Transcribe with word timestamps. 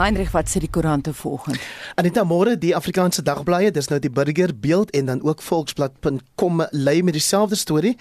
Heinrich, 0.00 0.30
wat 0.32 0.48
sê 0.48 0.62
die 0.64 0.70
koerante 0.72 1.12
vanoggend? 1.12 1.60
Anita 1.98 2.22
môre 2.22 2.54
die 2.54 2.70
Afrikaanse 2.76 3.22
dagblaaie, 3.26 3.70
dis 3.74 3.88
nou 3.90 3.98
die 3.98 4.10
Burger 4.12 4.52
Beeld 4.54 4.92
en 4.94 5.08
dan 5.08 5.22
ook 5.26 5.42
Volksblad.com 5.42 6.62
lê 6.70 7.00
met 7.02 7.16
dieselfde 7.16 7.56
storie. 7.58 7.96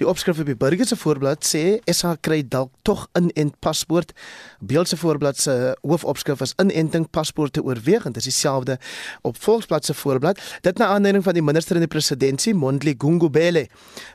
Die 0.00 0.08
opskrif 0.08 0.40
op 0.42 0.48
die 0.48 0.56
Burger 0.58 0.86
se 0.86 0.96
voorblad 0.98 1.46
sê 1.46 1.78
SA 1.86 2.16
kry 2.20 2.40
dalk 2.42 2.72
tog 2.82 3.06
inent 3.18 3.54
paspoort. 3.62 4.10
Beeld 4.58 4.90
se 4.90 4.98
voorblad 4.98 5.38
se 5.38 5.76
hoofopskrif 5.82 6.42
is 6.42 6.54
inenting 6.58 7.06
paspoorte 7.10 7.62
oorweeg 7.62 8.08
en 8.08 8.16
dis 8.16 8.26
dieselfde 8.26 8.78
op 9.22 9.38
Volksblad 9.38 9.84
se 9.84 9.94
voorblad. 9.94 10.40
Dit 10.66 10.78
na 10.82 10.90
aanleiding 10.96 11.24
van 11.24 11.38
die 11.38 11.44
minister 11.44 11.78
in 11.78 11.86
die 11.86 11.90
presidentskap, 11.90 12.26
Mondli 12.58 12.94
Gungubele, 12.98 13.66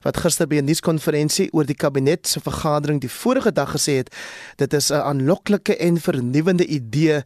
wat 0.04 0.18
gister 0.18 0.48
by 0.48 0.60
'n 0.62 0.66
nuuskonferensie 0.66 1.50
oor 1.54 1.66
die 1.66 1.76
kabinet 1.76 2.28
se 2.28 2.40
vergadering 2.40 3.02
die 3.02 3.10
vorige 3.10 3.52
dag 3.52 3.72
gesê 3.72 3.98
het, 4.04 4.10
dit 4.58 4.74
is 4.74 4.92
'n 4.92 5.02
aanloklike 5.02 5.78
en 5.78 5.98
vernuwendende 5.98 6.66
idee 6.66 7.24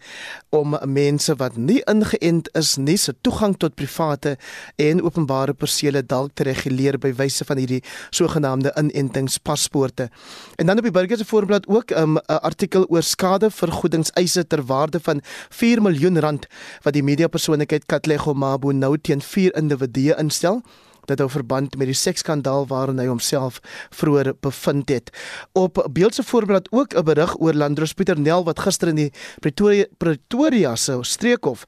om 0.49 0.77
mense 0.85 1.35
wat 1.35 1.57
nie 1.57 1.86
ingeënt 1.89 2.49
is 2.57 2.75
nie 2.77 2.97
se 2.97 3.13
toegang 3.21 3.55
tot 3.57 3.75
private 3.75 4.37
en 4.75 5.01
openbare 5.03 5.53
persele 5.53 6.03
dalk 6.05 6.33
te 6.33 6.43
reguleer 6.47 6.97
by 6.99 7.13
wyse 7.17 7.45
van 7.47 7.57
hierdie 7.57 7.81
sogenaamde 8.09 8.73
inentingspaspoorte. 8.79 10.09
En 10.55 10.65
dan 10.65 10.77
op 10.77 10.83
die 10.83 10.91
burger 10.91 11.17
se 11.17 11.25
voorblad 11.25 11.67
ook 11.67 11.91
um, 11.91 12.17
'n 12.17 12.17
um, 12.17 12.37
artikel 12.41 12.85
oor 12.89 13.03
skadevergoedingseise 13.03 14.47
ter 14.47 14.65
waarde 14.65 14.99
van 14.99 15.21
4 15.49 15.81
miljoen 15.81 16.19
rand 16.19 16.47
wat 16.81 16.93
die 16.93 17.03
mediapersoonlikheid 17.03 17.85
Katlego 17.85 18.33
Mabu 18.33 18.73
nou 18.73 18.97
teen 18.97 19.21
vier 19.21 19.55
individue 19.55 20.15
instel 20.17 20.61
dit 21.07 21.19
hou 21.23 21.29
verband 21.31 21.77
met 21.79 21.89
die 21.89 21.97
seksskandaal 21.97 22.67
waarin 22.71 22.99
hy 22.99 23.07
homself 23.09 23.59
vroeër 23.95 24.33
bevind 24.43 24.91
het. 24.93 25.11
Op 25.57 25.79
beeldse 25.91 26.23
voorblad 26.23 26.67
ook 26.71 26.93
'n 26.93 27.03
berig 27.03 27.39
oor 27.39 27.53
Landros 27.53 27.93
Pieter 27.93 28.19
Nel 28.19 28.43
wat 28.43 28.59
gister 28.59 28.87
in 28.87 28.95
die 28.95 29.11
Pretoria 29.39 29.85
Pretoria 29.97 30.75
se 30.75 30.97
streekhof 31.01 31.65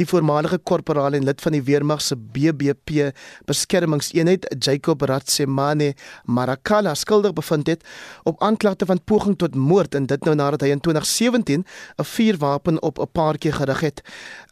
die 0.00 0.08
voormalige 0.08 0.58
korporaal 0.64 1.16
en 1.18 1.26
lid 1.28 1.42
van 1.44 1.54
die 1.54 1.62
weermag 1.66 2.00
se 2.00 2.16
BBP 2.16 3.10
beskermingseenheid 3.48 4.46
Jacob 4.56 5.02
Ratsemane 5.08 5.92
Marakala 6.24 6.94
skuldig 6.96 7.34
bevind 7.36 7.68
het 7.68 7.84
op 8.28 8.40
aanklagte 8.42 8.88
van 8.88 9.02
poging 9.04 9.36
tot 9.38 9.54
moord 9.54 9.94
en 9.98 10.06
dit 10.08 10.24
nou 10.24 10.36
nadat 10.38 10.64
hy 10.64 10.72
in 10.72 10.80
2017 10.80 11.64
'n 11.64 12.04
vuurwapen 12.14 12.82
op 12.82 12.98
'n 12.98 13.10
paartjie 13.12 13.52
gerig 13.52 13.80
het. 13.80 14.00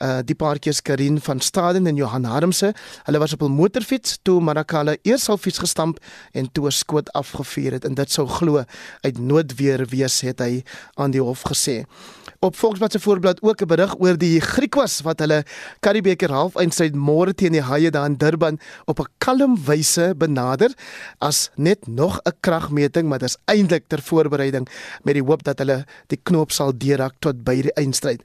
Uh 0.02 0.18
die 0.24 0.34
paartjies 0.34 0.82
Karin 0.82 1.20
van 1.20 1.40
Staden 1.40 1.86
en 1.86 1.96
Johan 1.96 2.24
Harmse, 2.24 2.74
hulle 3.04 3.18
was 3.18 3.32
op 3.32 3.42
'n 3.42 3.50
motorfiets 3.50 4.18
toe 4.22 4.40
Marakala 4.40 4.96
eers 5.02 5.24
sal 5.24 5.36
fiets 5.36 5.58
gestamp 5.58 5.98
en 6.32 6.52
toe 6.52 6.66
'n 6.66 6.70
skoot 6.70 7.12
afgevuur 7.12 7.72
het 7.72 7.84
en 7.84 7.94
dit 7.94 8.10
sou 8.12 8.28
glo 8.28 8.64
uit 9.00 9.18
noodweer 9.18 9.86
wees 9.86 10.20
het 10.20 10.38
hy 10.38 10.62
aan 10.94 11.10
die 11.10 11.22
hof 11.22 11.42
gesê. 11.42 11.86
Op 12.40 12.54
Volksblad 12.56 12.92
se 12.92 13.00
voorblad 13.00 13.42
ook 13.42 13.60
'n 13.62 13.66
berig 13.66 13.94
oor 13.98 14.18
die 14.18 14.40
Griekwas 14.40 15.00
wat 15.00 15.18
hulle 15.18 15.42
Karibeker 15.80 16.30
halfeindstryd 16.30 16.94
môre 16.94 17.34
teen 17.34 17.52
die 17.52 17.62
Haie 17.62 17.90
daar 17.90 18.06
in 18.06 18.14
Durban 18.16 18.60
op 18.84 19.00
'n 19.00 19.10
kalm 19.18 19.64
wyse 19.64 20.14
benader 20.16 20.70
as 21.18 21.50
net 21.54 21.86
nog 21.86 22.20
'n 22.22 22.32
kragmeting, 22.40 23.08
maar 23.08 23.18
dit 23.18 23.28
is 23.28 23.36
eintlik 23.44 23.84
ter 23.86 24.02
voorbereiding 24.02 24.68
met 25.02 25.14
die 25.14 25.22
hoop 25.22 25.42
dat 25.42 25.58
hulle 25.58 25.84
die 26.06 26.20
knoop 26.22 26.50
sal 26.52 26.78
deurhak 26.78 27.14
tot 27.18 27.44
by 27.44 27.62
die 27.62 27.72
eindstryd. 27.72 28.22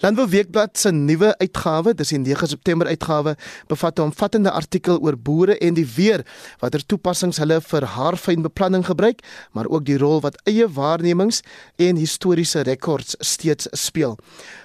Landbou 0.00 0.24
Weekblad 0.32 0.78
se 0.80 0.88
nuwe 0.96 1.34
uitgawe, 1.36 1.92
dis 1.92 2.08
die 2.14 2.18
9 2.22 2.48
September 2.48 2.88
uitgawe, 2.88 3.34
bevat 3.68 3.98
'n 3.98 4.02
omvattende 4.02 4.50
artikel 4.50 4.96
oor 4.98 5.16
boere 5.18 5.58
en 5.58 5.74
die 5.74 5.84
weer, 5.96 6.24
watter 6.60 6.80
toepassings 6.86 7.36
hulle 7.36 7.60
vir 7.60 7.84
haarfyn 7.84 8.42
beplanning 8.42 8.86
gebruik, 8.86 9.20
maar 9.52 9.66
ook 9.68 9.84
die 9.84 9.98
rol 9.98 10.20
wat 10.20 10.40
eie 10.46 10.68
waarnemings 10.68 11.42
en 11.76 11.96
historiese 11.96 12.60
rekords 12.60 13.14
steeds 13.18 13.68
speel. 13.72 14.16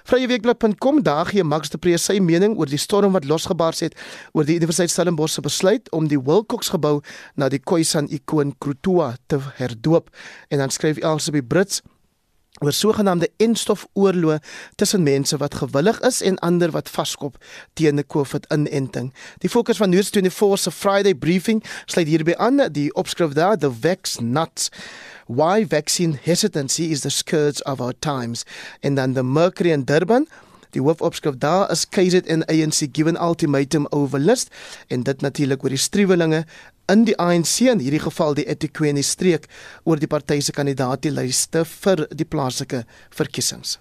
Vryeweekblad.com 0.03 1.03
daag 1.03 1.29
gee 1.29 1.43
Max 1.43 1.69
de 1.69 1.77
Pre 1.77 1.97
sy 1.97 2.19
mening 2.19 2.57
oor 2.57 2.65
die 2.65 2.77
storm 2.77 3.11
wat 3.11 3.25
losgebars 3.25 3.79
het 3.79 3.95
oor 4.31 4.45
die 4.45 4.55
Universiteit 4.55 4.91
Stellenbosch 4.91 5.33
se 5.33 5.41
besluit 5.41 5.91
om 5.91 6.07
die 6.07 6.19
Wilcox 6.19 6.69
gebou 6.69 7.01
na 7.35 7.49
die 7.49 7.59
Khoisan 7.59 8.07
ikoon 8.07 8.55
Krutua 8.57 9.17
te 9.27 9.39
herdoop 9.55 10.09
en 10.47 10.57
dan 10.59 10.69
skryf 10.69 10.97
Elsie 10.97 11.43
Brits 11.43 11.81
oor 12.63 12.71
sogenaamde 12.71 13.29
enstofoorloë 13.37 14.37
tussen 14.79 15.03
mense 15.03 15.37
wat 15.37 15.57
gewillig 15.59 15.99
is 16.07 16.21
en 16.21 16.39
ander 16.39 16.71
wat 16.71 16.89
vaskop 16.89 17.35
teen 17.73 17.99
'n 17.99 18.07
COVID-inenting. 18.07 19.13
Die 19.43 19.49
fokus 19.49 19.77
van 19.77 19.93
News24 19.93 20.57
se 20.57 20.71
Friday 20.71 21.15
briefing 21.15 21.63
sluit 21.85 22.07
hierby 22.07 22.33
aan. 22.37 22.71
Die 22.71 22.93
opskrif 22.93 23.33
daar 23.33 23.57
the 23.57 23.71
vex 23.79 24.19
nuts. 24.19 24.69
Why 25.27 25.65
vaccine 25.67 26.17
hesitancy 26.21 26.83
is 26.83 27.01
the 27.01 27.09
scourge 27.09 27.63
of 27.63 27.79
our 27.81 27.93
times. 27.99 28.43
And 28.81 28.95
then 28.95 29.13
the 29.13 29.23
mercury 29.23 29.71
in 29.71 29.83
Durban. 29.83 30.27
Die 30.75 30.81
hoofopskrif 30.81 31.37
daar 31.39 31.71
is 31.71 31.85
KZN 31.89 32.43
ANC 32.45 32.87
given 32.91 33.21
ultimatum 33.21 33.87
over 33.89 34.19
list. 34.19 34.49
En 34.87 35.03
dit 35.03 35.21
natuurlik 35.21 35.63
oor 35.63 35.69
die 35.69 35.77
struwelinge 35.77 36.45
in 36.91 37.05
die 37.07 37.15
ANC 37.17 37.65
in 37.71 37.81
hierdie 37.81 38.03
geval 38.03 38.35
die 38.37 38.45
eThekwini 38.51 39.03
streek 39.03 39.47
oor 39.85 40.01
die 40.01 40.09
party 40.11 40.41
se 40.41 40.53
kandidaatlyste 40.53 41.65
vir 41.71 42.05
die 42.11 42.27
plaaslike 42.29 42.83
verkiesings. 43.09 43.79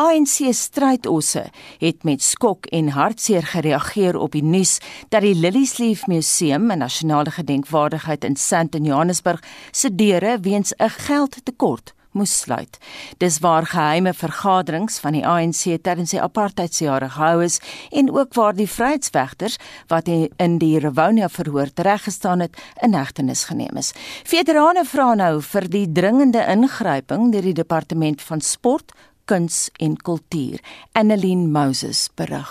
ANC 0.00 0.54
strydosse 0.54 1.50
het 1.78 2.02
met 2.02 2.22
skok 2.22 2.66
en 2.66 2.88
hartseer 2.88 3.42
gereageer 3.42 4.16
op 4.16 4.32
die 4.32 4.42
nuus 4.42 4.78
dat 5.08 5.22
die 5.22 5.34
Liliesleaf 5.34 6.06
Museum, 6.06 6.72
'n 6.72 6.78
nasionale 6.78 7.30
gedenkwaardigheid 7.30 8.24
in 8.24 8.36
Sandton, 8.36 8.84
Johannesburg, 8.84 9.42
se 9.70 9.94
deure 9.94 10.40
weens 10.40 10.72
'n 10.76 10.88
geldtekort 10.88 11.94
moes 12.16 12.32
sluit. 12.40 12.78
Dis 13.18 13.38
waar 13.38 13.66
geheime 13.66 14.12
vergaderings 14.14 14.98
van 15.02 15.16
die 15.16 15.24
ANC 15.26 15.62
tydens 15.82 16.14
die 16.14 16.22
apartheidsjare 16.22 17.10
gehou 17.14 17.44
is 17.44 17.60
en 17.90 18.10
ook 18.14 18.34
waar 18.34 18.56
die 18.56 18.68
vryheidsvegters 18.68 19.58
wat 19.92 20.08
in 20.10 20.58
die 20.62 20.78
Rivonia 20.78 21.28
verhoor 21.28 21.72
tereggestaan 21.74 22.40
het, 22.40 22.56
in 22.82 22.94
hegtenis 22.94 23.44
geneem 23.44 23.76
is. 23.76 23.92
Veterane 24.24 24.84
vra 24.84 25.14
nou 25.14 25.40
vir 25.42 25.68
die 25.70 25.86
dringende 25.92 26.42
ingryping 26.50 27.30
deur 27.32 27.46
die 27.46 27.58
departement 27.62 28.22
van 28.22 28.40
sport, 28.40 28.92
kuns 29.24 29.68
en 29.78 29.96
kultuur. 29.96 30.58
Annelien 30.92 31.50
Moses 31.52 32.08
berig. 32.18 32.50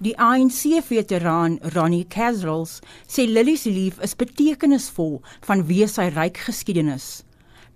Die 0.00 0.14
ANC-veteraan 0.16 1.58
Ronnie 1.74 2.06
Casrals 2.08 2.78
sê 3.04 3.26
Lilies 3.28 3.66
Leaf 3.68 3.98
is 4.04 4.16
betekenisvol 4.16 5.18
vanweë 5.44 5.88
sy 5.92 6.08
ryk 6.14 6.40
geskiedenis. 6.46 7.20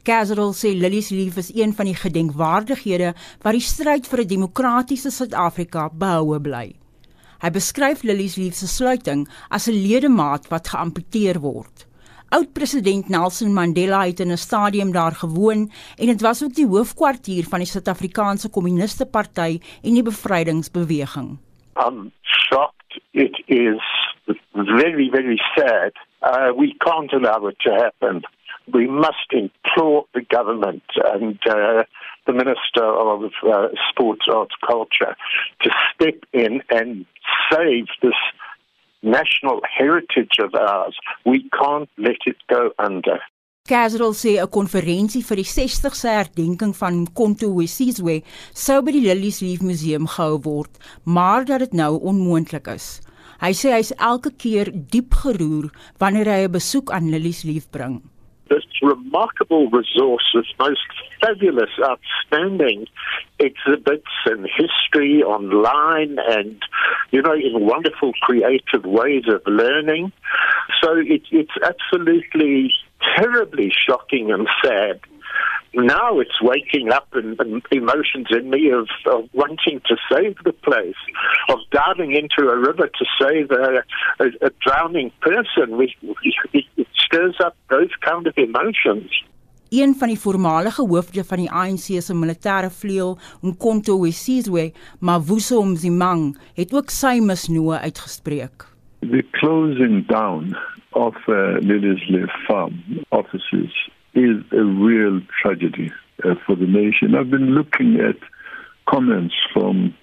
Castle 0.05 0.53
sê 0.53 0.75
Lilies 0.77 1.09
Leaf 1.09 1.39
is 1.41 1.49
een 1.57 1.73
van 1.73 1.89
die 1.89 1.97
gedenkwaardighede 1.97 3.15
wat 3.41 3.55
die 3.57 3.65
stryd 3.65 4.05
vir 4.11 4.21
'n 4.21 4.29
demokratiese 4.29 5.11
Suid-Afrika 5.11 5.89
behoue 5.89 6.41
bly. 6.41 6.77
Hy 7.41 7.51
beskryf 7.51 8.03
Lilies 8.03 8.37
Leaf 8.37 8.55
se 8.55 8.67
sluiting 8.67 9.27
as 9.49 9.69
'n 9.69 9.73
ledemaat 9.73 10.49
wat 10.51 10.69
geamputeer 10.69 11.41
word. 11.41 11.87
Oud-president 12.29 13.09
Nelson 13.09 13.55
Mandela 13.55 14.05
het 14.05 14.21
in 14.21 14.33
'n 14.33 14.37
stadium 14.37 14.93
daar 14.93 15.15
gewoon 15.15 15.71
en 15.97 16.07
dit 16.07 16.21
was 16.21 16.45
ook 16.45 16.55
die 16.55 16.67
hoofkwartier 16.67 17.45
van 17.45 17.59
die 17.59 17.69
Suid-Afrikaanse 17.69 18.51
Kommuniste 18.51 19.07
Party 19.07 19.61
en 19.83 19.95
die 19.95 20.03
Bevrydingsbeweging. 20.03 21.39
I'm 21.77 22.13
shocked. 22.23 23.01
It 23.13 23.43
is 23.47 23.81
very 24.53 25.09
very 25.11 25.41
sad. 25.55 25.93
Uh, 26.23 26.53
we 26.57 26.75
can't 26.77 27.13
allow 27.13 27.49
it 27.49 27.59
to 27.59 27.71
happen. 27.71 28.23
We 28.73 28.87
must 28.87 29.29
implore 29.31 30.05
the 30.15 30.23
government 30.23 30.83
and 31.13 31.39
uh, 31.49 31.85
the 32.27 32.33
Minister 32.33 32.85
of 32.85 33.25
uh, 33.25 33.69
Sports, 33.91 34.27
Arts, 34.33 34.55
Culture 34.67 35.17
to 35.63 35.71
step 35.93 36.15
in 36.33 36.63
and 36.71 37.05
save 37.53 37.87
this 38.03 38.15
national 39.03 39.61
heritage 39.79 40.37
of 40.41 40.55
ours. 40.55 40.97
We 41.25 41.49
can't 41.51 41.89
let 41.99 42.17
it 42.27 42.37
go 42.49 42.71
under. 42.79 43.21
Casrol 43.69 44.13
sê 44.13 44.37
'n 44.41 44.51
konferensie 44.53 45.25
vir 45.25 45.41
die 45.41 45.49
60ste 45.49 46.11
herdenking 46.13 46.75
van 46.77 46.99
Mkhonto 47.05 47.49
weSizwe 47.57 48.21
sou 48.53 48.83
by 48.85 48.93
die 48.93 49.07
Lilies 49.07 49.41
Leaf 49.41 49.63
Museum 49.65 50.05
gehou 50.05 50.37
word, 50.45 50.73
maar 51.05 51.45
dat 51.49 51.65
dit 51.65 51.73
nou 51.73 51.97
onmoontlik 51.97 52.69
is. 52.69 53.01
Hy 53.41 53.53
sê 53.57 53.73
hy's 53.73 53.93
elke 53.97 54.31
keer 54.37 54.69
diep 54.69 55.17
geroer 55.17 55.73
wanneer 55.97 56.29
hy 56.29 56.41
'n 56.45 56.53
besoek 56.53 56.93
aan 56.93 57.09
Lilies 57.09 57.45
Leaf 57.45 57.71
bring. 57.71 58.03
This 58.55 58.63
remarkable 58.83 59.69
resource, 59.69 60.23
this 60.33 60.47
most 60.61 60.79
fabulous, 61.21 61.71
outstanding 61.83 62.87
exhibits 63.41 64.07
and 64.27 64.47
history 64.47 65.25
online 65.25 66.19
and, 66.25 66.63
you 67.11 67.21
know, 67.21 67.35
in 67.35 67.67
wonderful 67.67 68.13
creative 68.23 68.85
ways 68.85 69.25
of 69.27 69.43
learning. 69.45 70.13
So 70.81 70.97
it, 70.99 71.23
it's 71.33 71.51
absolutely 71.65 72.73
terribly 73.17 73.73
shocking 73.89 74.31
and 74.31 74.47
sad 74.65 75.01
now 75.77 76.21
it's 76.21 76.41
waking 76.41 76.93
up 76.93 77.09
and, 77.13 77.39
and 77.41 77.63
emotions 77.71 78.29
in 78.31 78.51
me 78.51 78.71
of, 78.71 78.89
of, 79.07 79.29
wanting 79.33 79.81
to 79.87 79.97
save 80.11 80.37
the 80.45 80.53
place, 80.53 80.95
of 81.49 81.59
diving 81.71 82.15
into 82.15 82.51
a 82.51 82.57
river 82.57 82.89
to 82.89 83.05
save 83.21 83.51
a, 83.51 83.83
a, 84.21 84.47
a 84.47 84.51
drowning 84.61 85.11
person. 85.21 85.77
We, 85.77 85.95
it, 86.53 86.65
it 86.77 86.87
stirs 86.95 87.37
up 87.45 87.57
those 87.71 87.91
kind 88.01 88.27
of 88.27 88.35
emotions. 88.39 89.11
Een 89.71 89.95
van 89.99 90.09
die 90.09 90.19
voormalige 90.19 90.83
hoofde 90.87 91.25
van 91.25 91.41
die 91.43 91.51
ANC 91.51 91.87
se 91.99 92.15
militêre 92.15 92.71
vleuel, 92.71 93.17
Nkonto 93.43 93.97
Wesizwe, 94.01 94.73
Mavuso 95.01 95.63
Mzimang, 95.65 96.37
het 96.55 96.75
ook 96.75 96.93
sy 96.95 97.19
misnoë 97.19 97.81
uitgespreek. 97.89 98.69
The 99.01 99.25
closing 99.41 100.07
down 100.07 100.55
of 100.95 101.17
uh, 101.27 101.59
Leaf 101.61 102.31
Farm 102.47 102.79
offices 103.09 103.75
is 104.15 104.43
a 104.53 104.65
real 104.65 105.21
tragedy 105.43 105.93
uh, 106.25 106.35
for 106.47 106.57
the 106.57 106.67
nation. 106.67 107.15
I've 107.15 107.31
been 107.31 107.55
looking 107.55 108.01
at 108.01 108.17
comments 108.89 109.35
from 109.53 109.95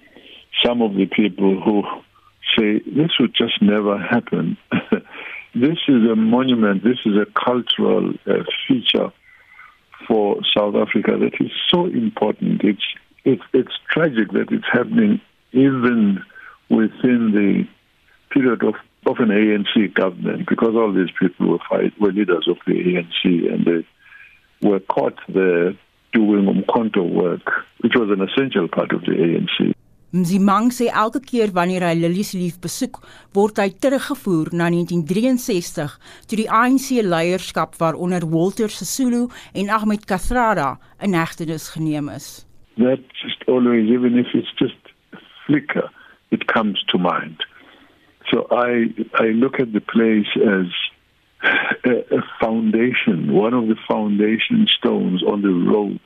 some 0.64 0.82
of 0.82 0.94
the 0.94 1.06
people 1.06 1.60
who 1.60 1.82
say 2.56 2.80
this 2.80 3.10
would 3.18 3.34
just 3.34 3.62
never 3.62 3.98
happen. 3.98 4.56
this 5.54 5.78
is 5.88 6.10
a 6.10 6.16
monument, 6.16 6.84
this 6.84 6.98
is 7.04 7.14
a 7.16 7.26
cultural 7.32 8.12
uh, 8.26 8.44
feature 8.68 9.12
for 10.06 10.40
South 10.56 10.74
Africa 10.74 11.16
that 11.18 11.34
is 11.40 11.52
so 11.70 11.86
important. 11.86 12.62
It's, 12.64 12.82
it's, 13.24 13.42
it's 13.52 13.72
tragic 13.90 14.32
that 14.32 14.48
it's 14.50 14.66
happening 14.70 15.20
even 15.52 16.22
within 16.68 17.32
the 17.32 17.66
period 18.30 18.62
of, 18.62 18.74
of 19.06 19.18
an 19.18 19.28
ANC 19.28 19.94
government 19.94 20.48
because 20.48 20.74
all 20.74 20.92
these 20.92 21.10
people 21.18 21.48
were, 21.48 21.58
fight, 21.68 21.98
were 22.00 22.12
leaders 22.12 22.48
of 22.48 22.56
the 22.66 22.72
ANC 22.72 23.52
and 23.52 23.64
they 23.64 23.86
were 24.62 24.80
caught 24.80 25.18
there 25.28 25.74
doing 26.12 26.46
umkhonto 26.46 27.02
work, 27.08 27.50
which 27.80 27.94
was 27.94 28.10
an 28.10 28.22
essential 28.22 28.68
part 28.68 28.92
of 28.92 29.02
the 29.02 29.12
ANC. 29.12 29.74
Mzimang 30.12 30.68
sê 30.76 30.90
elke 30.92 31.22
keer 31.24 31.48
wanneer 31.56 31.86
hy 31.86 31.94
Lilies 31.96 32.34
Leaf 32.36 32.58
besoek, 32.60 32.98
word 33.32 33.56
hy 33.56 33.70
teruggevoer 33.80 34.50
na 34.52 34.66
1963 34.68 35.94
toe 36.28 36.36
die 36.36 36.44
ANC 36.52 37.00
leierskap 37.00 37.78
waaronder 37.80 38.26
Walter 38.28 38.68
Sisulu 38.68 39.22
en 39.56 39.72
Ahmed 39.72 40.04
Kathrada 40.04 40.74
in 41.00 41.16
hegtenis 41.16 41.70
geneem 41.72 42.12
is. 42.12 42.44
That 42.76 43.00
just 43.24 43.48
always 43.48 43.88
even 43.88 44.20
if 44.20 44.36
it's 44.36 44.52
just 44.60 44.92
flicker 45.46 45.88
it 46.30 46.44
comes 46.46 46.84
to 46.92 47.00
mind. 47.00 47.40
So 48.28 48.44
I 48.52 48.92
I 49.16 49.32
look 49.32 49.60
at 49.64 49.72
the 49.72 49.80
place 49.80 50.28
as 50.36 50.68
a, 51.42 52.16
a 52.16 52.22
foundation, 52.40 53.32
one 53.32 53.54
of 53.54 53.68
the 53.68 53.76
foundation 53.88 54.66
stones 54.78 55.22
on 55.22 55.42
the 55.42 55.48
road 55.48 56.00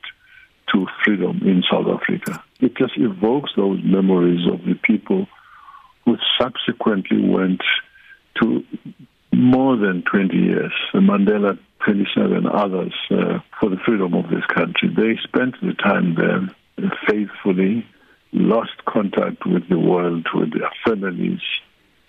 to 0.72 0.86
freedom 1.04 1.40
in 1.42 1.62
South 1.70 1.86
Africa. 1.86 2.42
It 2.60 2.76
just 2.76 2.94
evokes 2.96 3.52
those 3.56 3.80
memories 3.84 4.46
of 4.50 4.64
the 4.64 4.74
people 4.74 5.26
who 6.04 6.16
subsequently 6.40 7.20
went 7.28 7.60
to 8.40 8.64
more 9.32 9.76
than 9.76 10.02
20 10.02 10.36
years, 10.36 10.72
Mandela 10.94 11.58
27 11.84 12.46
others, 12.46 12.94
uh, 13.10 13.38
for 13.60 13.70
the 13.70 13.76
freedom 13.84 14.14
of 14.14 14.30
this 14.30 14.44
country. 14.46 14.88
They 14.88 15.18
spent 15.22 15.54
the 15.60 15.74
time 15.74 16.14
there 16.14 16.88
faithfully, 17.08 17.86
lost 18.32 18.84
contact 18.86 19.46
with 19.46 19.68
the 19.68 19.78
world, 19.78 20.26
with 20.34 20.52
their 20.52 20.70
families, 20.84 21.40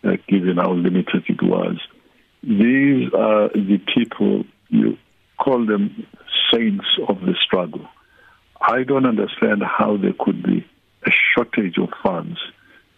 uh, 0.03 0.17
given 0.27 0.57
how 0.57 0.73
limited 0.73 1.23
it 1.27 1.41
was. 1.41 1.77
These 2.47 3.09
are 3.13 3.49
the 3.49 3.77
people, 3.93 4.45
you 4.69 4.97
call 5.37 5.65
them 5.65 6.07
saints 6.49 6.85
of 7.09 7.19
the 7.19 7.35
struggle. 7.45 7.85
I 8.61 8.83
don't 8.83 9.05
understand 9.05 9.61
how 9.63 9.97
there 9.97 10.13
could 10.17 10.41
be 10.43 10.65
a 11.05 11.11
shortage 11.35 11.77
of 11.77 11.89
funds 12.01 12.39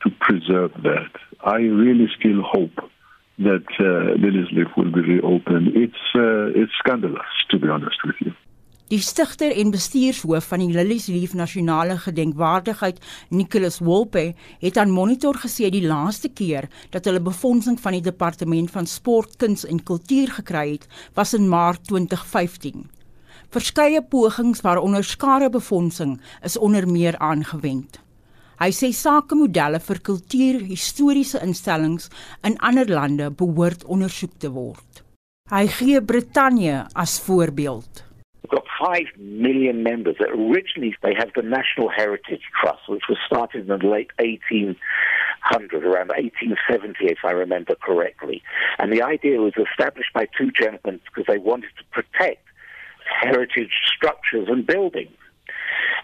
to 0.03 0.11
preserve 0.19 0.73
that. 0.83 1.09
I 1.43 1.55
really 1.55 2.09
still 2.19 2.43
hope 2.43 2.91
that 3.39 3.65
uh, 3.79 4.13
Lilies 4.21 4.51
Leaf 4.51 4.67
will 4.77 4.91
be 4.91 5.01
reopened. 5.01 5.69
It's, 5.75 5.95
uh, 6.13 6.53
it's 6.53 6.71
scandalous, 6.77 7.25
to 7.49 7.57
be 7.57 7.69
honest 7.69 7.97
with 8.05 8.17
you. 8.19 8.33
Die 8.89 8.97
stigter 9.05 9.51
en 9.53 9.69
bestuurshoof 9.69 10.47
van 10.49 10.63
die 10.63 10.71
Lilies 10.73 11.05
Leaf 11.13 11.35
Nasionale 11.37 11.99
Gedenkwaardigheid, 12.01 12.97
Nicholas 13.29 13.77
Wolpe, 13.85 14.33
het 14.63 14.79
aan 14.81 14.89
Monitor 14.89 15.37
gesê 15.37 15.69
die 15.69 15.83
laaste 15.85 16.31
keer 16.33 16.65
dat 16.89 17.05
hulle 17.05 17.21
befondsing 17.21 17.77
van 17.77 17.93
die 17.93 18.01
Departement 18.01 18.73
van 18.73 18.89
Sport, 18.89 19.37
Kuns 19.37 19.67
en 19.69 19.83
Kultuur 19.85 20.33
gekry 20.39 20.71
het, 20.71 20.89
was 21.13 21.35
in 21.37 21.45
Maart 21.53 21.85
2015. 21.91 22.89
Verskeie 23.53 24.01
pogings 24.01 24.65
waaronder 24.65 25.05
skare 25.05 25.53
befondsing 25.53 26.17
is 26.41 26.57
onder 26.57 26.89
meer 26.89 27.17
aangewend. 27.21 28.01
Hy 28.57 28.73
sê 28.73 28.89
sakemodelle 28.89 29.77
vir 29.85 30.01
kultuurhistoriese 30.01 31.45
instellings 31.45 32.09
in 32.41 32.57
ander 32.57 32.89
lande 32.89 33.29
behoort 33.29 33.85
ondersoek 33.85 34.33
te 34.41 34.49
word. 34.49 35.05
Hy 35.53 35.67
gee 35.77 36.01
Brittanje 36.01 36.87
as 36.97 37.19
voorbeeld. 37.21 38.08
We've 38.49 38.61
got 38.61 38.67
five 38.79 39.05
million 39.17 39.83
members. 39.83 40.15
Originally, 40.19 40.95
they 41.03 41.13
have 41.15 41.29
the 41.35 41.43
National 41.43 41.89
Heritage 41.89 42.41
Trust, 42.59 42.87
which 42.87 43.03
was 43.07 43.17
started 43.25 43.69
in 43.69 43.79
the 43.79 43.85
late 43.85 44.09
1800s, 44.19 44.75
around 45.73 46.09
1870, 46.09 47.05
if 47.05 47.19
I 47.23 47.31
remember 47.31 47.75
correctly. 47.75 48.41
And 48.79 48.91
the 48.91 49.03
idea 49.03 49.39
was 49.39 49.53
established 49.55 50.13
by 50.13 50.27
two 50.37 50.51
gentlemen 50.51 50.99
because 51.05 51.25
they 51.27 51.37
wanted 51.37 51.69
to 51.77 51.83
protect 51.91 52.43
heritage 53.21 53.71
structures 53.85 54.47
and 54.49 54.65
buildings. 54.65 55.15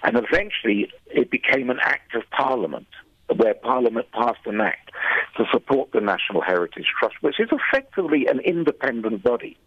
And 0.04 0.16
eventually, 0.16 0.92
it 1.08 1.32
became 1.32 1.72
an 1.72 1.80
act 1.82 2.14
of 2.14 2.30
parliament 2.30 2.88
where 3.36 3.56
Parliament 3.56 4.06
passed 4.12 4.46
an 4.46 4.62
act 4.62 4.92
to 5.38 5.46
support 5.52 5.92
the 5.94 6.02
National 6.02 6.42
Heritage 6.42 6.86
Trust, 7.00 7.16
which 7.22 7.40
is 7.40 7.50
effectively 7.52 8.28
an 8.28 8.40
independent 8.40 9.24
body. 9.24 9.58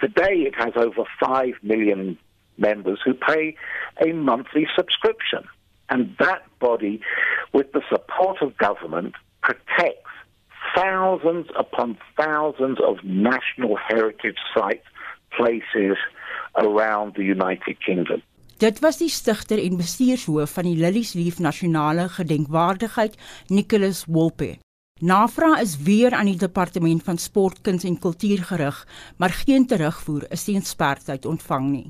Today, 0.00 0.46
it 0.48 0.54
has 0.54 0.72
over 0.76 1.04
5 1.20 1.54
million 1.62 2.18
members 2.58 3.00
who 3.04 3.14
pay 3.14 3.56
a 4.04 4.12
monthly 4.12 4.66
subscription. 4.76 5.44
And 5.88 6.14
that 6.18 6.42
body, 6.58 7.00
with 7.52 7.72
the 7.72 7.82
support 7.88 8.40
of 8.40 8.56
government, 8.56 9.14
protects 9.42 10.10
thousands 10.74 11.48
upon 11.58 11.98
thousands 12.16 12.78
of 12.80 13.02
national 13.04 13.76
heritage 13.76 14.38
sites, 14.54 14.86
places 15.36 15.96
around 16.56 17.14
the 17.14 17.24
United 17.24 17.78
Kingdom. 17.84 18.22
Dit 18.58 18.78
was 18.78 19.00
die 19.00 19.10
stigter 19.10 19.58
en 19.58 19.76
bestuurshoof 19.76 20.52
van 20.54 20.68
die 20.68 20.76
Lilies 20.78 21.16
Leaf 21.18 21.40
Nasionale 21.42 22.08
Gedenkwaardigheid, 22.08 23.16
Nicholas 23.48 24.04
Wolpe. 24.06 24.58
Navraag 25.02 25.60
is 25.60 25.76
weer 25.82 26.14
aan 26.14 26.28
die 26.30 26.38
departement 26.38 27.02
van 27.02 27.18
sport, 27.18 27.56
kuns 27.66 27.82
en 27.82 27.96
kultuur 27.98 28.44
gerig, 28.46 28.76
maar 29.18 29.32
geen 29.34 29.66
terugvoer 29.66 30.28
is 30.30 30.44
teen 30.46 30.62
spertyd 30.62 31.26
ontvang 31.26 31.64
nie. 31.70 31.88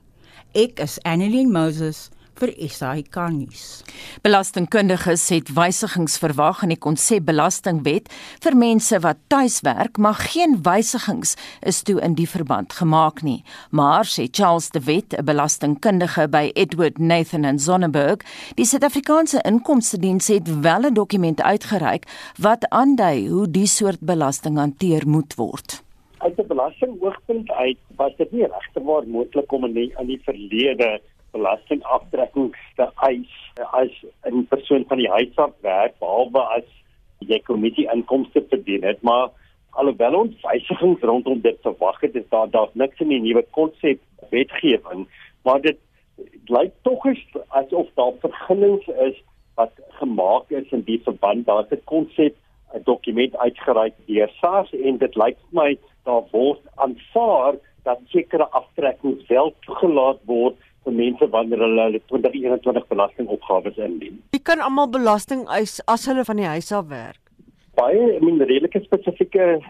Ek 0.56 0.80
is 0.80 0.94
Annelien 1.04 1.50
Moses 1.52 2.06
vir 2.40 2.52
SAK 2.68 3.16
nuus. 3.32 3.82
Belastingkundiges 4.22 5.28
het 5.34 5.52
wysigings 5.56 6.18
verwag 6.22 6.62
in 6.62 6.72
die 6.74 6.80
konsep 6.80 7.26
belastingwet 7.28 8.08
vir 8.44 8.56
mense 8.58 8.98
wat 9.04 9.20
tuiswerk, 9.32 9.98
maar 9.98 10.18
geen 10.32 10.58
wysigings 10.66 11.36
is 11.60 11.82
toe 11.82 12.00
in 12.00 12.16
die 12.18 12.28
verband 12.28 12.72
gemaak 12.72 13.22
nie. 13.22 13.42
Maar 13.70 14.08
sê 14.08 14.28
Charles 14.30 14.70
de 14.70 14.80
Wet, 14.80 15.14
'n 15.18 15.24
belastingkundige 15.24 16.28
by 16.28 16.50
Edward 16.54 16.98
Nathan 16.98 17.44
and 17.44 17.60
Zonneberg, 17.60 18.24
die 18.54 18.64
Suid-Afrikaanse 18.64 19.40
Inkomste 19.44 19.98
Diens 19.98 20.28
het 20.28 20.60
wel 20.60 20.86
'n 20.86 20.94
dokument 20.94 21.42
uitgereik 21.42 22.04
wat 22.38 22.68
aandui 22.68 23.28
hoe 23.28 23.50
die 23.50 23.66
soort 23.66 24.00
belasting 24.00 24.58
hanteer 24.58 25.08
moet 25.08 25.34
word. 25.34 25.82
Uit 26.18 26.38
'n 26.38 26.46
belastingoogpunt 26.46 27.50
uit 27.50 27.78
was 27.96 28.16
dit 28.16 28.32
nie 28.32 28.46
regtig 28.46 28.82
moontlik 28.82 29.52
om 29.52 29.64
in 29.64 29.72
die, 29.72 29.92
in 29.98 30.06
die 30.06 30.20
verlede 30.24 31.00
belastingaftrekkings 31.32 32.58
te 32.76 32.88
eis 33.08 33.32
as 33.70 33.92
'n 34.30 34.46
persoon 34.48 34.84
van 34.88 34.98
die 34.98 35.10
huis 35.10 35.36
af 35.36 35.52
werk 35.60 35.98
behalwe 35.98 36.42
as 36.58 36.68
jy 37.18 37.38
kommissie 37.38 37.88
inkomste 37.92 38.44
verdien 38.48 38.82
het. 38.82 39.02
Maar 39.02 39.28
alhoewel 39.70 40.14
ons 40.14 40.40
wysigings 40.42 41.02
rondom 41.02 41.40
dit 41.40 41.58
verwag 41.62 42.00
het 42.00 42.14
is 42.14 42.28
daar 42.28 42.50
daar's 42.50 42.74
niks 42.74 43.00
in 43.00 43.08
die 43.08 43.20
nuwe 43.20 43.44
konsep 43.50 44.00
wetgewing 44.30 45.06
maar 45.44 45.60
dit 45.60 45.78
lyk 46.46 46.72
tog 46.82 47.06
asof 47.48 47.88
daar 47.94 48.12
vergunnings 48.20 48.86
is 48.86 49.22
wat 49.54 49.72
gemaak 49.88 50.50
is 50.50 50.70
in 50.70 50.82
die 50.82 51.00
verband. 51.04 51.46
Daar's 51.46 51.70
'n 51.70 51.84
konsep 51.84 52.36
'n 52.74 52.82
dokument 52.84 53.36
uitgereik 53.36 53.94
deur 54.06 54.30
SARS 54.40 54.72
en 54.72 54.98
dit 54.98 55.14
lyk 55.16 55.36
vir 55.38 55.62
my 55.62 55.78
daar 56.04 56.24
word 56.30 56.60
aanvaar 56.74 57.54
dat 57.82 57.98
sekere 58.06 58.46
aftrekkings 58.50 59.26
wel 59.26 59.54
toegelaat 59.60 60.20
word 60.24 60.56
vir 60.84 60.92
mense 60.92 61.28
wanneer 61.30 61.58
hulle 61.58 62.00
2021 62.10 62.86
belastingopgawes 62.88 63.76
indien. 63.76 64.22
Wie 64.34 64.42
kan 64.42 64.60
almal 64.60 64.90
belasting 64.90 65.46
eis 65.48 65.80
as 65.86 66.06
hulle 66.10 66.24
van 66.24 66.36
die 66.36 66.50
huis 66.54 66.72
af 66.72 66.88
werk? 66.90 67.20
Baie, 67.78 68.16
ek 68.16 68.22
meen 68.22 68.42
redelike 68.42 68.82
spesifieke 68.84 69.60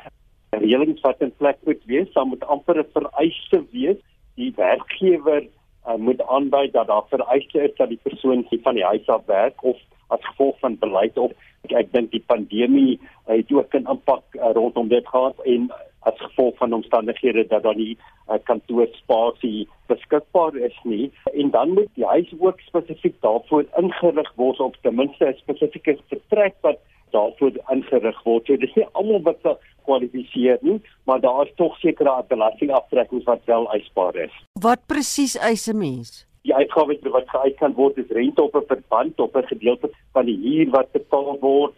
reëlings 0.52 1.00
wat 1.04 1.20
in 1.24 1.32
plek 1.40 1.58
moet 1.68 1.82
wees, 1.86 2.10
dan 2.14 2.28
moet 2.28 2.44
amper 2.44 2.80
'n 2.80 2.88
vereiste 2.92 3.64
wees 3.72 4.00
die 4.34 4.52
werkgewer 4.56 5.44
uh, 5.86 5.96
moet 5.96 6.22
aanwy 6.22 6.70
dat 6.70 6.86
daar 6.86 7.06
vereiste 7.08 7.62
is 7.62 7.74
dat 7.76 7.88
die 7.88 8.00
persoon 8.02 8.46
van 8.50 8.74
die 8.74 8.84
huis 8.84 9.06
af 9.06 9.24
werk 9.26 9.64
of 9.64 9.76
as 10.08 10.24
gevolg 10.24 10.58
van 10.58 10.78
beleid 10.78 11.18
op 11.18 11.32
ek, 11.64 11.72
ek 11.72 11.92
dink 11.92 12.10
die 12.12 12.24
pandemie 12.26 12.98
uh, 12.98 13.36
het 13.36 13.52
ook 13.52 13.74
'n 13.74 13.88
impak 13.88 14.24
uh, 14.34 14.52
rondom 14.52 14.88
dit 14.88 15.06
gehad 15.06 15.36
en 15.44 15.70
as 16.02 16.14
gevolg 16.16 16.56
van 16.56 16.72
omstandighede 16.72 17.46
dat 17.46 17.62
daar 17.62 17.76
nie 17.76 17.96
'n 17.96 18.34
uh, 18.34 18.38
kantoorspasie 18.44 19.68
beskikbaar 19.86 20.56
is 20.56 20.78
nie 20.82 21.12
en 21.32 21.50
dan 21.50 21.68
moet 21.70 21.90
die 21.94 22.06
huis 22.06 22.32
ook 22.38 22.60
spesifiek 22.60 23.20
daarvoor 23.20 23.64
ingerig 23.76 24.32
word 24.36 24.60
op 24.60 24.76
ten 24.80 24.94
minste 24.94 25.24
'n 25.24 25.36
spesifieke 25.36 25.98
vertrek 26.08 26.54
wat 26.60 26.78
daarvoor 27.10 27.52
ingerig 27.68 28.22
word. 28.22 28.46
So 28.46 28.56
dis 28.56 28.74
nie 28.74 28.86
almal 28.92 29.22
wat 29.22 29.58
kwalifiseer 29.84 30.58
nie, 30.60 30.80
maar 31.04 31.20
daar 31.20 31.46
is 31.46 31.54
tog 31.56 31.78
sekere 31.78 32.24
belastingaftrekkings 32.28 33.24
wat 33.24 33.40
wel 33.44 33.70
eisbaar 33.72 34.16
is. 34.16 34.34
Wat 34.60 34.86
presies 34.86 35.36
eis 35.38 35.66
'n 35.68 35.78
mens? 35.78 36.26
Die 36.42 36.54
uitgawes 36.54 36.98
wat 37.02 37.28
geuit 37.28 37.56
kan 37.56 37.74
word 37.74 37.96
is 37.96 38.08
rente 38.08 38.42
op 38.42 38.54
'n 38.54 38.66
verband 38.66 39.20
op 39.20 39.36
'n 39.36 39.46
gedeelte 39.46 39.90
van 40.12 40.24
die 40.24 40.38
huur 40.42 40.70
wat 40.70 40.92
betaal 40.92 41.38
word, 41.40 41.74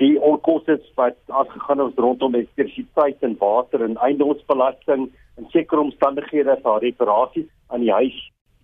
die 0.00 0.20
onkoste 0.20 0.78
wat 0.94 1.16
aangegaan 1.26 1.78
het 1.78 1.98
rondom 1.98 2.34
elektrisiteit 2.34 3.22
en 3.22 3.36
water 3.38 3.82
en 3.84 3.96
eiendomsbelasting 3.96 5.08
en 5.36 5.46
sekere 5.48 5.80
omstandighede 5.80 6.50
as 6.56 6.62
daar 6.62 6.80
reparasies 6.80 7.48
aan 7.66 7.80
die 7.80 7.92
huis 7.92 8.18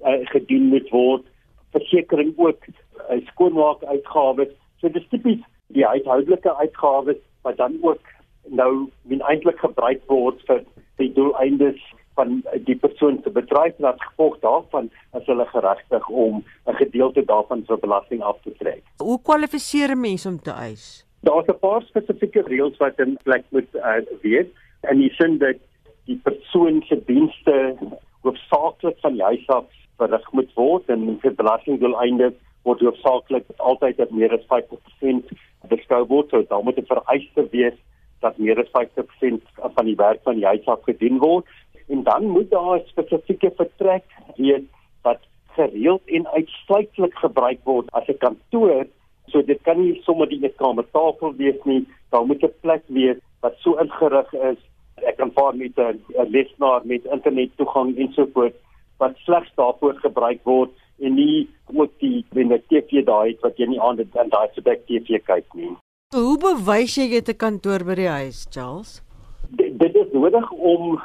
uh, 0.04 0.20
gedoen 0.32 0.68
moet 0.73 0.90
word, 0.90 1.26
versekerings 1.70 2.37
ook, 2.37 2.66
uh, 2.66 3.20
skoonmaak 3.26 3.84
uitgawes. 3.84 4.52
So 4.80 4.88
dis 4.88 5.06
tipies 5.11 5.42
die 5.75 5.87
huishoudelike 5.87 6.56
uitgawes 6.56 7.20
wat 7.42 7.56
dan 7.56 7.78
ook 7.82 8.12
nou 8.49 8.88
min 9.02 9.23
eintlik 9.25 9.58
gebruik 9.58 10.02
word 10.06 10.40
vir 10.49 10.64
die 11.00 11.11
doeleindes 11.12 11.80
van 12.14 12.42
die 12.64 12.76
persoon 12.76 13.21
se 13.23 13.30
bedryf 13.30 13.78
en 13.78 13.88
as 13.90 14.02
gevolg 14.02 14.38
daarvan 14.40 14.90
is 15.18 15.26
hulle 15.26 15.47
geregtig 15.47 16.09
om 16.09 16.44
'n 16.66 16.76
gedeelte 16.83 17.25
daarvan 17.25 17.64
vir 17.66 17.78
belasting 17.78 18.23
af 18.23 18.38
te 18.42 18.52
trek. 18.59 18.83
Hoe 18.99 19.21
kwalifiseer 19.23 19.90
'n 19.90 20.00
mens 20.00 20.26
om 20.26 20.38
te 20.40 20.50
eis? 20.50 21.06
Daar's 21.23 21.49
'n 21.49 21.59
paar 21.59 21.83
spesifieke 21.83 22.42
reëls 22.42 22.76
wat 22.76 22.99
in 22.99 23.18
plek 23.23 23.44
moet 23.50 23.75
uh, 23.75 24.00
wees 24.23 24.47
en 24.80 24.99
die 24.99 25.12
sin 25.12 25.38
dat 25.38 25.56
die 26.04 26.21
persoon 26.23 26.83
se 26.88 27.04
dienste 27.06 27.76
hoofsaaklik 28.21 28.99
van 29.00 29.12
die 29.12 29.23
huis 29.23 29.49
af 29.49 29.64
verrig 29.97 30.33
moet 30.33 30.52
word 30.54 30.88
en 30.88 31.18
vir 31.23 31.35
belastingdoeleindes 31.35 32.35
word 32.62 32.80
hoofsaaklik 32.80 33.44
altyd 33.56 34.00
op 34.00 34.11
meer 34.11 34.33
as 34.33 34.47
50% 34.52 35.35
beskou 35.68 36.04
word. 36.06 36.30
So 36.30 36.42
daar 36.49 36.64
moet 36.64 36.78
'n 36.78 36.87
vereiste 36.87 37.49
wees 37.50 37.78
dat 38.21 38.38
meer 38.38 38.59
as 38.59 38.71
50% 38.73 39.42
van 39.75 39.85
die 39.85 39.97
werk 39.97 40.21
van 40.23 40.35
die 40.35 40.47
huis 40.47 40.66
af 40.66 40.83
gedoen 40.83 41.18
word 41.18 41.44
en 41.88 42.03
dan 42.03 42.26
moet 42.26 42.50
daar 42.50 42.79
'n 42.79 42.87
spesifieke 42.87 43.50
vertrek 43.57 44.05
wees 44.37 44.62
wat 45.03 45.21
gereeld 45.57 46.03
en 46.07 46.29
uitsluitlik 46.29 47.14
gebruik 47.14 47.61
word 47.64 47.93
as 47.93 48.09
'n 48.09 48.19
kantoor. 48.19 48.87
So 49.26 49.43
dit 49.43 49.62
kan 49.62 49.81
nie 49.81 50.03
sommer 50.03 50.29
die 50.29 50.43
eetkamertafel 50.43 51.35
wees 51.37 51.61
nie. 51.64 51.87
Daar 52.11 52.26
moet 52.26 52.43
'n 52.43 52.53
plek 52.61 52.83
wees 52.87 53.19
wat 53.41 53.55
so 53.59 53.76
ingerig 53.76 54.33
is 54.33 54.59
ek 55.03 55.17
kan 55.17 55.33
vaar 55.33 55.57
met 55.57 55.79
'n 55.79 56.31
lesenaar 56.31 56.81
met 56.85 57.05
internet 57.05 57.57
toegang 57.57 57.97
en 57.99 58.12
so 58.12 58.26
voort 58.33 58.55
wat 58.99 59.17
slegs 59.17 59.50
daarvoor 59.55 59.95
gebruik 59.95 60.41
word 60.43 60.71
en 60.99 61.14
nie 61.14 61.49
ook 61.75 61.91
die 61.99 62.25
TV 62.69 63.05
daai 63.05 63.37
wat 63.41 63.57
jy 63.57 63.67
nie 63.67 63.81
aan 63.81 63.97
dit 63.97 64.12
dan 64.12 64.29
daai 64.29 64.49
se 64.55 64.62
TV 64.62 65.19
kyk 65.25 65.55
nie. 65.55 65.73
Hoe 66.14 66.38
bewys 66.38 66.95
jy 66.97 67.09
jy 67.11 67.17
het 67.17 67.29
'n 67.29 67.37
kantoor 67.37 67.85
by 67.85 67.95
die 67.95 68.09
huis, 68.09 68.47
Charles? 68.50 69.03
D 69.50 69.62
dit 69.79 69.95
is 69.95 70.12
nodig 70.12 70.50
om 70.50 71.00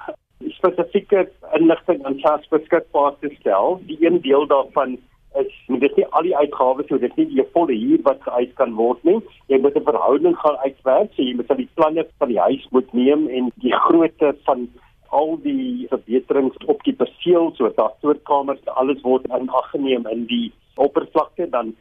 spesifieke 0.60 1.28
inligting 1.58 2.04
aan 2.06 2.20
SARS 2.24 2.48
beskikbaar 2.51 3.16
te 3.20 3.32
stel. 3.39 3.80
Die 3.88 3.98
een 4.04 4.22
deel 4.25 4.46
daarvan 4.48 4.98
is 5.39 5.54
moet 5.68 5.84
dit 5.86 5.96
nie 5.96 6.06
al 6.18 6.25
die 6.25 6.36
uitgawes 6.36 6.88
so 6.89 6.98
dit 6.98 7.16
nie 7.20 7.28
die 7.32 7.46
volle 7.54 7.75
huur 7.78 8.01
wat 8.08 8.22
geëis 8.25 8.54
kan 8.62 8.75
word 8.78 9.04
nie. 9.08 9.20
Jy 9.48 9.60
moet 9.63 9.78
'n 9.78 9.89
verhouding 9.89 10.36
gaan 10.44 10.58
uitwerk, 10.66 11.10
so 11.13 11.22
jy 11.24 11.36
moet 11.36 11.50
al 11.50 11.62
die 11.62 11.74
planne 11.75 12.06
van 12.20 12.28
die 12.28 12.39
huis 12.39 12.68
moet 12.72 12.94
neem 12.94 13.28
en 13.28 13.51
die 13.66 13.74
grootte 13.74 14.36
van 14.46 14.70
al 15.10 15.38
die 15.42 15.88
verbeterings 15.89 16.58
op 16.66 16.84
die 16.84 16.94
perseel, 16.94 17.51
so 17.56 17.70
daar 17.75 17.94
stoorkamers, 17.98 18.66
alles 18.66 19.01
word 19.01 19.25
in 19.25 19.50
ag 19.50 19.70
geneem 19.72 20.06
in 20.08 20.25
die 20.25 20.51
oppervlakte 20.75 21.50
dan 21.50 21.75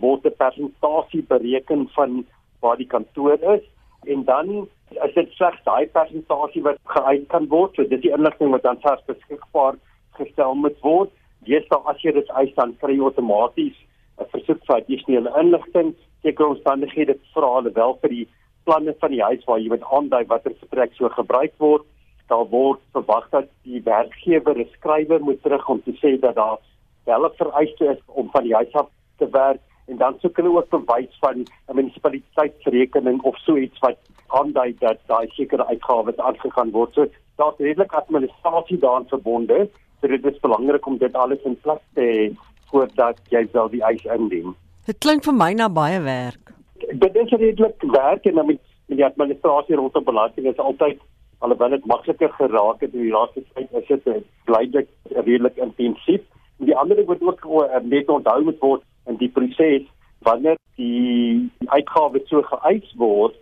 word 0.00 0.26
'n 0.26 0.36
persentasie 0.36 1.22
bereken 1.22 1.88
van 1.88 2.26
waar 2.60 2.76
die 2.76 2.86
kantoor 2.86 3.38
is 3.54 3.64
en 4.06 4.24
dan 4.24 4.68
is 4.90 5.14
dit 5.14 5.30
slegs 5.36 5.60
daai 5.64 5.86
persentasie 5.92 6.62
wat 6.62 6.78
geuit 6.94 7.28
kan 7.28 7.48
word. 7.48 7.74
So 7.76 7.84
dis 7.84 8.02
die 8.04 8.14
inligting 8.14 8.52
wat 8.54 8.62
dan 8.62 8.80
selfs 8.84 9.06
beskikbaar 9.10 9.78
gestel 10.18 10.54
moet 10.54 10.78
word. 10.82 11.12
Deesdae 11.46 11.80
as 11.92 12.00
jy 12.02 12.14
dit 12.16 12.32
eis 12.40 12.54
dan 12.56 12.74
kry 12.82 12.96
jy 12.96 13.04
outomaties 13.10 13.76
'n 14.18 14.30
versoek 14.32 14.64
vir 14.66 14.76
addisionele 14.76 15.32
inligting. 15.40 15.94
Sekere 16.22 16.54
omstandighede 16.54 17.18
vra 17.34 17.54
hulle 17.56 17.72
wel 17.74 17.94
vir 18.02 18.10
die 18.16 18.26
planne 18.64 18.94
van 19.00 19.10
die 19.10 19.22
huis 19.22 19.44
waar 19.46 19.60
jy 19.60 19.68
moet 19.68 19.86
aandui 19.92 20.24
watter 20.26 20.54
vertrek 20.60 20.92
so 20.94 21.08
gebruik 21.08 21.54
word. 21.58 21.84
Daar 22.28 22.48
word 22.50 22.80
verwag 22.92 23.30
dat 23.30 23.46
die 23.64 23.80
werkgewer 23.84 24.58
'n 24.58 24.68
skrywer 24.76 25.20
moet 25.20 25.42
terug 25.42 25.68
om 25.68 25.82
te 25.82 25.92
sê 26.02 26.18
dat 26.20 26.34
daar 26.34 26.58
wel 27.04 27.26
'n 27.26 27.36
vereiste 27.36 27.84
is 27.94 28.00
om 28.06 28.30
van 28.30 28.44
die 28.44 28.54
huis 28.54 28.72
af 28.72 28.88
te 29.18 29.28
werk 29.30 29.60
en 29.88 29.96
dan 29.96 30.16
sou 30.20 30.30
hulle 30.34 30.54
ook 30.56 30.70
bewys 30.70 31.18
van 31.20 31.36
'n 31.42 31.74
munisipaliteitsrekening 31.74 33.22
of 33.22 33.36
so 33.38 33.56
iets 33.56 33.78
wat 33.78 33.98
aandui 34.26 34.74
dat 34.78 34.98
daai 35.06 35.28
sekere 35.28 35.66
uitgawes 35.66 36.16
aangegaan 36.16 36.70
word. 36.70 36.94
So 36.94 37.06
daar's 37.36 37.58
redelik 37.58 37.92
administrasie 37.92 38.78
daaraan 38.78 39.08
verbonde. 39.08 39.68
So 40.00 40.06
dit 40.06 40.24
is 40.24 40.40
belangrik 40.40 40.86
om 40.86 40.98
dit 40.98 41.14
alles 41.14 41.42
in 41.42 41.60
plek 41.60 41.80
te 41.94 42.00
hê 42.00 42.30
voordat 42.70 43.20
jy 43.28 43.48
wel 43.52 43.68
die 43.68 43.82
eis 43.82 44.04
indien. 44.04 44.54
Dit 44.86 44.98
klink 44.98 45.24
vir 45.24 45.34
my 45.34 45.52
na 45.52 45.68
baie 45.68 46.00
werk. 46.00 46.52
Dit 46.92 47.16
is 47.16 47.30
redelik 47.30 47.82
werk 47.82 48.24
en 48.24 48.34
dan 48.34 48.46
met 48.46 48.60
die 48.86 49.04
administrasie 49.04 49.76
rondom 49.76 50.04
belasting 50.04 50.46
is 50.46 50.58
altyd 50.58 51.00
alhoewel 51.38 51.70
dit 51.70 51.86
makliker 51.86 52.32
geraak 52.32 52.80
het 52.80 52.94
in 52.94 53.02
die 53.06 53.12
laaste 53.14 53.42
tyd 53.54 53.72
is 53.72 53.88
dit 54.04 54.24
blydelik 54.44 54.88
redelik 55.04 55.56
intensief. 55.56 56.22
Die 56.58 56.76
ander 56.76 56.96
ding 56.96 57.06
wat 57.06 57.22
ook 57.22 57.44
uh, 57.44 57.80
net 57.82 58.08
onthou 58.08 58.42
moet 58.44 58.58
word 58.64 58.82
in 59.08 59.16
die 59.16 59.28
proses 59.28 59.86
wanneer 60.26 60.58
die 60.76 61.50
uitgawes 61.66 62.28
so 62.28 62.42
geëis 62.42 62.92
word 63.00 63.36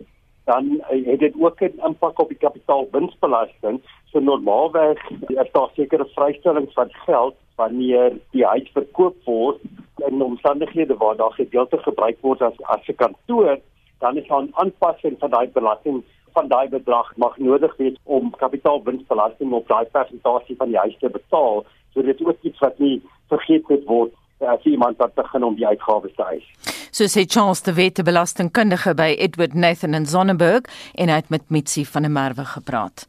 dan 0.47 0.69
uh, 0.77 1.05
het 1.05 1.19
dit 1.19 1.33
ook 1.39 1.61
'n 1.61 1.79
impak 1.87 2.19
op 2.19 2.27
die 2.27 2.37
kapitaalwinsbelasting. 2.37 3.81
So 4.11 4.19
normaalweg 4.19 5.09
is 5.27 5.51
daar 5.51 5.69
sekere 5.73 6.05
vrystellings 6.15 6.73
van 6.73 6.89
geld 6.91 7.35
wanneer 7.55 8.13
die 8.31 8.45
huis 8.45 8.69
verkoop 8.73 9.15
word 9.25 9.59
in 10.07 10.21
omstandighede 10.21 10.95
waar 10.97 11.15
daar 11.15 11.31
gedeelte 11.31 11.77
gebruik 11.77 12.17
word 12.21 12.41
as 12.41 12.61
as 12.61 12.87
'n 12.87 12.95
kantoor, 12.95 13.59
dan 13.99 14.17
is 14.17 14.27
daar 14.27 14.43
'n 14.43 14.53
aanpassing 14.53 15.15
van 15.19 15.29
daai 15.29 15.47
belasting 15.47 16.03
van 16.33 16.47
daai 16.47 16.69
bedrag 16.69 17.15
mag 17.15 17.37
nodig 17.37 17.75
wees 17.77 17.97
om 18.03 18.29
kapitaalwinsbelasting 18.29 19.51
op 19.51 19.67
daai 19.67 19.85
persentasie 19.85 20.55
van 20.55 20.67
die 20.67 20.77
huis 20.77 20.97
te 20.99 21.09
betaal. 21.09 21.65
So 21.93 22.01
dit 22.01 22.19
is 22.19 22.25
ook 22.25 22.41
iets 22.41 22.59
wat 22.59 22.79
nie 22.79 23.01
vergeet 23.27 23.69
moet 23.69 23.85
word 23.85 24.13
as 24.39 24.63
iemand 24.63 24.97
wat 24.97 25.13
begin 25.13 25.43
om 25.43 25.55
die 25.55 25.67
uitgawes 25.67 26.13
te 26.15 26.23
eis. 26.23 26.45
So 26.91 27.05
sê 27.05 27.25
Charles 27.27 27.61
de 27.61 27.73
Wet, 27.73 28.03
belastingkundige 28.03 28.93
by 28.95 29.15
Edward 29.17 29.53
Nathan 29.53 29.93
in 29.93 30.05
Sonneberg 30.05 30.69
en 30.93 31.09
het 31.09 31.29
met 31.29 31.49
Mitsi 31.49 31.85
van 31.85 32.01
der 32.01 32.11
Merwe 32.11 32.45
gepraat. 32.45 33.07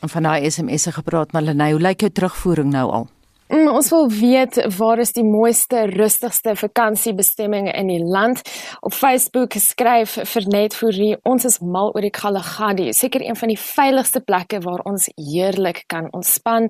En 0.00 0.08
van 0.08 0.22
daai 0.22 0.50
SMS 0.50 0.82
se 0.82 0.92
gepraat 0.92 1.32
maar 1.32 1.42
Lenay, 1.42 1.72
hoe 1.72 1.80
lyk 1.80 2.00
jou 2.00 2.12
terugvoering 2.12 2.72
nou 2.72 2.90
al? 2.90 3.08
Mm, 3.50 3.66
ons 3.66 3.88
wil 3.90 4.04
weet 4.14 4.60
waar 4.76 5.00
is 5.02 5.10
die 5.10 5.24
mooiste, 5.26 5.80
rustigste 5.90 6.52
vakansiebestemminge 6.54 7.72
in 7.74 7.88
die 7.90 8.04
land. 8.06 8.44
Op 8.86 8.94
Facebook 8.94 9.56
skryf 9.58 10.12
Vernet 10.30 10.76
Fourie, 10.78 11.16
ons 11.26 11.48
is 11.48 11.56
mal 11.58 11.90
oor 11.90 12.04
die 12.06 12.12
Kalahari, 12.14 12.92
seker 12.94 13.24
een 13.26 13.34
van 13.34 13.50
die 13.50 13.58
veiligste 13.58 14.22
plekke 14.22 14.60
waar 14.62 14.84
ons 14.86 15.08
heerlik 15.16 15.80
kan 15.90 16.06
ontspan. 16.14 16.68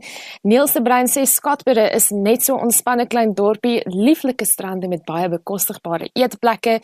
Niels 0.48 0.72
de 0.72 0.80
Bruin 0.86 1.10
sê 1.12 1.26
Skatbere 1.28 1.84
is 1.92 2.08
net 2.16 2.46
so 2.48 2.56
ontspanne 2.56 3.04
klein 3.12 3.36
dorpie, 3.36 3.82
lieflike 3.84 4.48
strande 4.48 4.88
met 4.88 5.04
baie 5.04 5.28
bekostigbare 5.28 6.08
eetplekke 6.16 6.78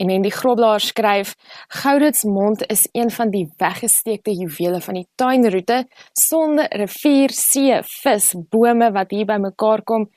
en 0.00 0.14
en 0.16 0.24
die 0.24 0.32
Groblaar 0.32 0.80
skryf 0.80 1.36
Gouritsmond 1.82 2.64
is 2.72 2.86
een 2.96 3.12
van 3.12 3.28
die 3.36 3.44
weggesteekte 3.60 4.32
juwele 4.32 4.80
van 4.80 5.02
die 5.02 5.06
tuinroete, 5.20 5.82
son, 6.16 6.56
rivier, 6.72 7.36
see, 7.36 7.82
vis, 8.00 8.32
bome 8.48 8.88
wat 8.96 9.12
hier 9.12 9.28
by 9.28 9.41
mekaar 9.42 9.82
kom 9.86 10.08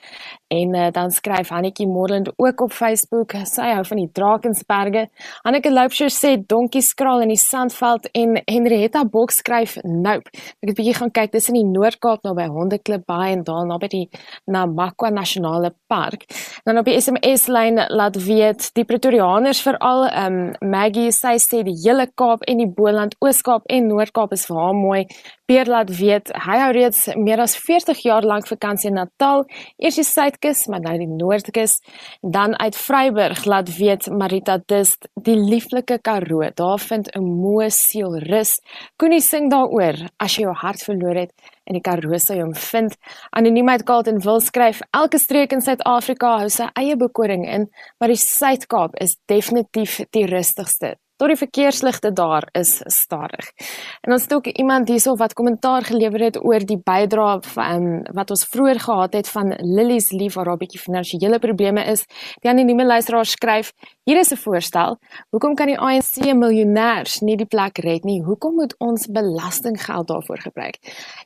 en 0.53 0.75
uh, 0.77 0.87
dan 0.93 1.11
skryf 1.11 1.49
Hannetjie 1.49 1.87
Morland 1.89 2.29
ook 2.37 2.61
op 2.61 2.73
Facebook 2.73 3.33
sy 3.49 3.71
hou 3.73 3.83
van 3.89 3.99
die 3.99 4.09
Drakensberge. 4.13 5.07
Hanneke 5.43 5.71
Loupsher 5.73 6.11
sê 6.13 6.35
donkie 6.37 6.83
skraal 6.85 7.25
in 7.25 7.33
die 7.33 7.39
sandveld 7.39 8.07
en 8.13 8.37
Henrietta 8.45 9.03
Bok 9.09 9.33
skryf 9.33 9.77
nope. 9.83 10.29
Ek 10.61 10.69
het 10.69 10.77
bietjie 10.77 10.95
gaan 10.99 11.13
kyk 11.15 11.35
in 11.35 11.57
die 11.59 11.65
Noord-Kaap 11.67 12.23
naby 12.25 12.47
Hondeklip 12.53 13.05
Baai 13.09 13.33
en 13.33 13.43
daar 13.47 13.65
naby 13.67 13.89
die 13.91 14.03
Namakwa 14.51 15.09
Nasionale 15.09 15.73
Park. 15.91 16.25
Dan 16.65 16.79
op 16.79 16.87
die 16.87 16.97
SMS 17.01 17.47
lyn 17.51 17.81
laat 17.89 18.17
weet 18.23 18.69
die 18.77 18.85
Pretoriaaners 18.87 19.61
veral 19.65 20.05
um, 20.09 20.39
Maggie 20.61 21.11
sy 21.15 21.35
sê 21.41 21.63
die 21.65 21.75
hele 21.83 22.07
Kaap 22.15 22.45
en 22.49 22.61
die 22.61 22.69
Boland, 22.69 23.17
Oos-Kaap 23.23 23.67
en 23.69 23.89
Noord-Kaap 23.89 24.35
is 24.37 24.45
vir 24.49 24.61
haar 24.61 24.77
mooi. 24.77 25.01
Pierre 25.45 25.69
laat 25.69 25.91
weet 25.93 26.31
hy 26.45 26.57
hou 26.57 26.71
reeds 26.73 27.03
meer 27.21 27.43
as 27.43 27.53
40 27.61 27.99
jaar 28.05 28.25
lank 28.25 28.47
vakansie 28.49 28.89
in 28.89 28.97
Natal, 29.15 29.45
eers 29.79 29.95
die 29.95 30.03
Suidkus, 30.03 30.65
maar 30.67 30.81
nou 30.83 30.95
die 30.99 31.07
Noordkus. 31.07 31.77
Dan 32.21 32.55
uit 32.59 32.75
Vryburg 32.75 33.45
laat 33.47 33.69
weet 33.77 34.09
Marita 34.11 34.57
Dist 34.67 35.07
die 35.15 35.37
lieflike 35.39 35.99
Karoo. 36.03 36.49
Daar 36.53 36.79
vind 36.79 37.07
'n 37.15 37.23
moe 37.23 37.69
siel 37.69 38.17
rus. 38.17 38.59
Koenie 38.97 39.21
sing 39.21 39.49
daaroor 39.49 40.09
as 40.19 40.35
jy 40.35 40.43
jou 40.43 40.53
hart 40.53 40.83
verloor 40.83 41.15
het 41.15 41.33
in 41.65 41.73
die 41.73 41.81
Karoo 41.81 42.17
jy 42.17 42.41
hom 42.41 42.53
vind. 42.53 42.97
Anoniemheid 43.31 43.83
Carlton 43.83 44.19
wil 44.19 44.39
skryf 44.39 44.81
elke 44.91 45.17
streek 45.17 45.51
in 45.51 45.61
Suid-Afrika 45.61 46.37
hou 46.37 46.49
sy 46.49 46.67
eie 46.75 46.95
bekoring 46.97 47.47
in, 47.47 47.69
maar 47.99 48.09
die 48.09 48.17
Suid-Kaap 48.17 48.95
is 48.99 49.17
definitief 49.27 50.01
die 50.11 50.25
rustigste 50.25 50.97
tot 51.15 51.31
die 51.31 51.37
verkeersligte 51.39 52.11
daar 52.13 52.47
is 52.51 52.81
stadig. 52.91 53.51
En 54.01 54.11
ons 54.11 54.23
het 54.23 54.33
ook 54.33 54.47
iemand 54.47 54.89
hierso 54.91 55.15
wat 55.15 55.33
kommentaar 55.33 55.83
gelewer 55.87 56.19
het 56.27 56.39
oor 56.43 56.59
die 56.59 56.77
bydrae 56.77 57.39
van 57.55 58.01
wat 58.13 58.29
ons 58.35 58.45
vroeër 58.51 58.79
gehad 58.79 59.13
het 59.13 59.29
van 59.31 59.53
Lilies 59.61 60.11
lief 60.11 60.35
waar 60.35 60.51
'n 60.51 60.57
bietjie 60.57 60.79
finansiële 60.79 61.39
probleme 61.39 61.83
is. 61.83 62.05
Die 62.41 62.49
anonieme 62.49 62.85
luisteraar 62.85 63.25
skryf: 63.25 63.71
"Hier 64.03 64.19
is 64.19 64.31
'n 64.31 64.37
voorstel. 64.37 64.97
Hoekom 65.29 65.55
kan 65.55 65.67
die 65.67 65.79
ANC 65.79 66.33
miljonêers 66.33 67.21
nie 67.21 67.37
die 67.37 67.45
plek 67.45 67.77
red 67.77 68.03
nie? 68.03 68.21
Hoekom 68.21 68.55
moet 68.55 68.75
ons 68.77 69.07
belastinggeld 69.07 70.07
daarvoor 70.07 70.39
gebruik?" 70.39 70.77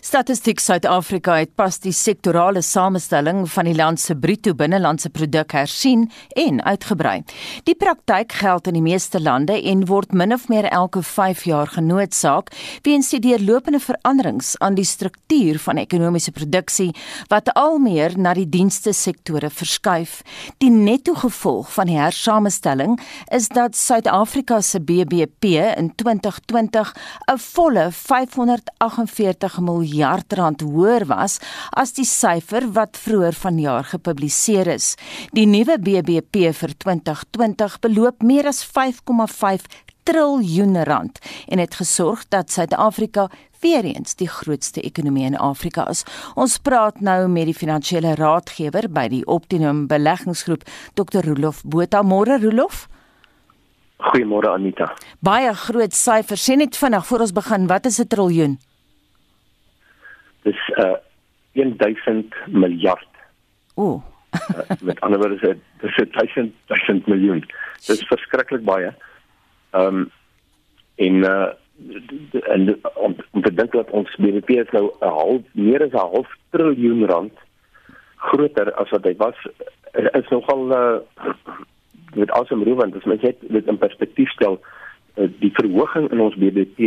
Statistiek 0.00 0.60
Suid-Afrika 0.60 1.36
het 1.36 1.54
pas 1.54 1.78
die 1.78 1.92
sektorale 1.92 2.62
samestelling 2.62 3.50
van 3.50 3.64
die 3.64 3.74
land 3.74 4.00
se 4.00 4.16
bruto 4.16 4.54
binnelandse 4.54 5.10
produk 5.10 5.52
hersien 5.52 6.10
en 6.28 6.64
uitgebrei. 6.64 7.22
Die 7.64 7.74
praktyk 7.74 8.32
geld 8.32 8.66
in 8.66 8.72
die 8.72 8.82
meeste 8.82 9.20
lande 9.20 9.62
en 9.62 9.86
word 9.86 10.12
min 10.12 10.32
of 10.32 10.48
meer 10.48 10.64
elke 10.64 11.02
5 11.02 11.44
jaar 11.44 11.66
genootsaak 11.66 12.50
weens 12.82 13.10
die 13.10 13.20
deurlopende 13.20 13.80
veranderings 13.80 14.58
aan 14.58 14.74
die 14.74 14.84
struktuur 14.84 15.58
van 15.58 15.77
ekonomiese 15.80 16.32
produksie 16.32 16.90
wat 17.28 17.52
al 17.54 17.78
meer 17.78 18.16
na 18.18 18.34
die 18.34 18.48
dienste 18.48 18.92
sektore 18.92 19.50
verskuif. 19.50 20.22
Die 20.58 20.70
netto 20.70 21.14
gevolg 21.14 21.72
van 21.74 21.90
die 21.90 21.98
hersamestelling 21.98 22.98
is 23.34 23.48
dat 23.48 23.76
Suid-Afrika 23.76 24.60
se 24.60 24.80
BBP 24.80 25.44
in 25.76 25.92
2020 25.94 26.94
'n 27.32 27.38
volle 27.38 27.88
548 27.92 29.60
miljard 29.60 30.32
rand 30.32 30.60
hoër 30.60 31.06
was 31.06 31.38
as 31.70 31.92
die 31.92 32.04
syfer 32.04 32.72
wat 32.72 32.96
vroeër 32.96 33.34
vanjaar 33.34 33.84
gepubliseer 33.84 34.66
is. 34.66 34.94
Die 35.32 35.46
nuwe 35.46 35.78
BBP 35.78 36.52
vir 36.52 36.72
2020 36.76 37.78
beloop 37.80 38.22
meer 38.22 38.46
as 38.46 38.64
5,5 38.64 39.66
triljoen 40.08 40.84
rand 40.84 41.18
en 41.48 41.58
het 41.58 41.74
gesorg 41.74 42.28
dat 42.28 42.50
Suid-Afrika 42.50 43.28
weer 43.60 43.84
eens 43.84 44.14
die 44.16 44.28
grootste 44.28 44.80
ekonomie 44.80 45.24
in 45.24 45.36
Afrika 45.36 45.88
is. 45.88 46.04
Ons 46.34 46.58
praat 46.58 47.00
nou 47.00 47.26
met 47.28 47.48
die 47.50 47.56
finansiële 47.56 48.14
raadgewer 48.16 48.88
by 48.88 49.08
die 49.12 49.24
Optimum 49.26 49.86
Beleggingsgroep, 49.90 50.64
Dr. 50.96 51.26
Rolof 51.26 51.60
Botha. 51.64 52.02
Môre 52.02 52.38
Rolof. 52.40 52.86
Goeiemôre 53.98 54.52
Anita. 54.54 54.92
Baie 55.20 55.52
groot 55.66 55.92
syfers. 55.92 56.46
Sê 56.46 56.56
net 56.56 56.78
vinnig 56.78 57.06
voor 57.06 57.26
ons 57.26 57.34
begin, 57.34 57.66
wat 57.66 57.86
is 57.86 58.00
'n 58.00 58.08
triljoen? 58.08 58.58
Dis 60.42 60.60
uh 60.78 60.96
1000 61.52 62.34
miljard. 62.46 63.08
Ooh. 63.74 64.00
uh, 64.32 64.80
met 64.80 65.00
ander 65.00 65.18
woorde, 65.18 65.58
dis 65.80 65.96
1000 65.96 66.54
1000 66.66 67.06
miljoen. 67.06 67.44
Dis 67.86 68.06
verskriklik 68.06 68.64
baie. 68.64 68.94
Ehm 69.70 69.96
um, 69.96 70.10
en 70.96 71.14
uh 71.14 71.48
en 72.54 72.80
om, 72.94 73.16
om 73.30 73.42
te 73.42 73.54
dink 73.54 73.72
dat 73.72 73.90
ons 73.90 74.16
BBP 74.16 74.72
nou 74.72 74.90
'n 75.00 75.12
half 75.18 75.42
meer 75.52 75.82
as 75.82 75.92
'n 75.92 76.10
half 76.14 76.28
triljoen 76.50 77.06
rand 77.06 77.32
groter 78.16 78.72
as 78.74 78.90
wat 78.90 79.04
hy 79.04 79.14
was 79.16 79.38
is 79.92 80.28
nogal 80.28 80.72
uh 80.72 80.98
met 82.14 82.30
awesome 82.30 82.74
want 82.74 82.96
as 82.96 83.04
mens 83.04 83.20
dit 83.20 83.66
in 83.66 83.78
perspektief 83.78 84.30
stel 84.30 84.60
uh, 85.16 85.28
die 85.38 85.52
verhoging 85.52 86.10
in 86.10 86.20
ons 86.20 86.34
BBP 86.34 86.78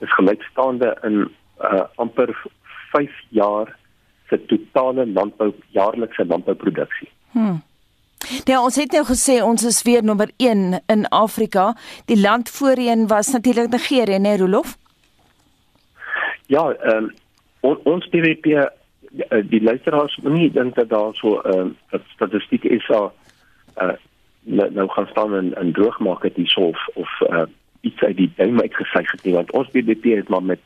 is 0.00 0.14
gelykstaande 0.18 0.96
in 1.02 1.30
uh 1.60 1.84
amper 1.94 2.36
5 2.92 3.10
jaar 3.28 3.76
se 4.28 4.44
totale 4.46 5.06
landbou 5.06 5.52
jaarlikse 5.68 6.26
landbouproduksie. 6.26 7.08
Hmm. 7.30 7.62
Ja, 8.44 8.62
ons 8.62 8.76
het 8.76 8.92
nou 8.92 9.04
gesê 9.06 9.38
ons 9.42 9.64
is 9.64 9.82
weer 9.86 10.02
nommer 10.04 10.30
1 10.36 10.80
in 10.86 11.06
Afrika. 11.14 11.74
Die 12.10 12.18
land 12.20 12.50
voorheen 12.50 13.06
was 13.06 13.32
natuurlik 13.32 13.70
Nigerië, 13.70 14.18
né, 14.18 14.36
Rolof? 14.36 14.76
Ja, 16.46 16.70
ehm 16.70 17.04
um, 17.04 17.14
on, 17.60 17.78
ons 17.84 18.08
BBP 18.08 18.46
eh, 18.46 18.66
die 19.50 19.62
luisteraars 19.62 20.16
moenie 20.22 20.50
dink 20.50 20.74
dat 20.74 20.88
daar 20.88 21.14
so 21.14 21.28
'n 21.28 21.52
ehm, 21.52 21.70
uh, 21.90 22.00
statistiek 22.14 22.64
is 22.64 22.88
al 22.90 23.12
uh 23.82 23.96
nou 24.42 24.88
gaan 24.88 25.06
staan 25.06 25.34
en 25.34 25.54
en 25.54 25.72
droog 25.72 25.98
maak 25.98 26.22
dit 26.22 26.36
hier 26.36 26.54
of 26.56 26.86
of 26.94 27.20
uh 27.20 27.42
iets 27.80 28.00
uit 28.00 28.16
die 28.16 28.32
duim 28.36 28.60
uitgesuig 28.60 29.10
het 29.10 29.24
nie 29.24 29.34
want 29.34 29.52
ons 29.52 29.70
BBP 29.70 30.04
het 30.04 30.28
maar 30.28 30.42
met 30.42 30.60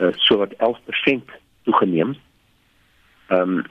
uh 0.00 0.12
so 0.14 0.36
wat 0.36 0.54
11% 0.54 1.24
toegeneem. 1.62 2.16
Ehm 3.28 3.40
um, 3.40 3.64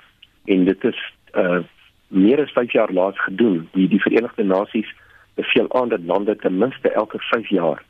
en 0.46 0.66
dit 0.66 0.84
is 0.84 1.14
uh 1.34 1.60
meer 2.08 2.42
as 2.42 2.52
5 2.52 2.72
jaar 2.72 2.92
laas 2.92 3.20
gedoen. 3.20 3.68
Die 3.74 3.88
die 3.88 4.02
Verenigde 4.02 4.44
Nasies 4.44 4.96
beveel 5.36 5.74
aan 5.74 5.90
dat 5.90 6.06
lande 6.06 6.36
ten 6.36 6.58
minste 6.58 6.90
elke 6.92 7.20
5 7.20 7.50
jaar 7.50 7.84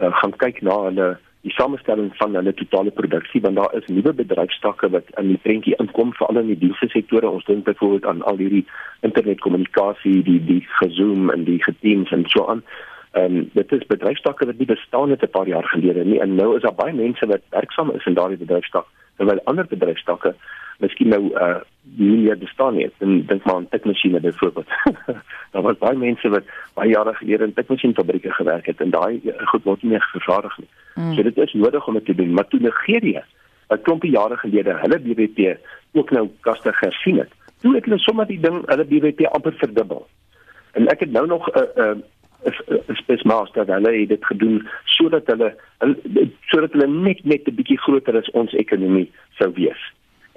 uh, 0.00 0.16
gaan 0.16 0.36
kyk 0.36 0.62
na 0.62 0.76
hulle 0.82 1.18
die 1.40 1.52
samestelling 1.52 2.10
van 2.16 2.34
hulle 2.34 2.52
totale 2.54 2.90
produksie 2.90 3.40
want 3.40 3.56
daar 3.56 3.74
is 3.74 3.86
nuwe 3.86 4.12
bedryfstakke 4.12 4.90
wat 4.90 5.08
in 5.20 5.30
die 5.32 5.40
prentjie 5.42 5.76
inkom 5.80 6.12
veral 6.12 6.42
in 6.42 6.52
die 6.52 6.58
dienste 6.58 6.88
sektore. 6.92 7.28
Ons 7.28 7.44
dink 7.48 7.64
byvoorbeeld 7.64 8.06
aan 8.06 8.22
al 8.22 8.36
hierdie 8.36 8.66
internetkommunikasie, 9.06 10.22
die 10.22 10.40
die 10.44 10.60
gezoom 10.82 11.30
en 11.30 11.44
die 11.44 11.62
geteams 11.62 12.12
en 12.12 12.24
so 12.28 12.46
aan. 12.46 12.64
En 13.12 13.36
um, 13.36 13.50
dit 13.52 13.72
is 13.72 13.86
bedryfstakke 13.90 14.46
wat 14.46 14.58
nie 14.58 14.68
bestaan 14.70 15.10
het 15.10 15.22
'n 15.22 15.30
paar 15.36 15.48
jaar 15.48 15.64
gelede 15.64 16.04
nie 16.04 16.20
en 16.20 16.34
nou 16.34 16.56
is 16.56 16.62
daar 16.62 16.74
baie 16.74 16.92
mense 16.94 17.26
wat 17.26 17.42
werksaam 17.50 17.90
is 17.90 18.06
in 18.06 18.14
daardie 18.14 18.38
bedryfstak 18.38 18.86
terwyl 19.16 19.40
ander 19.44 19.66
bedryfstakke 19.66 20.34
miskien 20.80 21.08
nou 21.08 21.24
uh 21.34 21.60
nie 21.96 22.18
meer 22.22 22.38
bestaan 22.38 22.76
nie. 22.76 22.90
En 22.98 23.24
dink 23.26 23.44
maar 23.44 23.54
aan 23.54 23.68
tikmasjiene 23.68 24.20
byvoorbeeld. 24.20 24.68
daar 25.52 25.62
was 25.62 25.78
baie 25.78 25.96
mense 25.98 26.28
wat 26.28 26.44
baie 26.74 26.90
jare 26.90 27.14
gelede 27.14 27.44
in 27.44 27.54
tikmasjienfabrieke 27.54 28.32
gewerk 28.32 28.66
het 28.66 28.80
en 28.80 28.90
daai 28.90 29.20
uh, 29.24 29.34
goed 29.52 29.64
word 29.64 29.82
nie 29.82 29.90
meer 29.90 30.06
vervaardig 30.12 30.58
nie. 30.58 30.68
Mm. 30.94 31.14
So 31.14 31.22
dit 31.22 31.36
is 31.36 31.52
nodig 31.52 31.86
om 31.86 31.98
dit 31.98 32.04
te 32.04 32.14
doen, 32.14 32.32
maar 32.32 32.48
toe 32.48 32.60
Nigerië 32.60 33.22
'n 33.70 33.82
klompie 33.82 34.10
jare 34.10 34.36
gelede 34.36 34.78
hulle 34.82 34.98
BBP 34.98 35.58
ook 35.92 36.10
nou 36.10 36.28
kaste 36.40 36.72
gesien 36.72 37.18
het. 37.18 37.32
Toe 37.60 37.74
het 37.74 37.84
hulle 37.84 37.98
sommer 37.98 38.26
die 38.26 38.40
ding 38.40 38.62
hulle 38.66 38.84
BBP 38.84 39.26
amper 39.26 39.52
verdubbel. 39.52 40.06
En 40.72 40.88
ek 40.88 41.00
het 41.00 41.12
nou 41.12 41.26
nog 41.26 41.48
'n 41.48 41.58
uh, 41.58 41.84
'n 41.84 41.98
uh, 41.98 42.02
is 42.42 42.60
is 42.86 43.04
besmaak 43.06 43.52
dat 43.54 43.66
hulle 43.66 44.06
dit 44.06 44.24
gedoen 44.24 44.68
sodat 44.84 45.26
hulle 45.26 45.54
sodat 46.40 46.72
hulle 46.72 46.88
net 46.88 47.24
net 47.24 47.48
'n 47.48 47.54
bietjie 47.54 47.78
groter 47.78 48.16
as 48.16 48.30
ons 48.30 48.52
ekonomie 48.52 49.10
sou 49.38 49.52
wees. 49.54 49.82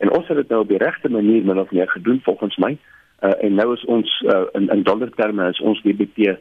En 0.03 0.11
ons 0.11 0.27
het 0.27 0.37
dit 0.37 0.49
nou 0.51 0.61
op 0.61 0.71
die 0.71 0.81
regte 0.81 1.09
manier 1.09 1.45
min 1.47 1.59
of 1.59 1.71
meer 1.71 1.89
gedoen 1.89 2.19
volgens 2.23 2.57
my. 2.57 2.75
Uh, 3.23 3.31
en 3.45 3.53
nou 3.55 3.73
is 3.73 3.85
ons 3.85 4.21
uh, 4.27 4.41
in 4.59 4.67
in 4.69 4.83
dollar 4.83 5.11
terme 5.15 5.47
is 5.49 5.61
ons 5.63 5.81
BBP 5.81 6.17
uh, 6.27 6.35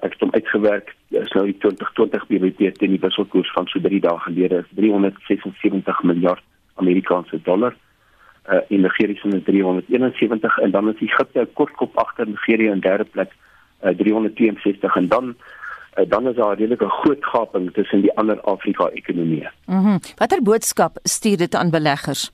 ek 0.00 0.14
het 0.14 0.22
hom 0.24 0.32
uitgewerk 0.32 0.94
is 1.08 1.32
nou 1.36 1.44
die 1.50 1.56
2020 1.62 2.24
BBP 2.30 2.70
teen 2.78 2.94
die 2.94 3.02
wisselkoers 3.02 3.50
van 3.54 3.68
so 3.70 3.82
3 3.84 4.00
dae 4.06 4.22
gelede 4.24 4.62
is 4.64 4.70
376 4.78 6.00
miljard 6.02 6.40
Amerikaanse 6.82 7.40
dollar. 7.42 7.76
Uh, 8.46 8.62
in 8.68 8.80
Nigeria 8.86 9.14
is 9.14 9.30
dit 9.34 9.44
371 9.44 10.58
en 10.64 10.70
dan 10.70 10.88
is 10.88 11.04
Egipte 11.04 11.48
kortkop 11.52 11.98
agter 11.98 12.28
Nigeria 12.28 12.72
in 12.72 12.80
derde 12.80 13.04
plek 13.04 13.36
uh, 13.84 13.92
362 13.98 14.96
en 14.96 15.08
dan 15.08 15.34
uh, 15.34 16.04
dan 16.08 16.28
is 16.28 16.36
daar 16.36 16.56
'n 16.56 16.58
redelike 16.58 16.88
groot 16.88 17.24
gaping 17.24 17.72
tussen 17.72 18.00
die 18.00 18.16
ander 18.16 18.40
Afrika 18.40 18.88
ekonomieë. 18.88 19.50
Mhm. 19.66 19.78
Mm 19.78 19.98
Watter 20.16 20.42
boodskap 20.42 20.98
stuur 21.02 21.36
dit 21.36 21.54
aan 21.54 21.70
beleggers? 21.70 22.30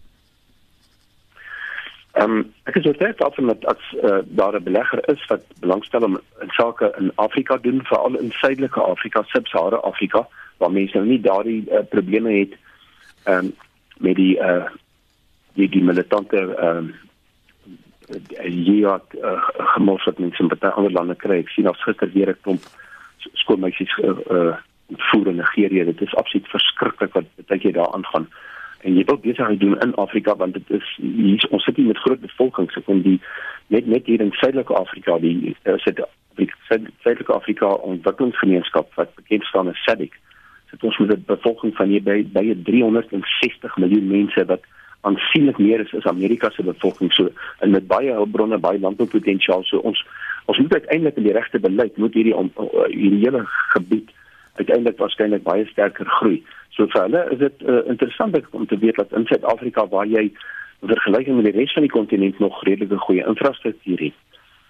Ehm 2.12 2.31
um, 2.31 2.53
ek 2.68 2.77
is 2.77 2.87
oortuig 2.87 3.18
af 3.25 3.35
dat 3.35 3.64
as 3.64 3.85
uh, 4.05 4.18
daar 4.25 4.55
'n 4.57 4.62
belegger 4.62 5.09
is 5.09 5.27
wat 5.27 5.44
belangstel 5.61 6.03
om 6.03 6.20
in 6.40 6.51
sake 6.51 6.94
in 6.98 7.12
Afrika 7.14 7.57
doen, 7.57 7.81
veral 7.85 8.18
in 8.18 8.31
suidelike 8.31 8.81
Afrika, 8.81 9.22
Sub-Sahara 9.27 9.77
Afrika, 9.77 10.29
waar 10.57 10.72
mense 10.72 10.96
nou 10.96 11.07
nie 11.07 11.20
daardie 11.20 11.64
uh, 11.70 11.79
probleme 11.88 12.33
het 12.38 12.53
ehm 13.25 13.38
um, 13.38 13.55
met 13.98 14.16
die 14.16 14.37
uh 14.38 14.66
die, 15.55 15.68
die 15.68 15.83
militante 15.83 16.37
ehm 16.37 16.77
um, 16.77 16.94
hier 18.40 19.01
uh, 19.22 19.42
gemors 19.57 20.05
wat 20.05 20.18
mense 20.18 20.42
in 20.42 20.48
baie 20.48 20.72
ander 20.72 20.92
lande 20.92 21.14
kry. 21.14 21.38
Ek 21.38 21.48
sien 21.48 21.68
ons 21.68 21.83
gister 21.83 22.12
weer 22.12 22.29
'n 22.29 22.40
klomp 22.40 22.62
skoolmeisies 23.33 23.98
uh, 23.98 24.18
uh 24.31 24.57
voer 25.11 25.27
in 25.27 25.37
Nigerië. 25.37 25.85
Dit 25.85 26.01
is 26.01 26.14
absoluut 26.14 26.48
verskriklik 26.48 27.12
wat 27.12 27.25
baie 27.46 27.62
jy 27.62 27.72
daar 27.72 27.92
aangaan 27.92 28.29
en 28.83 28.97
jy 28.99 29.05
wil 29.09 29.21
besigheid 29.23 29.61
doen 29.61 29.79
in 29.81 29.95
Afrika 29.95 30.37
want 30.37 30.59
dit 30.59 30.75
is 30.79 30.97
hier 31.01 31.47
ons 31.51 31.64
sit 31.64 31.77
hier 31.77 31.87
met 31.87 32.03
groot 32.05 32.21
bevolking 32.21 32.71
so 32.71 32.85
kon 32.88 33.03
die 33.03 33.21
net 33.75 33.87
net 33.87 34.07
hier 34.07 34.21
in 34.21 34.35
Suidelike 34.40 34.75
Afrika 34.75 35.18
die 35.23 35.55
uh, 35.64 35.79
sit 35.87 36.03
Suidelike 36.37 37.33
Afrika 37.33 37.75
ontwikkelingsgemeenskap 37.92 38.95
wat 39.01 39.14
bekend 39.14 39.45
staan 39.51 39.73
as 39.73 39.83
SADC 39.87 40.18
sit 40.73 40.85
ons 40.88 40.99
met 40.99 41.11
'n 41.16 41.25
bevolking 41.27 41.75
van 41.77 41.88
hier 41.88 42.03
by 42.03 42.23
by 42.33 42.55
360 42.64 43.77
miljoen 43.77 44.09
mense 44.09 44.45
wat 44.45 44.64
aansienlik 45.03 45.59
meer 45.59 45.81
is 45.81 45.95
as 45.95 46.07
Amerika 46.07 46.51
se 46.51 46.62
bevolking. 46.62 47.12
So 47.12 47.29
en 47.59 47.71
met 47.71 47.87
baie 47.87 48.12
hulpbronne 48.12 48.59
baie 48.59 48.79
landboupotensiaal 48.79 49.64
so 49.64 49.79
ons 49.79 50.07
ons 50.45 50.59
moet 50.59 50.73
uiteindelik 50.73 51.16
in 51.16 51.23
die 51.23 51.33
regte 51.33 51.59
beleid 51.59 51.97
moet 51.97 52.14
hierdie 52.14 52.37
om, 52.37 52.51
hierdie 52.90 53.25
hele 53.25 53.42
gebied 53.47 54.11
uiteindelik 54.61 54.99
waarskynlik 54.99 55.43
baie 55.43 55.67
sterker 55.67 56.07
groei. 56.19 56.43
So 56.71 56.87
vir 56.87 57.03
hulle 57.03 57.23
is 57.31 57.38
dit 57.38 57.62
uh, 57.69 57.83
interessant 57.87 58.37
om 58.51 58.67
te 58.67 58.79
weet 58.79 58.97
dat 58.97 59.12
in 59.12 59.27
Suid-Afrika 59.27 59.87
waar 59.88 60.07
jy 60.07 60.31
in 60.83 60.88
vergelyking 60.88 61.37
met 61.37 61.51
die 61.51 61.57
res 61.61 61.73
van 61.73 61.87
die 61.87 61.93
kontinent 61.93 62.38
nog 62.38 62.62
redelike 62.65 62.99
goeie 63.07 63.27
infrastruktuur 63.27 64.01
het 64.09 64.19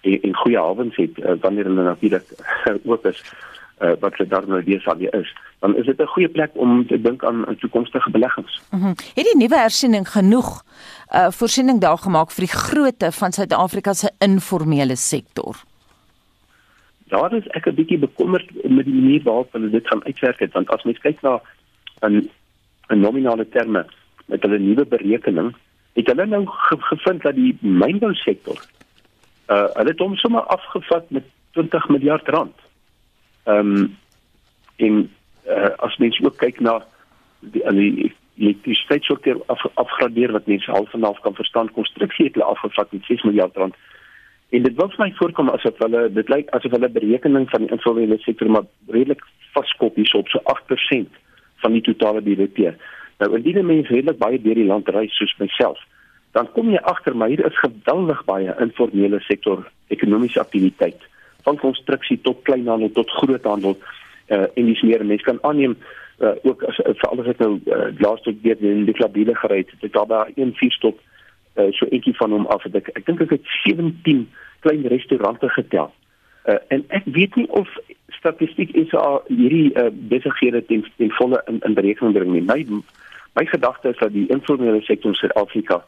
en, 0.03 0.21
en 0.21 0.35
goeie 0.35 0.59
hawens 0.59 0.95
het 0.95 1.17
uh, 1.17 1.35
wanneer 1.41 1.69
hulle 1.71 1.83
natuurlik 1.83 2.27
oop 2.91 3.05
is 3.05 3.23
uh, 3.81 3.93
wat 3.99 4.15
vir 4.19 4.29
daar 4.29 4.47
nou 4.47 4.61
weer 4.63 4.81
sal 4.83 5.01
is, 5.09 5.33
dan 5.59 5.75
is 5.79 5.85
dit 5.85 5.99
'n 5.99 6.13
goeie 6.15 6.29
plek 6.29 6.51
om 6.53 6.87
te 6.87 7.01
dink 7.01 7.23
aan 7.23 7.45
toekomstige 7.59 8.11
beleggings. 8.11 8.61
Mm 8.71 8.79
-hmm. 8.79 8.95
Het 9.15 9.25
die 9.31 9.37
nuwe 9.37 9.57
hersiening 9.57 10.09
genoeg 10.09 10.63
uh, 11.15 11.31
voorsiening 11.31 11.81
daar 11.81 11.97
gemaak 11.97 12.31
vir 12.31 12.45
die 12.45 12.57
grootte 12.57 13.11
van 13.11 13.31
Suid-Afrika 13.31 13.93
se 13.93 14.11
informele 14.19 14.95
sektor? 14.95 15.55
Daar 17.13 17.33
is 17.37 17.47
ek 17.57 17.67
'n 17.67 17.77
bietjie 17.79 17.99
bekommerd 18.05 18.47
met 18.63 18.85
die 18.85 18.99
manier 19.01 19.23
waarop 19.23 19.53
hulle 19.53 19.69
dit 19.69 19.87
gaan 19.87 20.05
uitwerk 20.05 20.39
het 20.39 20.53
want 20.53 20.69
as 20.69 20.83
mens 20.83 20.99
kyk 20.99 21.21
na 21.21 21.41
'n 22.01 22.29
'n 22.89 22.99
nominale 22.99 23.49
terme 23.49 23.85
met 24.25 24.41
hulle 24.41 24.59
nuwe 24.59 24.85
berekening 24.85 25.53
het 25.93 26.07
hulle 26.07 26.25
nou 26.25 26.45
ge 26.45 26.77
gevind 26.79 27.21
dat 27.21 27.35
die 27.35 27.57
mynbou 27.61 28.13
sektor 28.13 28.57
uh 29.53 29.67
hulle 29.77 29.89
het 29.89 29.99
hom 29.99 30.15
sommer 30.15 30.41
afgevat 30.41 31.09
met 31.09 31.23
20 31.53 31.87
miljard 31.89 32.27
rand. 32.27 32.55
Ehm 33.43 33.75
um, 33.75 33.97
en 34.75 35.11
uh, 35.47 35.69
as 35.77 35.97
mens 35.97 36.19
ook 36.23 36.37
kyk 36.37 36.59
na 36.59 36.85
die 37.39 37.63
die 37.73 38.15
elektrisiteitssektor 38.37 39.41
af, 39.45 39.65
afgradeer 39.73 40.31
wat 40.31 40.47
mense 40.47 40.71
half 40.71 40.93
en 40.93 41.03
half 41.03 41.19
kan 41.19 41.35
verstaan 41.35 41.71
konstruksie 41.71 42.25
het 42.25 42.33
hulle 42.33 42.47
afgevat 42.49 42.91
met 42.91 43.05
6 43.05 43.23
miljard 43.23 43.55
rand. 43.55 43.75
En 44.53 44.61
dit 44.61 44.75
wil 44.77 44.89
vir 44.93 45.01
my 45.01 45.09
voorkom 45.17 45.49
asof 45.49 45.79
hulle 45.81 46.03
dit 46.13 46.27
lyk 46.29 46.51
asof 46.53 46.75
hulle 46.75 46.89
berekening 46.93 47.47
van 47.49 47.63
die 47.65 47.71
informele 47.73 48.19
sektor 48.21 48.51
maar 48.53 48.67
redelik 48.93 49.23
vaskop 49.55 49.95
hierso 49.97 50.21
op 50.21 50.29
so 50.29 50.41
8% 50.53 51.17
van 51.63 51.73
die 51.73 51.81
totale 51.81 52.21
BBP. 52.21 52.75
Nou 53.21 53.31
indien 53.37 53.65
mense 53.65 53.89
redelik 53.93 54.19
baie 54.21 54.41
deur 54.41 54.59
die 54.61 54.69
land 54.69 54.89
reis 54.93 55.15
soos 55.17 55.33
myself, 55.39 55.81
dan 56.37 56.49
kom 56.53 56.69
jy 56.73 56.81
agter 56.91 57.17
maar 57.17 57.33
hier 57.33 57.45
is 57.45 57.57
geweldig 57.61 58.21
baie 58.29 58.53
informele 58.61 59.19
sektor 59.25 59.65
ekonomiese 59.93 60.41
aktiwiteit 60.41 61.01
van 61.47 61.57
konstruksie 61.61 62.19
tot 62.21 62.41
kleinhandel 62.47 62.91
tot 62.93 63.11
groothandel 63.19 63.75
uh, 63.77 64.45
en 64.45 64.69
dis 64.69 64.81
meer 64.85 65.05
mense 65.05 65.25
kan 65.25 65.41
aanneem 65.49 65.75
uh, 66.19 66.35
ook 66.43 66.63
as 66.69 66.77
vir 66.83 67.09
alles 67.09 67.29
het 67.31 67.41
nou 67.43 67.57
uh, 67.57 67.89
laaste 68.05 68.35
week 68.45 68.61
in 68.61 68.85
die 68.89 68.97
klabiele 68.97 69.35
gery 69.41 69.63
het 69.65 69.93
daar 69.97 70.09
daar 70.13 70.31
een 70.35 70.53
vier 70.61 70.77
stop 70.77 71.01
uh, 71.55 71.71
so 71.71 71.85
eentjie 71.89 72.15
van 72.17 72.31
hom 72.31 72.45
af 72.45 72.63
het 72.63 72.75
ek 72.75 72.89
ek 72.97 73.05
dink 73.05 73.21
ek 73.21 73.35
het 73.37 73.51
17 73.63 74.25
klein 74.65 74.87
restaurante 74.87 75.49
getel. 75.49 75.91
Uh, 76.45 76.59
en 76.67 76.85
ek 76.89 77.05
weet 77.05 77.35
nie 77.35 77.47
of 77.49 77.69
statistiek 78.19 78.71
is 78.75 78.91
hierdie 79.27 79.71
uh, 79.79 79.89
besighede 80.11 80.65
ten, 80.65 80.85
ten 80.97 81.11
volle 81.19 81.41
in, 81.47 81.59
in 81.63 81.73
berekening 81.73 82.15
bring 82.15 82.31
nie. 82.35 82.45
My 82.47 82.63
my 83.33 83.45
gedagte 83.49 83.89
is 83.89 83.97
dat 83.97 84.13
die 84.13 84.27
informele 84.29 84.81
sektor 84.81 85.09
in 85.09 85.17
Suid-Afrika 85.17 85.81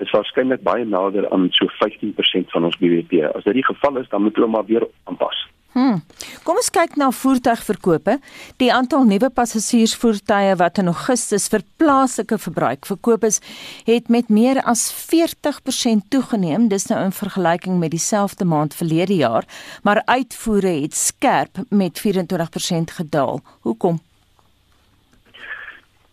is 0.00 0.10
waarskynlik 0.12 0.62
baie 0.64 0.84
nader 0.84 1.28
aan 1.32 1.48
so 1.56 1.68
15% 1.80 2.52
van 2.52 2.64
ons 2.68 2.76
BBP. 2.80 3.24
As 3.34 3.44
dit 3.44 3.60
die 3.60 3.64
geval 3.64 4.00
is, 4.00 4.08
dan 4.08 4.22
moet 4.22 4.36
hulle 4.36 4.48
maar 4.48 4.68
weer 4.68 4.86
aanpas. 5.04 5.46
Hmm. 5.70 6.00
Kom 6.42 6.58
ons 6.58 6.70
kyk 6.74 6.96
na 6.98 7.12
voertuigverkope. 7.14 8.16
Die 8.58 8.72
aantal 8.74 9.04
nuwe 9.06 9.28
passasiersvoertuie 9.30 10.56
wat 10.58 10.80
in 10.82 10.90
Augustus 10.90 11.46
vir 11.52 11.62
plaaslike 11.78 12.40
verbruik 12.42 12.88
verkoop 12.90 13.26
is, 13.28 13.38
het 13.86 14.10
met 14.10 14.32
meer 14.34 14.58
as 14.66 14.88
40% 14.90 16.08
toegeneem, 16.10 16.66
dis 16.72 16.88
nou 16.90 16.98
in 17.04 17.14
vergelyking 17.14 17.78
met 17.78 17.94
dieselfde 17.94 18.44
maand 18.44 18.74
verlede 18.74 19.20
jaar, 19.20 19.46
maar 19.86 20.02
uitvoere 20.10 20.74
het 20.82 20.98
skerp 20.98 21.62
met 21.70 22.02
24% 22.02 22.98
gedaal. 22.98 23.38
Hoekom? 23.62 24.02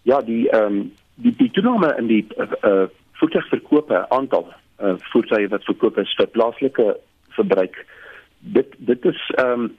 Ja, 0.06 0.22
die 0.22 0.46
ehm 0.50 0.78
um, 0.78 0.80
die 1.18 1.34
die 1.36 1.50
toename 1.52 1.96
in 1.98 2.08
die 2.08 2.24
uh, 2.38 2.46
uh 2.62 2.88
voertuigverkope 3.18 4.06
aantal 4.14 4.46
uh 4.78 4.94
voertuie 5.10 5.50
wat 5.50 5.66
verkoop 5.66 5.98
is 5.98 6.14
vir 6.20 6.28
plaaslike 6.30 6.92
verbruik 7.34 7.86
dit 8.54 8.76
dit 8.78 9.06
is 9.06 9.32
ehm 9.36 9.62
um, 9.62 9.76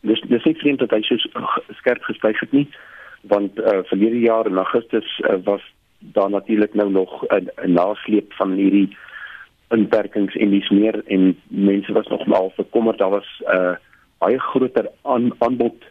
dis 0.00 0.20
dis 0.28 0.44
nie 0.44 0.56
vreemd 0.56 0.78
dat 0.78 0.94
hy 0.96 1.02
so 1.02 1.16
skerp 1.80 2.02
gestyg 2.08 2.40
het 2.40 2.52
nie 2.52 2.68
want 3.32 3.58
uh, 3.58 3.82
verlede 3.90 4.20
jaar 4.20 4.46
in 4.48 4.56
Augustus 4.56 5.20
uh, 5.28 5.36
was 5.44 5.62
daar 5.98 6.30
natuurlik 6.30 6.74
nou 6.74 6.90
nog 6.90 7.24
'n 7.28 7.72
nasleep 7.72 8.32
van 8.32 8.52
hierdie 8.52 8.96
inperkings 9.68 10.36
en 10.36 10.50
dis 10.50 10.68
meer 10.70 11.02
en 11.06 11.36
mense 11.48 11.92
was 11.92 12.06
nog 12.06 12.26
mal 12.26 12.52
verkommerd 12.54 12.98
daar 12.98 13.10
was 13.10 13.42
'n 13.44 13.56
uh, 13.56 13.76
baie 14.18 14.38
groter 14.38 14.90
aan, 15.02 15.30
aanbod 15.38 15.84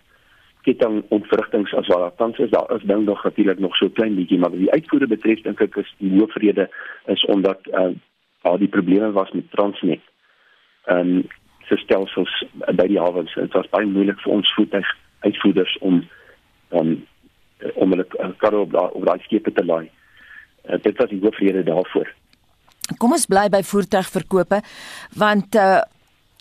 ketting 0.61 1.03
ontwrigtings 1.09 1.73
as 1.73 1.87
wat 1.87 1.99
daar 1.99 2.15
tans 2.15 2.37
is 2.37 2.49
daar 2.49 2.75
is 2.75 2.83
nou 2.83 3.03
nog 3.03 3.23
natuurlik 3.23 3.59
nog 3.59 3.75
so 3.75 3.89
klein 3.89 4.15
bietjie 4.15 4.39
maar 4.39 4.51
die 4.51 4.71
uitvoere 4.71 5.07
betref 5.07 5.41
dink 5.41 5.61
ek 5.61 5.75
is 5.75 5.95
die 5.97 6.19
hoofrede 6.19 6.69
is 7.05 7.25
omdat 7.25 7.59
uh, 7.71 7.93
daar 8.41 8.57
die 8.57 8.67
probleme 8.67 9.11
was 9.11 9.31
met 9.31 9.51
Transnet. 9.51 9.99
Ehm 10.85 10.99
um, 10.99 11.27
se 11.69 11.77
stelsels 11.83 12.33
by 12.75 12.87
die 12.89 12.99
hawens. 12.99 13.33
Dit 13.37 13.53
was 13.57 13.69
baie 13.73 13.87
moeilik 13.89 14.19
vir 14.25 14.39
ons 14.39 14.53
voertuig 14.57 14.89
uitvoerders 15.27 15.77
om 15.85 16.01
dan 16.73 16.93
um, 16.95 16.97
om 17.75 17.91
hulle 17.91 18.05
karre 18.39 18.63
op 18.63 18.71
daai 18.71 18.89
op 18.95 19.05
daai 19.05 19.19
skepe 19.25 19.51
te 19.51 19.65
laai. 19.65 19.89
Uh, 20.65 20.79
dit 20.81 20.97
was 20.97 21.11
die 21.11 21.21
hoofrede 21.23 21.63
daarvoor. 21.67 22.11
Kom 22.97 23.13
ons 23.13 23.27
bly 23.29 23.47
by 23.53 23.63
voertuigverkope 23.67 24.61
want 25.19 25.57
uh 25.59 25.79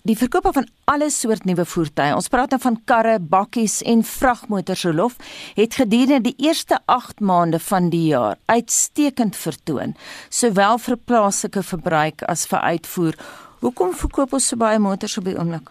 die 0.08 0.16
verkope 0.16 0.52
van 0.56 0.64
alle 0.88 1.10
soort 1.12 1.44
nuwe 1.44 1.66
voertuie. 1.68 2.14
Ons 2.16 2.30
praat 2.32 2.54
nou 2.54 2.58
van 2.62 2.78
karre, 2.88 3.18
bakkies 3.20 3.80
en 3.84 4.00
vragmotors 4.06 4.86
rolof 4.86 5.18
het 5.58 5.76
gedurende 5.76 6.30
die 6.30 6.46
eerste 6.46 6.78
8 6.86 7.20
maande 7.20 7.58
van 7.60 7.90
die 7.92 8.06
jaar 8.14 8.38
uitstekend 8.46 9.36
vertoon, 9.36 9.92
sowel 10.30 10.80
vir 10.80 10.96
plaaslike 11.10 11.64
verbruik 11.74 12.24
as 12.30 12.46
vir 12.48 12.64
uitvoer. 12.70 13.20
Hoekom 13.60 13.92
verkoop 13.92 14.32
ons 14.38 14.48
so 14.48 14.56
baie 14.56 14.78
motors 14.78 15.18
op 15.18 15.24
die 15.24 15.36
oomblik? 15.38 15.70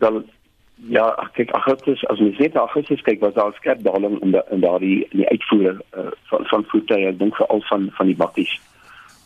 Dan 0.00 0.24
ja, 0.88 1.28
kyk 1.36 1.50
Augustus 1.58 2.04
as 2.08 2.20
mens 2.22 2.38
net 2.40 2.56
Augustus 2.56 3.02
kyk 3.04 3.20
was 3.20 3.34
daar 3.34 3.52
'n 3.52 3.58
skerp 3.60 3.82
daling 3.82 4.20
in 4.20 4.30
die, 4.30 4.42
in 4.50 4.60
daardie 4.60 5.06
in 5.10 5.18
die 5.20 5.28
uitvoere 5.28 5.76
uh, 5.96 6.10
van 6.30 6.46
van 6.52 6.64
voertuie, 6.64 7.06
ek 7.06 7.18
dink 7.18 7.36
veral 7.36 7.62
van 7.68 7.90
van 7.92 8.06
die 8.06 8.16
bakkies. 8.16 8.60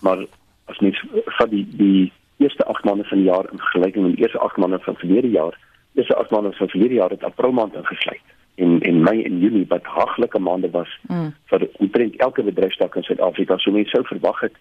Maar 0.01 0.27
as 0.65 0.79
mens 0.79 1.05
van 1.39 1.49
die 1.49 1.67
die 1.77 2.13
eerste 2.37 2.65
8 2.65 2.85
maande 2.85 3.05
van 3.05 3.19
die 3.19 3.31
jaar 3.31 3.47
in 3.53 3.59
vergelyking 3.59 4.07
met 4.07 4.17
die 4.17 4.23
eerste 4.23 4.39
8 4.39 4.57
maande 4.57 4.79
van 4.79 4.97
verlede 4.97 5.31
jaar. 5.31 5.59
Dis 5.93 6.09
'n 6.09 6.19
8 6.19 6.31
maande 6.31 6.53
van 6.53 6.69
verlede 6.69 6.95
jaar 6.95 7.11
het 7.11 7.25
April 7.25 7.53
maand 7.53 7.75
ingesluit 7.75 8.27
en 8.55 8.81
en 8.81 9.03
Mei 9.03 9.23
en 9.23 9.39
Junie 9.39 9.67
wat 9.69 9.85
haglike 9.85 10.39
maande 10.39 10.71
was 10.71 10.99
mm. 11.07 11.35
vir 11.45 11.69
omtrent 11.73 12.17
elke 12.17 12.43
bedryfstak 12.43 12.95
in 12.97 13.03
Suid-Afrika. 13.03 13.59
So 13.59 13.71
mense 13.71 13.91
sou 13.91 14.05
verwag 14.07 14.41
het 14.41 14.57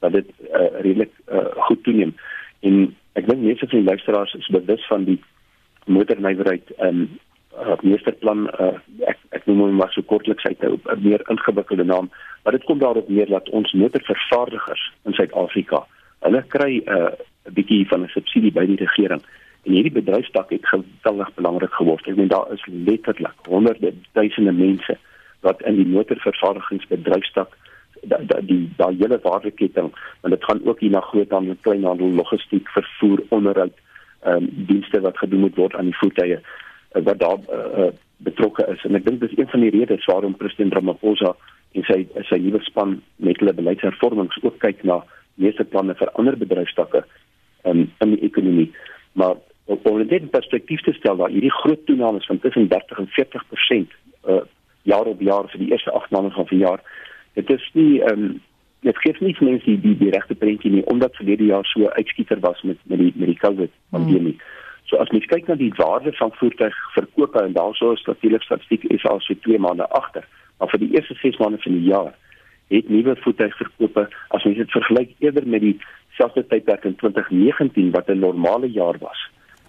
dat 0.00 0.12
dit 0.12 0.28
uh, 0.48 0.80
redelik 0.80 1.12
uh, 1.32 1.44
goed 1.68 1.82
toeneem. 1.82 2.14
En 2.60 2.96
ek 3.18 3.26
dink 3.26 3.42
meeste 3.42 3.66
van 3.66 3.78
die 3.78 3.88
luisteraars 3.88 4.34
is 4.34 4.50
bewus 4.54 4.86
van 4.86 5.04
die 5.04 5.18
motornywerheid 5.86 6.72
um 6.84 7.08
uh, 7.58 7.76
meesterplan 7.82 8.46
uh, 8.60 8.74
ek 9.10 9.18
ek 9.36 9.46
noem 9.46 9.64
hom 9.64 9.80
maar 9.80 9.92
so 9.92 10.02
kortliks 10.02 10.46
uit 10.46 10.62
'n 10.62 11.02
meer 11.02 11.22
ingewikkelde 11.30 11.84
naam, 11.84 12.10
maar 12.42 12.52
dit 12.52 12.64
kom 12.64 12.78
daarop 12.78 13.08
neer 13.08 13.26
dat 13.26 13.48
ons 13.48 13.72
motorvervaardigers 13.72 14.92
in 15.04 15.12
Suid-Afrika, 15.12 15.86
hulle 16.20 16.42
kry 16.54 16.72
'n 16.78 16.98
uh, 16.98 17.12
bietjie 17.52 17.86
van 17.88 18.02
'n 18.02 18.14
subsidie 18.14 18.52
by 18.52 18.66
die 18.66 18.80
regering. 18.84 19.22
En 19.64 19.72
hierdie 19.72 19.92
bedryfstak 19.92 20.50
het 20.50 20.66
geweldig 20.66 21.34
belangrik 21.34 21.72
geword. 21.72 22.06
Ek 22.06 22.16
meen 22.16 22.28
daar 22.28 22.52
is 22.52 22.66
letterlik 22.66 23.38
honderde 23.44 23.92
duisende 24.12 24.52
mense 24.52 24.96
wat 25.40 25.62
in 25.62 25.76
die 25.76 25.86
motorvervaardigingsbedryfstak 25.86 27.56
dat 28.02 28.28
da, 28.28 28.40
die 28.40 28.68
daai 28.76 28.96
hele 28.96 29.18
waardeketting 29.22 29.92
en 30.22 30.30
dit 30.30 30.44
gaan 30.44 30.60
ook 30.64 30.80
hier 30.80 30.90
na 30.90 31.00
groothandel, 31.00 31.56
kleinhandel, 31.60 32.10
logistiek, 32.20 32.68
vervoer, 32.68 33.22
onderhoud, 33.28 33.76
ehm 34.20 34.42
um, 34.42 34.48
dienste 34.66 35.00
wat 35.00 35.18
gedoen 35.18 35.40
moet 35.40 35.56
word 35.56 35.74
aan 35.74 35.90
die 35.90 35.98
voertuie 36.00 36.38
uh, 36.38 37.02
wat 37.02 37.18
daar 37.18 37.38
uh, 37.52 37.90
betrokke 38.16 38.66
is. 38.72 38.84
En 38.84 38.98
ek 38.98 39.04
dink 39.06 39.20
dis 39.20 39.36
een 39.36 39.48
van 39.48 39.60
die 39.60 39.70
redes 39.70 40.04
waarom 40.10 40.36
president 40.36 40.74
Ramaphosa 40.74 41.34
en 41.76 41.84
sy 41.86 42.00
sy 42.30 42.40
nuwe 42.42 42.60
span 42.66 42.98
met 43.16 43.38
hulle 43.38 43.54
beleidshervormings 43.54 44.40
ook 44.42 44.58
kyk 44.64 44.82
na 44.82 45.02
meeste 45.38 45.64
planne 45.64 45.94
vir 45.94 46.10
ander 46.18 46.36
bedryfstakke 46.38 47.04
um, 47.64 47.86
in 48.02 48.14
die 48.16 48.24
ekonomie. 48.26 48.70
Maar 49.12 49.38
om 49.68 49.98
dit 50.02 50.22
in 50.22 50.30
perspektief 50.32 50.80
te 50.82 50.92
stel 50.96 51.16
dat 51.20 51.34
hierdie 51.34 51.52
groot 51.60 51.84
toename 51.86 52.20
van 52.26 52.38
tussen 52.40 52.68
30 52.68 52.98
en 52.98 53.10
40% 53.20 53.96
uh, 54.28 54.40
jaar 54.82 55.06
op 55.06 55.20
jaar 55.20 55.48
vir 55.52 55.60
die 55.62 55.70
eerste 55.70 55.92
8 55.92 56.10
maande 56.10 56.30
van 56.30 56.48
die 56.50 56.62
jaar 56.62 56.82
dit 57.38 57.50
is 57.56 57.70
nie 57.78 58.02
um, 58.10 58.40
dit 58.86 58.98
gee 59.02 59.16
nie 59.24 59.34
mense 59.40 59.64
die 59.64 59.80
die, 59.80 59.96
die 60.04 60.14
regte 60.14 60.34
prentjie 60.34 60.70
nie 60.74 60.86
omdat 60.92 61.16
verlede 61.20 61.50
jaar 61.50 61.66
so 61.66 61.90
uitskieter 61.98 62.40
was 62.44 62.62
met 62.62 62.78
met 62.84 63.04
die 63.04 63.12
met 63.14 63.34
die 63.34 63.42
COVID 63.46 63.74
pandemie 63.90 64.36
hmm. 64.36 64.56
So 64.88 64.96
as 64.96 65.10
mens 65.12 65.26
kyk 65.28 65.48
na 65.48 65.54
die 65.60 65.72
waarde 65.76 66.14
van 66.16 66.30
voertuigverkope 66.40 67.42
en 67.42 67.52
daarso 67.52 67.92
is 67.92 68.04
natuurlik 68.08 68.42
statistiek 68.42 68.86
is 68.94 69.04
al 69.04 69.20
so 69.20 69.34
2 69.44 69.58
maande 69.60 69.84
agter. 69.98 70.24
Maar 70.58 70.70
vir 70.72 70.80
die 70.80 70.94
eerste 70.94 71.16
6 71.20 71.36
maande 71.42 71.60
van 71.64 71.76
die 71.76 71.90
jaar 71.90 72.14
het 72.72 72.88
nuwe 72.88 73.16
voertuigverkope 73.24 74.06
as 74.36 74.44
mens 74.44 74.56
dit 74.56 74.72
vergelyk 74.72 75.12
eerder 75.24 75.48
met 75.48 75.60
die 75.60 75.74
selfde 76.16 76.46
tydperk 76.46 76.88
in 76.88 76.96
2019 77.02 77.92
wat 77.92 78.08
'n 78.08 78.24
normale 78.24 78.70
jaar 78.70 78.96
was, 78.98 79.20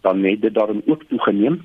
dan 0.01 0.23
het 0.23 0.41
dit 0.41 0.53
daarom 0.53 0.81
ook 0.85 1.03
toegeneem 1.03 1.61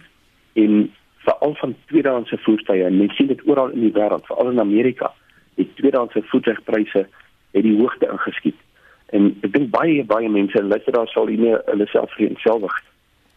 en 0.53 0.93
veral 1.27 1.55
van 1.55 1.77
tweedehandse 1.87 2.39
voertuie 2.39 2.85
en 2.85 2.97
mens 2.97 3.17
sien 3.17 3.27
dit 3.27 3.47
oral 3.47 3.71
in 3.71 3.81
die 3.81 3.93
wêreld, 3.93 4.27
veral 4.27 4.51
in 4.51 4.61
Amerika, 4.61 5.13
die 5.55 5.71
tweedehandse 5.75 6.23
voertuigpryse 6.23 7.07
het 7.53 7.63
die 7.63 7.79
hoogte 7.79 8.09
ingeskiet. 8.11 8.59
En 9.13 9.37
ek 9.43 9.53
dink 9.53 9.71
baie 9.71 10.05
baie 10.05 10.29
mense 10.29 10.63
luister 10.63 10.93
daar 10.93 11.09
sal 11.09 11.27
nie 11.27 11.55
hulle 11.55 11.87
self 11.87 12.13
vereenselwig 12.13 12.83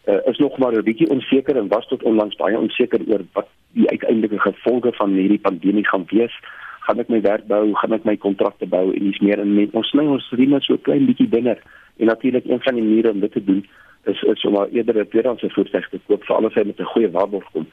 uh, 0.07 0.15
is 0.23 0.37
nog 0.37 0.57
maar 0.57 0.73
'n 0.73 0.83
bietjie 0.83 1.09
onseker 1.09 1.55
en 1.55 1.67
was 1.67 1.87
tot 1.87 2.03
onlangs 2.03 2.35
baie 2.35 2.57
onseker 2.57 2.99
oor 3.07 3.21
wat 3.31 3.47
die 3.71 3.89
uiteindelike 3.89 4.39
gevolge 4.39 4.93
van 4.93 5.11
hierdie 5.11 5.39
pandemie 5.39 5.87
gaan 5.87 6.05
wees. 6.07 6.33
Gaan 6.79 6.99
ek 6.99 7.07
my 7.07 7.21
werk 7.21 7.47
bou, 7.47 7.73
gaan 7.73 7.93
ek 7.93 8.03
my 8.03 8.17
kontrakte 8.17 8.65
bou 8.65 8.93
en 8.93 9.03
dis 9.03 9.19
meer 9.19 9.39
en 9.39 9.53
meer. 9.53 9.67
Ons 9.71 9.89
sny 9.89 10.05
ons 10.05 10.29
rime 10.31 10.61
so 10.61 10.77
klein 10.77 11.05
bietjie 11.05 11.27
binne. 11.27 11.57
En 11.97 12.05
natuurlik 12.05 12.45
een 12.45 12.61
van 12.61 12.75
die 12.75 12.83
maniere 12.83 13.11
om 13.11 13.19
dit 13.19 13.31
te 13.31 13.43
doen 13.43 13.67
is 14.03 14.21
is 14.21 14.45
om 14.45 14.53
maar 14.53 14.67
eerder 14.71 14.99
'n 14.99 15.07
tweedehandse 15.07 15.47
te 15.47 15.99
koop 16.07 16.23
vir 16.23 16.35
alles 16.35 16.53
hy 16.53 16.63
met 16.63 16.79
'n 16.79 16.83
goeie 16.93 17.11
waarborg 17.11 17.51
kom 17.51 17.67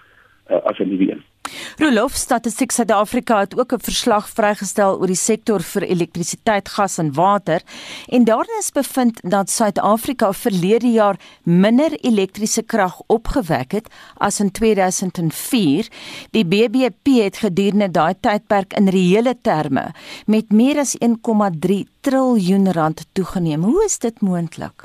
uh, 0.51 0.57
as 0.57 0.79
'n 0.79 0.89
nuwe 0.89 1.11
een. 1.11 1.23
Rolof 1.75 2.13
Statistiek 2.15 2.71
Suid-Afrika 2.71 3.39
het 3.41 3.59
ook 3.59 3.73
'n 3.73 3.83
verslag 3.83 4.29
vrygestel 4.29 4.99
oor 4.99 5.07
die 5.07 5.17
sektor 5.31 5.61
vir 5.61 5.83
elektrisiteit, 5.83 6.69
gas 6.69 6.99
en 6.99 7.13
water 7.13 7.61
en 8.09 8.25
daarin 8.25 8.59
is 8.59 8.71
bevind 8.71 9.21
dat 9.31 9.51
Suid-Afrika 9.51 10.33
verlede 10.33 10.87
jaar 10.87 11.17
minder 11.43 11.93
elektriese 12.01 12.63
krag 12.63 13.01
opgewek 13.07 13.73
het 13.73 13.89
as 14.17 14.41
in 14.41 14.51
2004. 14.51 15.89
Die 16.31 16.45
BBP 16.45 17.07
het 17.23 17.37
gedurende 17.37 17.91
daai 17.91 18.15
tydperk 18.21 18.73
in 18.73 18.89
reële 18.89 19.35
terme 19.43 19.91
met 20.27 20.53
meer 20.53 20.79
as 20.79 20.97
1,3 20.99 21.85
triljoen 22.01 22.73
rand 22.73 23.07
toegeneem. 23.13 23.63
Hoe 23.63 23.85
is 23.85 23.99
dit 23.99 24.21
moontlik? 24.21 24.85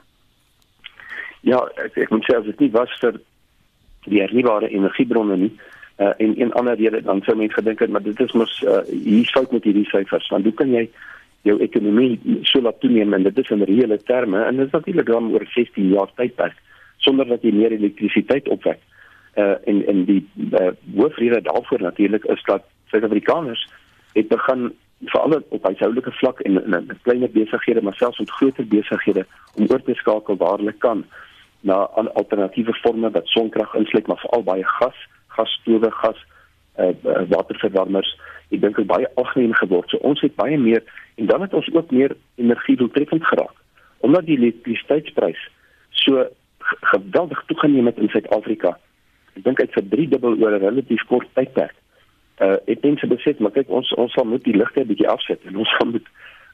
Ja, 1.42 1.70
ek, 1.76 1.98
ek 1.98 2.10
moet 2.10 2.26
sê 2.26 2.38
as 2.38 2.46
dit 2.46 2.60
nie 2.60 2.72
was 2.72 3.00
vir 3.00 3.22
die 4.04 4.22
hernubare 4.22 4.70
energiebronne 4.70 5.38
nie, 5.38 5.60
uh, 6.00 6.14
en 6.18 6.42
een 6.42 6.54
ander 6.54 6.76
rede 6.76 7.02
dan 7.02 7.22
sou 7.22 7.38
mense 7.38 7.54
gedink 7.54 7.80
het 7.80 7.90
maar 7.90 8.04
dit 8.04 8.20
is 8.20 8.32
mos 8.32 8.62
uh, 8.62 8.82
hier 8.90 9.26
fout 9.26 9.52
met 9.52 9.64
hierdie 9.64 9.88
syfers 9.92 10.30
want 10.30 10.44
hoe 10.44 10.54
kan 10.54 10.72
jy 10.72 10.90
jou 11.48 11.60
ekonomie 11.64 12.20
so 12.42 12.62
laat 12.62 12.80
toeneem 12.80 13.14
en 13.14 13.24
dit 13.24 13.38
is 13.38 13.50
in 13.50 13.64
reële 13.64 13.98
terme 14.04 14.44
en 14.44 14.58
dit 14.58 14.66
is 14.66 14.72
natuurlik 14.72 15.06
dan 15.06 15.32
oor 15.32 15.46
16 15.56 15.94
jaar 15.94 16.12
tydperk 16.16 16.58
sonder 17.00 17.28
dat 17.28 17.44
jy 17.44 17.54
meer 17.56 17.72
elektrisiteit 17.72 18.50
opwek. 18.52 18.80
Uh, 19.40 19.56
en 19.72 19.86
en 19.88 20.04
die 20.08 20.22
uh, 20.60 20.72
hoofrede 20.96 21.42
daarvoor 21.42 21.82
natuurlik 21.82 22.26
is 22.34 22.44
dat 22.44 22.66
Suid-Afrikaners 22.92 23.68
het 24.14 24.28
begin 24.28 24.72
veral 25.06 25.42
op 25.50 25.64
huishoudelike 25.64 26.12
vlak 26.12 26.40
en 26.40 26.64
in 26.64 26.76
'n 26.76 27.00
kleiner 27.02 27.32
besighede 27.32 27.82
maar 27.82 27.96
selfs 27.96 28.20
met 28.20 28.32
groter 28.32 28.68
besighede 28.68 29.26
om 29.56 29.68
oor 29.70 29.82
te 29.84 29.94
skakel 29.94 30.38
waar 30.38 30.58
hulle 30.58 30.72
kan 30.72 31.06
na 31.62 31.74
alternatiewe 32.14 32.74
forme 32.74 33.12
wat 33.12 33.28
sonkrag 33.28 33.76
insluit 33.76 34.08
maar 34.08 34.20
veral 34.20 34.44
baie 34.44 34.64
gas 34.64 34.98
gasstowe, 35.40 35.92
gas 36.02 36.20
uh, 36.80 36.92
waterverwarmers. 37.32 38.12
Ek 38.50 38.62
dink 38.64 38.80
dit 38.80 38.88
baie 38.90 39.08
algemeen 39.20 39.56
geword. 39.60 39.90
So 39.92 40.02
ons 40.08 40.22
het 40.26 40.36
baie 40.40 40.58
meer 40.58 40.84
en 41.20 41.30
dan 41.32 41.42
het 41.46 41.54
ons 41.54 41.70
ook 41.74 41.92
meer 41.92 42.16
energie 42.42 42.78
doeltreffend 42.80 43.26
geraak. 43.26 43.56
Omdat 44.06 44.26
die 44.30 44.38
elektrisiteitsprys 44.38 45.42
so 46.04 46.26
geweldig 46.94 47.44
toegeneem 47.48 47.86
het 47.86 47.98
in 47.98 48.10
Suid-Afrika. 48.10 48.78
Ek 49.36 49.44
dink 49.44 49.62
uit 49.62 49.76
vir 49.76 49.88
3 49.94 50.08
dubbel 50.16 50.38
oor 50.40 50.56
'n 50.56 50.64
relatief 50.64 51.04
kort 51.12 51.28
tydperk. 51.34 51.76
Uh 52.40 52.58
ek 52.72 52.82
dink 52.82 53.00
se 53.00 53.08
besef, 53.08 53.40
maar 53.40 53.52
kyk 53.52 53.70
ons 53.70 53.94
ons 53.94 54.14
sal 54.14 54.26
moet 54.26 54.44
die 54.44 54.56
ligte 54.56 54.82
'n 54.82 54.88
bietjie 54.88 55.10
afsit 55.10 55.40
en 55.46 55.58
ons 55.58 55.74
gaan 55.78 55.92
moet 55.92 56.08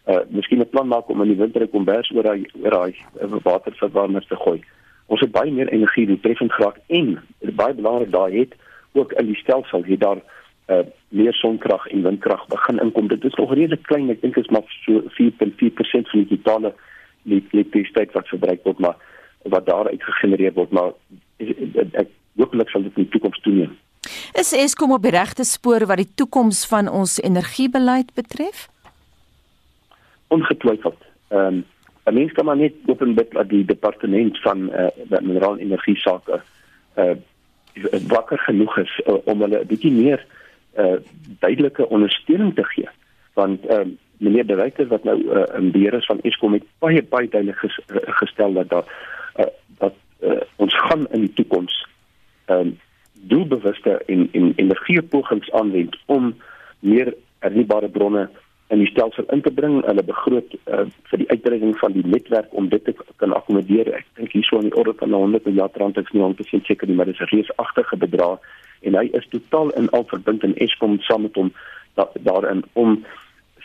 uh 0.07 0.23
miskien 0.29 0.59
'n 0.59 0.69
plan 0.69 0.87
maak 0.87 1.09
om 1.09 1.21
in 1.21 1.33
die 1.33 1.41
winter 1.43 1.61
'n 1.61 1.69
kombers 1.69 2.11
oor 2.11 2.23
daai 2.23 2.45
oor 2.61 2.71
daai 2.71 2.95
waterverwarmers 3.43 4.27
te 4.27 4.35
gooi. 4.35 4.61
Ons 5.07 5.21
het 5.21 5.31
baie 5.31 5.51
meer 5.51 5.69
energie 5.69 6.07
doeltreffend 6.07 6.51
geraak 6.53 6.77
en 6.87 7.21
baie 7.39 7.73
belangrik 7.73 8.11
daai 8.11 8.39
het 8.39 8.53
ook 8.95 9.13
in 9.13 9.25
die 9.25 9.39
stelsel 9.41 9.84
hier 9.84 9.99
daar 9.99 10.21
uh 10.67 10.84
meer 11.10 11.34
sonkrag 11.34 11.88
en 11.88 12.01
windkrag 12.03 12.47
begin 12.47 12.79
inkom. 12.79 13.08
Dit 13.08 13.23
is 13.23 13.34
nog 13.34 13.53
redelik 13.53 13.84
klein. 13.84 14.10
Ek 14.10 14.21
dink 14.21 14.36
dit 14.36 14.43
is 14.43 14.51
maar 14.51 14.65
so 14.86 15.03
4.4% 15.17 16.10
van 16.12 16.23
die 16.23 16.27
totale 16.38 16.73
elektrisiteit 17.25 18.12
wat 18.13 18.27
verbruik 18.27 18.63
word, 18.63 18.79
maar 18.79 18.97
wat 19.43 19.65
daar 19.65 19.89
uit 19.89 20.03
gegenereer 20.03 20.53
word, 20.53 20.71
maar 20.71 20.91
ek 21.38 22.10
hopelik 22.36 22.69
sal 22.69 22.84
dit 22.86 22.97
in 22.97 23.05
die 23.05 23.12
toekoms 23.13 23.39
toeneem. 23.45 23.77
Is 24.38 24.53
Eskom 24.53 24.91
op 24.93 25.05
die 25.05 25.13
regte 25.13 25.45
spoor 25.45 25.86
wat 25.89 26.01
die 26.01 26.12
toekoms 26.15 26.65
van 26.69 26.89
ons 26.89 27.17
energiebeleid 27.21 28.13
betref? 28.17 28.67
Ongetwyfeld. 30.34 31.01
Ehm 31.29 31.62
um, 31.62 31.63
'n 32.05 32.13
mens 32.13 32.31
kan 32.31 32.45
maar 32.45 32.58
net 32.58 32.73
openbid 32.86 33.31
dat 33.31 33.49
die 33.49 33.65
departement 33.65 34.41
van 34.41 34.69
uh, 34.69 35.19
mineraal 35.21 35.58
en 35.58 35.65
energie 35.65 35.95
sake 35.97 36.41
uh 36.95 37.15
wakker 38.07 38.39
genoeg 38.39 38.77
is 38.77 39.01
uh, 39.05 39.17
om 39.23 39.41
hulle 39.41 39.59
'n 39.59 39.67
bietjie 39.67 39.91
meer 39.91 40.25
uh 40.77 40.97
duidelike 41.39 41.89
ondersteuning 41.89 42.55
te 42.55 42.63
gee. 42.63 42.89
Want 43.33 43.65
uh 43.69 43.85
meneer 44.17 44.45
De 44.45 44.55
Wyker 44.55 44.88
wat 44.88 45.03
nou 45.03 45.17
uh, 45.23 45.43
in 45.57 45.71
beheer 45.71 45.93
is 45.93 46.05
van 46.05 46.21
Eskom 46.21 46.53
het 46.53 46.63
baie 46.79 47.03
baie 47.03 47.29
duidelik 47.29 47.57
ges, 47.57 47.79
uh, 47.88 47.97
gestel 48.21 48.53
dat 48.53 48.69
daar 48.69 48.88
uh, 49.39 49.45
dat 49.77 49.93
uh, 50.23 50.41
ons 50.55 50.79
gaan 50.79 51.07
in 51.11 51.19
die 51.19 51.33
toekoms 51.33 51.88
um 52.45 52.79
doelbewuste 53.13 54.03
en 54.05 54.29
en 54.31 54.53
energiepogings 54.55 55.51
aanwend 55.51 55.97
om 56.05 56.35
meer 56.79 57.13
hernubare 57.39 57.89
bronne 57.89 58.29
in 58.67 58.82
die 58.82 58.89
stelsel 58.89 59.25
in 59.30 59.41
te 59.41 59.51
bring. 59.51 59.84
Hulle 59.86 60.04
begroot 60.04 60.56
uh, 60.65 60.86
vir 61.10 61.21
die 61.21 61.30
uitbreiding 61.30 61.75
van 61.78 61.93
die 61.93 62.06
netwerk 62.06 62.54
om 62.58 62.69
dit 62.69 62.84
te 62.86 62.95
kan 63.21 63.34
akkommodeer. 63.38 63.91
Ek 63.93 64.08
dink 64.17 64.34
hierso 64.34 64.60
in 64.62 64.69
die 64.69 64.78
orde 64.78 64.95
van 65.01 65.13
100 65.13 65.45
miljard 65.45 65.78
rand 65.82 65.99
ek 66.01 66.10
is 66.10 66.17
nie 66.17 66.23
100% 66.25 66.69
seker 66.69 66.89
nie, 66.89 66.97
maar 66.97 67.10
dit 67.12 67.19
is 67.19 67.25
'n 67.28 67.36
reusagtige 67.36 67.97
bedrag 67.97 68.39
en 68.82 68.95
hy 68.95 69.10
is 69.13 69.28
totaal 69.30 69.69
in 69.80 69.89
al 69.89 70.06
verbind 70.10 70.43
in 70.43 70.58
Eskom 70.62 70.99
saam 70.99 71.21
met 71.21 71.36
hom 71.36 71.54
da, 71.95 72.10
daarin 72.28 72.63
om 72.73 73.06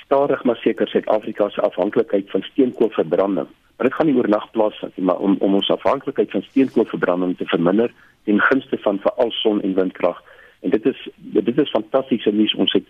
stadig 0.04 0.44
maar 0.44 0.56
seker 0.56 0.88
Suid-Afrika 0.88 1.48
se 1.48 1.60
afhanklikheid 1.60 2.30
van 2.30 2.42
steenkoolverbranding. 2.42 3.48
Dit 3.76 3.94
gaan 3.94 4.06
nie 4.06 4.16
oornag 4.16 4.50
plaasvind 4.50 4.96
nie, 4.96 5.04
maar 5.06 5.18
om 5.18 5.36
om 5.38 5.54
ons 5.54 5.70
afhanklikheid 5.70 6.30
van 6.30 6.42
steenkoolverbranding 6.42 7.36
te 7.36 7.46
verminder 7.46 7.92
ten 8.24 8.40
gunste 8.40 8.78
van 8.78 8.98
veral 8.98 9.30
son 9.30 9.62
en 9.62 9.74
windkrag. 9.74 10.22
En 10.60 10.70
dit 10.70 10.86
is 10.86 11.08
dit 11.16 11.58
is 11.58 11.70
fantastiese 11.70 12.32
nuus 12.32 12.54
ons 12.54 12.72
het 12.72 12.84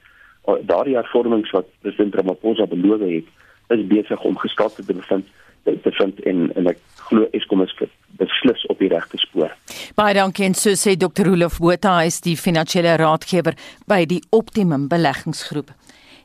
daardie 0.66 0.96
hervormings 0.96 1.50
wat 1.56 1.68
president 1.82 2.14
Ramaphosa 2.14 2.66
beloof 2.66 3.04
het 3.06 3.28
is 3.76 3.86
besig 3.86 4.22
om 4.26 4.38
gestart 4.38 4.74
te 4.74 4.82
bevind 4.82 5.26
te 5.64 5.92
vind 5.92 6.20
en 6.20 6.50
en 6.56 6.70
ek 6.72 6.78
glo 7.08 7.26
Eskom 7.36 7.62
is 7.62 7.74
beslis 8.20 8.62
op 8.72 8.78
die 8.78 8.88
regte 8.88 9.18
spoor. 9.20 9.52
Baie 9.98 10.14
dankie 10.16 10.46
en 10.48 10.56
so 10.58 10.74
sê 10.78 10.96
Dr. 10.98 11.28
Rolof 11.28 11.58
Botha, 11.62 11.98
hy 12.00 12.10
is 12.10 12.20
die 12.24 12.36
finansiële 12.38 12.96
raadgewer 13.00 13.56
by 13.90 14.04
die 14.08 14.22
Optimum 14.36 14.88
Beleggingsgroep. 14.88 15.70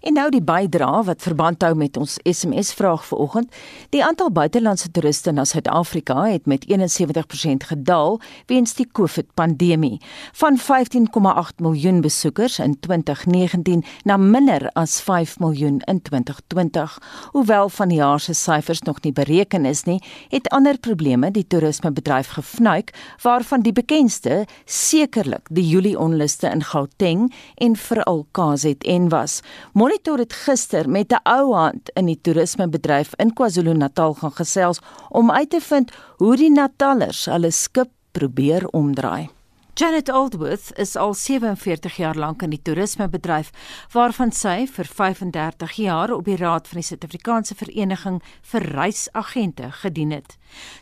En 0.05 0.13
nou 0.13 0.27
die 0.29 0.43
bydrae 0.45 0.99
wat 1.07 1.23
verband 1.25 1.63
hou 1.65 1.71
met 1.73 1.95
ons 1.97 2.19
SMS 2.29 2.69
vraag 2.77 3.01
vanoggend. 3.07 3.55
Die 3.89 4.03
aantal 4.05 4.29
buitelandse 4.29 4.91
toeriste 4.93 5.31
na 5.33 5.47
Suid-Afrika 5.49 6.27
het 6.29 6.45
met 6.45 6.67
71% 6.69 7.65
gedaal 7.71 8.19
weens 8.45 8.75
die 8.77 8.85
COVID-pandemie, 8.85 9.97
van 10.37 10.59
15,8 10.61 11.57
miljoen 11.57 12.03
besoekers 12.05 12.59
in 12.59 12.75
2019 12.79 13.81
na 14.03 14.17
minder 14.17 14.67
as 14.73 14.99
5 15.01 15.39
miljoen 15.39 15.81
in 15.89 16.01
2020. 16.01 16.99
Hoewel 17.31 17.69
van 17.69 17.89
die 17.89 17.97
jaar 17.97 18.19
se 18.19 18.33
syfers 18.33 18.81
nog 18.85 19.01
nie 19.01 19.13
bereken 19.13 19.65
is 19.65 19.83
nie, 19.89 19.97
het 20.29 20.49
ander 20.53 20.77
probleme 20.77 21.31
die 21.31 21.47
toerismebedryf 21.47 22.27
gefnuik, 22.37 22.93
waarvan 23.25 23.65
die 23.65 23.73
bekendste 23.73 24.45
sekerlik 24.65 25.49
die 25.49 25.65
Julie 25.65 25.97
onluste 25.99 26.49
in 26.53 26.61
Gauteng 26.63 27.33
en 27.55 27.75
veral 27.75 28.27
KZN 28.31 29.09
was. 29.09 29.41
Molly 29.73 29.94
Monitor 29.95 30.19
het 30.19 30.33
gister 30.33 30.89
met 30.89 31.11
'n 31.11 31.23
ou 31.23 31.53
hand 31.53 31.89
in 31.93 32.05
die 32.05 32.19
toerismebedryf 32.21 33.13
in 33.15 33.33
KwaZulu-Natal 33.33 34.13
gaan 34.13 34.31
gesels 34.31 34.79
om 35.09 35.31
uit 35.31 35.49
te 35.49 35.61
vind 35.61 35.91
hoe 36.17 36.35
die 36.35 36.51
Natallers 36.51 37.25
hulle 37.25 37.51
skip 37.51 37.89
probeer 38.11 38.67
omdraai. 38.67 39.29
Janet 39.75 40.09
Oldworth 40.09 40.71
is 40.79 40.95
al 40.95 41.13
47 41.13 41.95
jaar 41.95 42.15
lank 42.15 42.41
in 42.45 42.53
die 42.53 42.61
toerismebedryf 42.63 43.49
waarvan 43.91 44.29
sy 44.31 44.61
vir 44.71 44.87
35 44.87 45.73
jaar 45.83 46.13
op 46.15 46.29
die 46.29 46.37
raad 46.39 46.69
van 46.71 46.79
die 46.79 46.85
Suid-Afrikaanse 46.87 47.57
Vereniging 47.59 48.21
vir 48.53 48.63
Reisagente 48.71 49.67
gedien 49.81 50.13
het. 50.15 50.37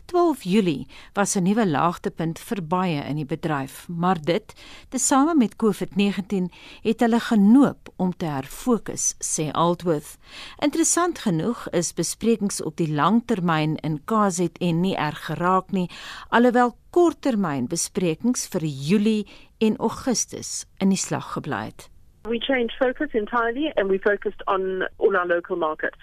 12 0.06 0.44
Julie 0.46 0.86
was 1.18 1.34
'n 1.34 1.42
nuwe 1.42 1.66
laagtepunt 1.66 2.38
vir 2.38 2.62
baie 2.62 3.02
in 3.02 3.16
die 3.16 3.26
bedryf, 3.26 3.88
maar 3.88 4.20
dit, 4.22 4.54
tesame 4.88 5.34
met 5.34 5.56
COVID-19, 5.56 6.52
het 6.82 7.00
hulle 7.00 7.20
genoop 7.20 7.92
om 7.96 8.16
te 8.16 8.26
herfokus, 8.26 9.14
sê 9.18 9.50
Oldworth. 9.52 10.18
Interessant 10.62 11.18
genoeg 11.18 11.68
is 11.70 11.92
besprekings 11.92 12.62
op 12.62 12.76
die 12.76 12.94
langtermyn 12.94 13.76
in 13.76 14.00
KZN 14.04 14.80
nie 14.80 14.96
erg 14.96 15.24
geraak 15.24 15.72
nie, 15.72 15.90
alhoewel 16.28 16.76
korttermynbesprekings 16.94 18.46
vir 18.52 18.64
Julie 18.88 19.24
en 19.58 19.76
Augustus 19.82 20.62
in 20.78 20.92
die 20.94 21.00
slag 21.00 21.32
gebly 21.34 21.64
het. 21.68 21.88
We 22.30 22.38
changed 22.38 22.76
focus 22.78 23.10
entirely 23.18 23.72
and 23.76 23.90
we 23.90 23.98
focused 23.98 24.42
on 24.46 24.86
all 24.98 25.16
our 25.16 25.26
local 25.26 25.56
market. 25.56 25.94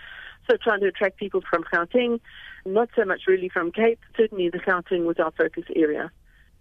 So 0.49 0.58
trying 0.58 0.82
to 0.82 0.88
attract 0.88 1.15
people 1.17 1.41
from 1.49 1.63
Gauteng, 1.71 2.19
not 2.65 2.89
so 2.95 3.06
much 3.06 3.21
really 3.27 3.47
from 3.47 3.71
Cape. 3.71 3.99
Certainly 4.17 4.49
the 4.49 4.60
Gauteng 4.60 5.06
was 5.06 5.17
our 5.17 5.32
focus 5.32 5.63
area. 5.75 6.12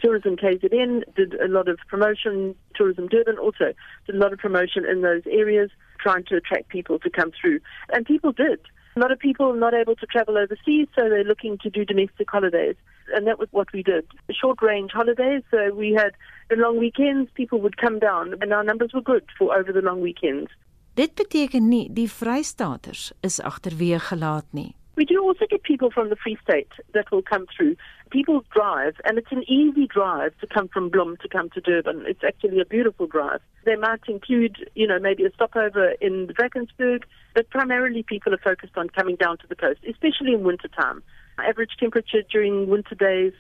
Tourism 0.01 0.37
KZN 0.37 1.03
did 1.17 1.35
a 1.35 1.49
lot 1.49 1.69
of 1.69 1.79
promotion, 1.89 2.55
Tourism 2.75 3.09
Durban 3.09 3.37
also 3.37 3.75
did 4.07 4.15
a 4.15 4.19
lot 4.19 4.33
of 4.33 4.39
promotion 4.39 4.87
in 4.87 5.03
those 5.03 5.23
areas, 5.27 5.71
trying 5.99 6.25
to 6.27 6.37
attract 6.37 6.69
people 6.69 6.99
to 7.01 7.11
come 7.11 7.33
through. 7.39 7.59
And 7.93 8.07
people 8.07 8.33
did. 8.33 8.61
A 8.97 9.01
lot 9.01 9.13
of 9.13 9.19
people 9.19 9.55
not 9.55 9.75
able 9.75 9.95
to 9.97 10.07
travel 10.07 10.37
overseas, 10.37 10.89
so 10.97 11.09
they're 11.09 11.25
looking 11.25 11.59
to 11.59 11.71
do 11.71 11.85
domestic 11.85 12.31
holidays. 12.31 12.77
And 13.15 13.27
that 13.27 13.39
was 13.39 13.49
what 13.51 13.73
we 13.73 13.83
did. 13.83 14.05
Short 14.31 14.61
range 14.63 14.91
holidays, 14.93 15.43
so 15.51 15.73
we 15.75 15.93
had 15.93 16.13
the 16.49 16.57
long 16.57 16.79
weekends, 16.79 17.31
people 17.35 17.61
would 17.61 17.77
come 17.77 17.99
down, 17.99 18.35
and 18.41 18.53
our 18.53 18.65
numbers 18.65 18.93
were 18.93 19.03
good 19.03 19.25
for 19.39 19.57
over 19.57 19.73
the 19.73 19.83
long 19.83 20.01
weekends. 20.01 20.51
Dit 20.95 21.15
beteken 21.15 21.69
nie 21.69 21.89
die 21.95 22.09
Vrystaaters 22.11 23.13
is 23.23 23.39
agterweë 23.41 24.01
gelaat 24.11 24.47
nie. 24.53 24.75
We 24.97 25.07
do 25.07 25.23
also 25.23 25.47
get 25.49 25.63
people 25.63 25.91
from 25.91 26.11
the 26.11 26.17
Free 26.17 26.37
State 26.43 26.73
that 26.93 27.11
will 27.11 27.23
come 27.23 27.47
through. 27.57 27.77
People 28.11 28.45
drive, 28.53 28.95
and 29.05 29.19
it's 29.19 29.31
an 29.31 29.45
easy 29.49 29.87
drive 29.87 30.37
to 30.41 30.47
come 30.49 30.67
from 30.67 30.89
Blom 30.91 31.17
to 31.19 31.29
come 31.29 31.49
to 31.51 31.61
Durban. 31.61 32.05
It's 32.09 32.25
actually 32.27 32.61
a 32.61 32.65
beautiful 32.65 33.07
drive. 33.07 33.41
They 33.65 33.77
might 33.77 34.01
include, 34.09 34.69
you 34.75 34.89
know, 34.89 34.99
maybe 34.99 35.25
a 35.25 35.33
stopover 35.33 35.93
in 36.01 36.27
the 36.27 36.35
Drakensberg, 36.35 37.05
but 37.35 37.49
primarily 37.51 38.03
people 38.03 38.35
are 38.35 38.39
focused 38.39 38.77
on 38.77 38.89
coming 38.89 39.15
down 39.15 39.39
to 39.39 39.47
the 39.47 39.55
coast, 39.55 39.79
especially 39.89 40.33
in 40.33 40.43
winter 40.43 40.67
time. 40.69 41.05
Average 41.39 41.77
temperature 41.79 42.23
during 42.31 42.69
winter 42.69 42.97
days, 42.97 43.33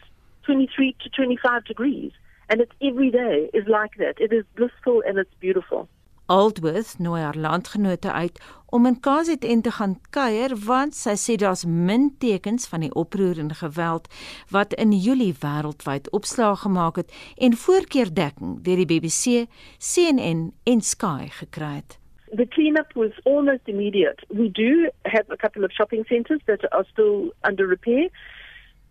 23 0.44 0.96
to 1.02 1.09
25 1.11 1.64
degrees. 1.64 2.12
And 2.48 2.61
it's 2.61 2.72
every 2.80 3.11
day 3.11 3.50
is 3.52 3.66
like 3.66 3.96
that. 3.98 4.20
It 4.20 4.33
is 4.33 4.44
blissful 4.56 5.02
and 5.04 5.18
it's 5.18 5.35
beautiful. 5.40 5.88
Aldworth 6.31 6.99
nooi 6.99 7.21
haar 7.21 7.37
landgenote 7.37 8.12
uit 8.12 8.40
om 8.66 8.87
in 8.87 9.01
KZN 9.01 9.61
te 9.61 9.71
gaan 9.71 9.97
kuier 10.14 10.53
want 10.66 10.95
sy 10.95 11.16
sê 11.19 11.35
daar's 11.43 11.64
min 11.66 12.05
tekens 12.23 12.69
van 12.71 12.85
die 12.85 12.90
oproer 12.95 13.40
en 13.43 13.51
geweld 13.59 14.07
wat 14.55 14.77
in 14.85 14.93
Julie 14.95 15.35
wêreldwyd 15.40 16.11
opslaa 16.19 16.53
gemaak 16.61 17.01
het 17.03 17.11
en 17.37 17.57
voorkeurdekking 17.64 18.61
deur 18.62 18.79
die 18.79 18.87
BBC, 18.93 19.51
CNN 19.79 20.53
en 20.71 20.85
Sky 20.93 21.27
gekry 21.40 21.73
het. 21.81 21.99
The 22.37 22.47
cleanup 22.47 22.95
was 22.95 23.19
almost 23.25 23.66
immediate. 23.66 24.23
We 24.29 24.47
do 24.51 24.87
have 25.03 25.27
a 25.35 25.37
couple 25.37 25.64
of 25.64 25.73
shopping 25.73 26.07
centres 26.07 26.40
that 26.47 26.62
are 26.71 26.87
still 26.93 27.35
under 27.43 27.66
repair, 27.66 28.07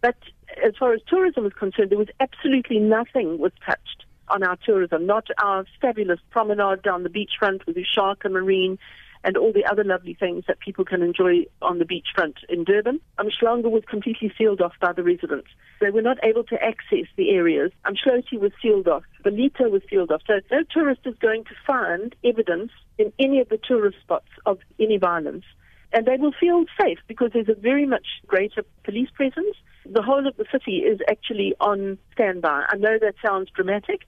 but 0.01 0.19
as 0.67 0.75
far 0.75 0.91
as 0.91 1.01
tourism 1.05 1.45
is 1.45 1.53
concerned, 1.53 1.89
there 1.89 2.03
was 2.03 2.11
absolutely 2.19 2.79
nothing 2.79 3.39
was 3.39 3.55
touched. 3.63 4.08
On 4.29 4.43
our 4.43 4.57
tourism, 4.65 5.05
not 5.05 5.27
our 5.41 5.65
fabulous 5.81 6.19
promenade 6.29 6.81
down 6.81 7.03
the 7.03 7.09
beachfront 7.09 7.65
with 7.65 7.77
and 8.23 8.33
marine 8.33 8.77
and 9.23 9.35
all 9.37 9.51
the 9.51 9.65
other 9.65 9.83
lovely 9.83 10.13
things 10.13 10.45
that 10.47 10.59
people 10.59 10.85
can 10.85 11.01
enjoy 11.01 11.45
on 11.61 11.79
the 11.79 11.85
beachfront 11.85 12.35
in 12.47 12.63
Durban. 12.63 13.01
Umhlanga 13.17 13.69
was 13.69 13.83
completely 13.89 14.31
sealed 14.37 14.61
off 14.61 14.73
by 14.79 14.93
the 14.93 15.03
residents. 15.03 15.49
They 15.81 15.89
were 15.89 16.01
not 16.01 16.17
able 16.23 16.43
to 16.45 16.63
access 16.63 17.05
the 17.17 17.31
areas. 17.31 17.71
Umshloti 17.85 18.39
was 18.39 18.51
sealed 18.61 18.87
off. 18.87 19.03
Belito 19.23 19.69
was 19.69 19.81
sealed 19.89 20.11
off. 20.11 20.21
So 20.25 20.39
no 20.51 20.63
tourist 20.71 21.01
is 21.05 21.15
going 21.19 21.43
to 21.45 21.55
find 21.67 22.15
evidence 22.23 22.71
in 22.97 23.11
any 23.19 23.39
of 23.39 23.49
the 23.49 23.57
tourist 23.57 23.97
spots 24.01 24.29
of 24.45 24.59
any 24.79 24.97
violence. 24.97 25.43
And 25.91 26.05
they 26.05 26.17
will 26.17 26.33
feel 26.39 26.65
safe 26.79 26.99
because 27.07 27.31
there's 27.33 27.49
a 27.49 27.59
very 27.59 27.85
much 27.85 28.05
greater 28.27 28.63
police 28.83 29.09
presence. 29.13 29.55
The 29.91 30.03
whole 30.03 30.27
of 30.27 30.37
the 30.37 30.45
city 30.51 30.77
is 30.91 30.99
actually 31.09 31.55
on 31.59 31.97
standby. 32.13 32.63
I 32.69 32.75
know 32.77 32.97
that 33.01 33.15
sounds 33.25 33.49
dramatic, 33.55 34.01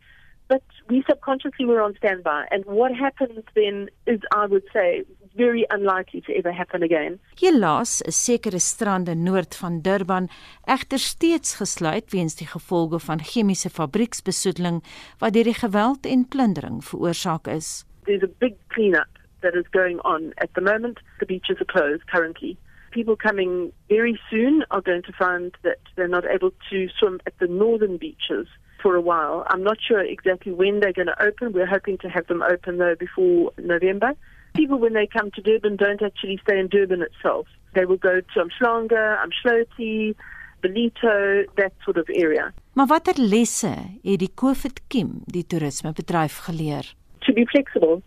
but 0.48 0.64
we 0.90 1.04
subconsciously 1.10 1.66
were 1.66 1.82
on 1.82 1.96
standby. 1.96 2.46
And 2.52 2.64
what 2.66 2.94
happened 2.94 3.44
then 3.56 3.90
is, 4.06 4.20
I 4.32 4.46
would 4.46 4.68
say, 4.72 5.04
very 5.36 5.66
unlikely 5.70 6.22
to 6.22 6.36
ever 6.36 6.52
happen 6.52 6.84
again. 6.84 7.20
Helaas 7.42 8.02
is 8.06 8.18
sekere 8.26 8.60
strande 8.60 9.16
noord 9.16 9.56
van 9.56 9.82
Durban 9.82 10.30
egter 10.68 11.00
steeds 11.00 11.56
gesluit 11.62 12.12
weens 12.12 12.36
die 12.36 12.48
gevolge 12.48 13.00
van 13.00 13.24
chemiese 13.32 13.70
fabrieksbesoedeling 13.70 14.82
wat 15.24 15.34
deur 15.34 15.48
die 15.50 15.58
geweld 15.58 16.06
en 16.06 16.28
plundering 16.28 16.84
veroorsaak 16.84 17.48
is. 17.48 17.86
There's 18.06 18.24
a 18.24 18.34
big 18.40 18.58
cleanup 18.76 19.10
that 19.42 19.56
is 19.56 19.66
going 19.72 20.00
on 20.02 20.34
at 20.36 20.54
the 20.54 20.62
moment. 20.62 21.00
The 21.20 21.26
beaches 21.26 21.58
are 21.62 21.72
closed 21.74 22.06
currently. 22.12 22.58
People 22.92 23.16
coming 23.16 23.72
very 23.90 24.20
soon 24.30 24.64
are 24.70 24.82
going 24.82 25.04
to 25.04 25.14
find 25.14 25.56
that 25.64 25.80
they're 25.96 26.08
not 26.08 26.26
able 26.26 26.52
to 26.70 26.88
swim 27.00 27.20
at 27.26 27.34
the 27.40 27.48
northern 27.48 27.98
beaches 27.98 28.48
for 28.82 28.96
a 28.96 29.02
while. 29.02 29.46
I'm 29.48 29.64
not 29.64 29.78
sure 29.88 30.02
exactly 30.02 30.52
when 30.52 30.80
they're 30.80 30.94
going 30.94 31.08
to 31.08 31.24
open. 31.24 31.54
We're 31.54 31.74
hoping 31.78 31.98
to 32.00 32.10
have 32.10 32.28
them 32.28 32.42
open 32.42 32.78
though 32.78 32.96
before 32.96 33.52
November. 33.58 34.14
People, 34.54 34.80
when 34.80 34.94
they 34.94 35.08
come 35.08 35.32
to 35.32 35.42
Durban, 35.42 35.78
don't 35.78 36.02
actually 36.02 36.38
stay 36.44 36.60
in 36.60 36.68
Durban 36.68 37.02
itself. 37.02 37.48
They 37.74 37.86
will 37.86 37.98
go 37.98 38.20
to 38.20 38.46
Umhlanga, 38.46 39.18
Umshloti, 39.24 40.14
Belito, 40.62 41.46
that 41.56 41.74
sort 41.86 41.98
of 41.98 42.10
area. 42.10 42.54
Maar 42.74 42.88
watter 42.88 43.14
lesse 43.18 44.00
het 44.04 44.20
die 44.20 44.32
COVID-kiem 44.36 45.22
die 45.26 45.46
toerismebedryf 45.48 46.38
geleer? 46.38 46.94
To 47.20 47.34
be 47.34 47.46
flexible. 47.46 48.02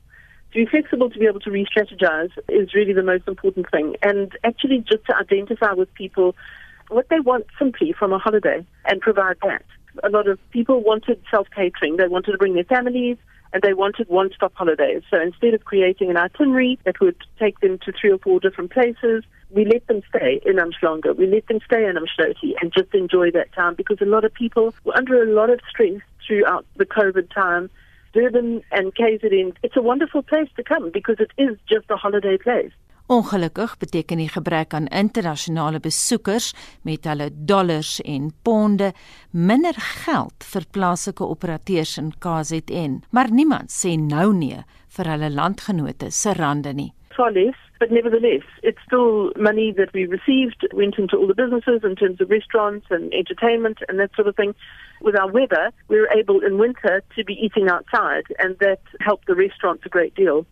To 0.54 0.64
be 0.64 0.70
flexible 0.70 1.10
to 1.10 1.18
be 1.18 1.26
able 1.26 1.40
to 1.40 1.50
re-strategize 1.50 2.30
is 2.48 2.74
really 2.74 2.92
the 2.92 3.02
most 3.02 3.26
important 3.26 3.68
thing. 3.72 3.96
And 4.02 4.30
actually 4.44 4.84
just 4.88 5.04
to 5.06 5.16
identify 5.16 5.72
with 5.72 5.92
people 5.94 6.36
what 6.90 7.08
they 7.08 7.18
want 7.18 7.46
simply 7.58 7.92
from 7.92 8.12
a 8.12 8.18
holiday 8.18 8.64
and 8.84 9.00
provide 9.00 9.36
that. 9.42 9.64
a 10.04 10.08
lot 10.10 10.28
of 10.28 10.38
people 10.50 10.80
wanted 10.80 11.20
self 11.28 11.48
catering. 11.54 11.96
They 11.96 12.06
wanted 12.06 12.32
to 12.32 12.38
bring 12.38 12.54
their 12.54 12.64
families 12.64 13.16
and 13.52 13.62
they 13.62 13.74
wanted 13.74 14.08
one 14.08 14.30
stop 14.32 14.54
holidays. 14.54 15.02
So 15.10 15.20
instead 15.20 15.54
of 15.54 15.64
creating 15.64 16.10
an 16.10 16.16
itinerary 16.16 16.78
that 16.84 17.00
would 17.00 17.16
take 17.36 17.58
them 17.58 17.78
to 17.84 17.92
three 17.92 18.12
or 18.12 18.18
four 18.18 18.38
different 18.38 18.70
places, 18.70 19.24
we 19.50 19.64
let 19.64 19.84
them 19.88 20.02
stay 20.08 20.40
in 20.46 20.56
Umhlanga. 20.56 21.16
We 21.16 21.26
let 21.26 21.48
them 21.48 21.58
stay 21.64 21.84
in 21.84 21.96
Umshloti 21.96 22.54
and 22.60 22.72
just 22.72 22.94
enjoy 22.94 23.32
that 23.32 23.52
time 23.54 23.74
because 23.74 24.00
a 24.00 24.06
lot 24.06 24.24
of 24.24 24.32
people 24.32 24.72
were 24.84 24.96
under 24.96 25.20
a 25.20 25.26
lot 25.26 25.50
of 25.50 25.60
stress 25.68 26.00
throughout 26.24 26.64
the 26.76 26.86
COVID 26.86 27.32
time. 27.34 27.70
Durban 28.14 28.62
and 28.70 28.94
KZN, 28.94 29.56
it's 29.62 29.76
a 29.76 29.82
wonderful 29.82 30.22
place 30.22 30.50
to 30.56 30.62
come 30.62 30.90
because 30.90 31.18
it 31.18 31.32
is 31.36 31.58
just 31.66 31.90
a 31.90 31.96
holiday 31.96 32.36
place. 32.36 32.72
Ongelukkig 33.06 33.74
beteken 33.78 34.16
die 34.22 34.28
gebrek 34.32 34.74
aan 34.74 34.86
internasionale 34.86 35.80
besoekers 35.80 36.54
met 36.82 37.04
hulle 37.04 37.28
dollars 37.34 37.98
en 38.00 38.30
ponde 38.42 38.92
minder 39.30 39.76
geld 39.76 40.46
vir 40.52 40.64
plaaslike 40.70 41.26
operateurs 41.26 41.98
in 42.00 42.14
KZN, 42.18 43.02
maar 43.10 43.28
niemand 43.34 43.74
sê 43.74 43.92
nou 44.00 44.30
nee 44.32 44.62
vir 44.96 45.10
hulle 45.10 45.30
landgenote 45.34 46.08
se 46.10 46.32
rande 46.38 46.72
nie. 46.72 46.92
Far 47.16 47.32
less, 47.32 47.54
but 47.80 47.90
nevertheless, 47.90 48.42
it's 48.62 48.78
still 48.86 49.32
money 49.36 49.72
that 49.76 49.92
we 49.92 50.06
received, 50.06 50.66
went 50.72 50.98
into 50.98 51.16
all 51.16 51.26
the 51.26 51.34
businesses 51.34 51.80
in 51.82 51.96
terms 51.96 52.20
of 52.20 52.30
restaurants 52.30 52.86
and 52.90 53.12
entertainment 53.12 53.78
and 53.88 53.98
that 53.98 54.14
sort 54.14 54.28
of 54.28 54.36
thing. 54.36 54.54
With 55.00 55.16
our 55.16 55.30
weather, 55.30 55.72
we 55.88 56.00
were 56.00 56.08
able 56.16 56.40
in 56.40 56.58
winter 56.58 57.02
to 57.16 57.24
be 57.24 57.34
eating 57.34 57.68
outside, 57.68 58.24
and 58.38 58.56
that 58.58 58.80
helped 59.00 59.26
the 59.26 59.34
restaurants 59.34 59.82
a 59.84 59.88
great 59.88 60.14
deal. 60.14 60.46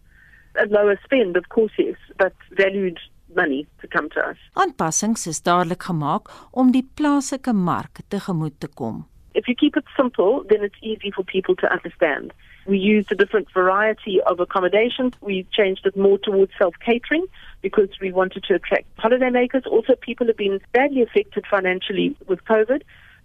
A 0.61 0.67
lower 0.67 0.99
spend, 1.05 1.37
of 1.37 1.49
course, 1.49 1.73
yes, 1.79 1.97
but 2.19 2.35
valued 2.51 2.99
money 3.35 3.67
to 3.81 3.89
come 3.89 4.11
to 4.11 4.21
us. 4.21 4.37
Aanpassings 4.55 5.27
is 5.27 5.41
dadelik 5.41 5.83
gemaak 5.89 6.29
om 6.53 6.73
die 6.73 6.85
plaaslike 6.95 7.53
mark 7.53 8.03
tegemoet 8.09 8.61
te 8.61 8.69
kom. 8.69 9.07
If 9.35 9.49
you 9.49 9.55
keep 9.55 9.77
it 9.77 9.89
simple, 9.97 10.45
then 10.51 10.63
it's 10.63 10.83
easy 10.83 11.11
for 11.11 11.25
people 11.25 11.57
to 11.57 11.73
understand. 11.73 12.33
We 12.67 12.79
used 12.79 13.11
a 13.11 13.15
different 13.15 13.49
variety 13.53 14.21
of 14.21 14.41
accommodations. 14.41 15.15
We 15.21 15.47
changed 15.53 15.87
it 15.87 15.97
more 15.97 16.19
towards 16.19 16.53
self 16.59 16.75
catering 16.85 17.27
because 17.61 17.89
we 18.01 18.13
wanted 18.13 18.45
to 18.45 18.55
attract 18.55 18.95
holidaymakers. 18.97 19.67
Also, 19.67 19.95
people 19.95 20.27
have 20.27 20.37
been 20.37 20.61
badly 20.73 21.03
affected 21.03 21.45
financially 21.51 22.17
with 22.27 22.45
COVID. 22.45 22.83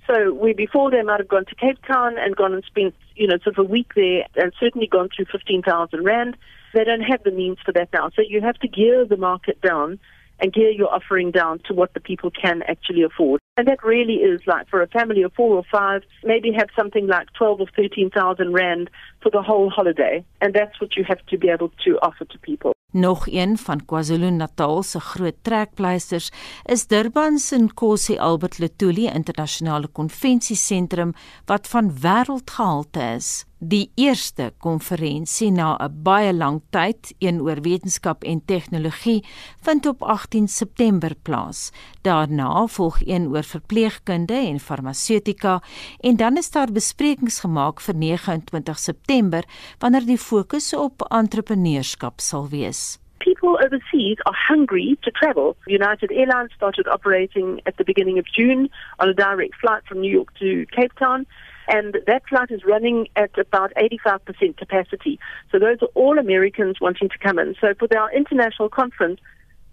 So, 0.07 0.33
we 0.33 0.53
before 0.53 0.89
they 0.89 1.01
might 1.03 1.19
have 1.19 1.27
gone 1.27 1.45
to 1.45 1.55
Cape 1.55 1.79
Town 1.85 2.17
and 2.17 2.35
gone 2.35 2.53
and 2.53 2.63
spent, 2.63 2.95
you 3.15 3.27
know, 3.27 3.38
sort 3.43 3.57
of 3.57 3.65
a 3.65 3.69
week 3.69 3.93
there 3.95 4.25
and 4.35 4.53
certainly 4.59 4.88
gone 4.88 5.09
through 5.15 5.25
15,000 5.25 6.03
Rand. 6.03 6.38
They 6.73 6.83
don't 6.83 7.01
have 7.01 7.23
the 7.23 7.31
means 7.31 7.57
for 7.63 7.71
that 7.73 7.89
now. 7.93 8.09
So, 8.15 8.21
you 8.21 8.41
have 8.41 8.57
to 8.59 8.67
gear 8.67 9.05
the 9.05 9.17
market 9.17 9.61
down 9.61 9.99
and 10.39 10.53
gear 10.53 10.69
your 10.71 10.93
offering 10.93 11.31
down 11.31 11.59
to 11.67 11.73
what 11.73 11.93
the 11.93 11.99
people 11.99 12.31
can 12.31 12.63
actually 12.67 13.03
afford. 13.03 13.39
And 13.57 13.67
that 13.67 13.83
really 13.83 14.15
is 14.15 14.41
like 14.45 14.69
for 14.69 14.81
a 14.81 14.88
family 14.88 15.23
of 15.23 15.33
four 15.33 15.55
or 15.55 15.63
five, 15.71 16.03
maybe 16.23 16.51
have 16.51 16.69
something 16.75 17.07
like 17.07 17.27
12 17.33 17.61
or 17.61 17.67
13,000 17.75 18.53
Rand 18.53 18.89
for 19.21 19.31
the 19.31 19.41
whole 19.41 19.69
holiday. 19.69 20.23
And 20.41 20.53
that's 20.53 20.79
what 20.79 20.95
you 20.95 21.03
have 21.07 21.25
to 21.27 21.38
be 21.38 21.49
able 21.49 21.71
to 21.85 21.97
offer 22.01 22.25
to 22.25 22.38
people. 22.39 22.73
Nog 22.91 23.27
een 23.27 23.57
van 23.57 23.85
KwaZulu-Natal 23.85 24.83
se 24.83 24.99
groot 24.99 25.35
trekpleisters 25.41 26.31
is 26.65 26.88
Durban 26.88 27.38
se 27.38 27.57
Nkosi 27.57 28.17
Albert 28.17 28.59
Lutuli 28.59 29.09
Internasionale 29.13 29.88
Konvensiesentrum 29.88 31.13
wat 31.45 31.67
van 31.67 31.91
wêreldgehalte 32.01 32.99
is. 33.15 33.45
Die 33.60 33.89
eerste 33.95 34.51
konferensie 34.62 35.49
na 35.51 35.78
'n 35.82 36.03
baie 36.03 36.34
lang 36.34 36.62
tyd 36.70 37.16
een 37.20 37.41
oor 37.41 37.62
wetenskap 37.62 38.24
en 38.24 38.45
tegnologie 38.45 39.26
vind 39.62 39.86
op 39.86 40.03
18 40.03 40.47
September 40.47 41.16
plaas. 41.22 41.72
Daarna 42.01 42.68
volg 42.68 42.99
een 43.01 43.28
oor 43.28 43.43
verpleegkunde 43.43 44.34
en 44.34 44.60
farmaseutika 44.60 45.62
en 45.99 46.16
dan 46.16 46.38
is 46.38 46.51
daar 46.51 46.72
besprekings 46.72 47.39
gemaak 47.39 47.82
vir 47.82 47.95
29 47.95 48.80
September 48.80 49.43
wanneer 49.80 50.05
die 50.05 50.18
fokus 50.18 50.74
op 50.76 51.01
entrepreneurskap 51.10 52.20
sal 52.20 52.47
wees. 52.49 52.99
People 53.18 53.58
overseas 53.66 54.18
are 54.26 54.38
hungry 54.47 54.97
to 55.01 55.12
travel. 55.12 55.55
United 55.66 56.12
Airlines 56.12 56.53
started 56.53 56.88
operating 56.88 57.62
at 57.66 57.78
the 57.78 57.84
beginning 57.84 58.20
of 58.20 58.26
June 58.36 58.70
on 58.99 59.10
a 59.10 59.14
direct 59.14 59.55
flight 59.55 59.82
from 59.86 59.99
New 59.99 60.12
York 60.12 60.30
to 60.38 60.66
Cape 60.66 60.93
Town. 60.99 61.26
And 61.68 61.97
that 62.05 62.24
flight 62.30 62.51
is 62.51 62.63
running 62.65 63.07
at 63.15 63.38
about 63.38 63.72
85% 63.76 64.57
capacity. 64.57 65.20
So 65.51 65.59
those 65.59 65.82
are 65.82 65.91
all 65.95 66.18
Americans 66.18 66.80
wanting 66.82 67.09
to 67.09 67.18
come 67.18 67.39
in. 67.39 67.55
So 67.61 67.74
for 67.80 67.88
our 67.97 68.11
international 68.11 68.70
conference, 68.70 69.20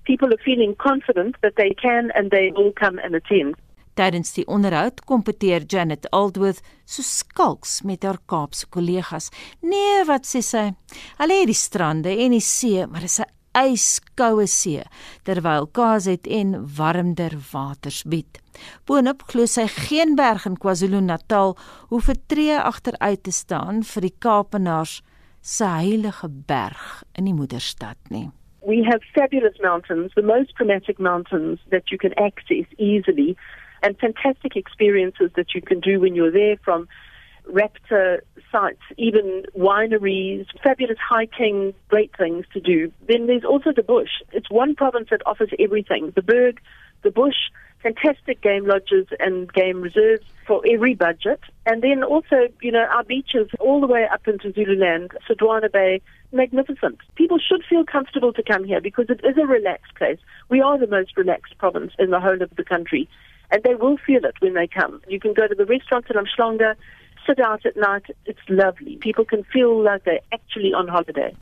people 0.04 0.28
are 0.32 0.42
feeling 0.44 0.74
confident 0.76 1.36
that 1.42 1.56
they 1.56 1.70
can 1.70 2.10
and 2.14 2.30
they 2.30 2.52
will 2.56 2.72
come 2.72 2.98
and 2.98 3.14
attend. 3.14 3.54
Tydens 3.94 4.32
die 4.34 4.42
onderhoud 4.50 5.04
kompeteer 5.06 5.62
Janet 5.70 6.08
Aldworth 6.10 6.64
so 6.84 7.02
skalks 7.06 7.76
met 7.86 8.02
haar 8.02 8.18
Kaapse 8.26 8.66
kollegas. 8.66 9.30
Nee, 9.62 10.02
wat 10.08 10.26
sê 10.26 10.42
sy? 10.42 10.64
Hulle 11.20 11.36
het 11.38 11.52
die 11.52 11.54
strande 11.54 12.10
en 12.24 12.34
die 12.34 12.42
see, 12.42 12.86
maar 12.90 13.06
dis 13.06 13.20
'n 13.20 13.30
yskoue 13.54 14.48
see 14.50 14.82
terwyl 15.22 15.70
KZN 15.70 16.66
warmer 16.76 17.38
waters 17.52 18.02
bied. 18.02 18.43
Boonop 18.86 19.24
glo 19.30 19.46
sy 19.46 19.66
geen 19.68 20.14
berg 20.16 20.46
in 20.46 20.56
KwaZulu-Natal 20.60 21.56
hoef 21.90 22.08
'n 22.08 22.22
tree 22.26 22.58
agteruit 22.58 23.22
te 23.22 23.32
staan 23.32 23.82
vir 23.82 24.02
die 24.02 24.16
Kaapenaars 24.18 25.02
se 25.40 25.64
heilige 25.64 26.28
berg 26.46 27.02
in 27.18 27.24
die 27.24 27.34
moederstad 27.34 27.98
nie. 28.10 28.30
We 28.66 28.82
have 28.82 29.02
fabulous 29.12 29.58
mountains, 29.60 30.12
the 30.14 30.22
most 30.22 30.54
dramatic 30.56 30.98
mountains 30.98 31.60
that 31.70 31.90
you 31.90 31.98
can 31.98 32.14
access 32.16 32.64
easily 32.78 33.36
and 33.82 33.98
fantastic 33.98 34.56
experiences 34.56 35.30
that 35.36 35.54
you 35.54 35.60
can 35.60 35.80
do 35.80 36.00
when 36.00 36.14
you're 36.14 36.32
there 36.32 36.56
from 36.64 36.88
raptor 37.52 38.20
sites, 38.50 38.80
even 38.96 39.44
wineries, 39.54 40.46
fabulous 40.62 40.96
hiking, 40.98 41.74
great 41.88 42.10
things 42.16 42.46
to 42.54 42.60
do. 42.60 42.90
Then 43.06 43.26
there's 43.26 43.44
also 43.44 43.70
the 43.72 43.82
bush. 43.82 44.22
It's 44.32 44.50
one 44.50 44.74
province 44.74 45.08
that 45.10 45.20
offers 45.26 45.50
everything. 45.58 46.12
The 46.14 46.22
berg, 46.22 46.60
the 47.04 47.10
bush, 47.10 47.36
fantastic 47.82 48.40
game 48.40 48.66
lodges 48.66 49.06
and 49.20 49.52
game 49.52 49.80
reserves 49.80 50.24
for 50.46 50.62
every 50.68 50.94
budget. 50.94 51.40
And 51.66 51.82
then 51.82 52.02
also, 52.02 52.48
you 52.62 52.72
know, 52.72 52.86
our 52.92 53.04
beaches 53.04 53.48
all 53.60 53.80
the 53.80 53.86
way 53.86 54.06
up 54.10 54.26
into 54.26 54.52
Zululand, 54.52 55.12
Sodwana 55.28 55.70
Bay, 55.70 56.00
magnificent. 56.32 56.98
People 57.14 57.38
should 57.38 57.62
feel 57.68 57.84
comfortable 57.84 58.32
to 58.32 58.42
come 58.42 58.64
here 58.64 58.80
because 58.80 59.06
it 59.08 59.20
is 59.22 59.36
a 59.38 59.46
relaxed 59.46 59.94
place. 59.94 60.18
We 60.48 60.60
are 60.60 60.78
the 60.78 60.86
most 60.86 61.16
relaxed 61.16 61.56
province 61.58 61.92
in 61.98 62.10
the 62.10 62.20
whole 62.20 62.42
of 62.42 62.50
the 62.56 62.64
country. 62.64 63.08
And 63.50 63.62
they 63.62 63.74
will 63.74 63.98
feel 63.98 64.24
it 64.24 64.34
when 64.40 64.54
they 64.54 64.66
come. 64.66 65.00
You 65.06 65.20
can 65.20 65.34
go 65.34 65.46
to 65.46 65.54
the 65.54 65.66
restaurants 65.66 66.08
in 66.10 66.16
Amshlonga, 66.16 66.74
sit 67.26 67.38
out 67.38 67.64
at 67.66 67.76
night. 67.76 68.06
It's 68.24 68.40
lovely. 68.48 68.96
People 68.96 69.24
can 69.24 69.44
feel 69.44 69.80
like 69.82 70.04
they're 70.04 70.20
actually 70.32 70.72
on 70.72 70.88
holiday. 70.88 71.36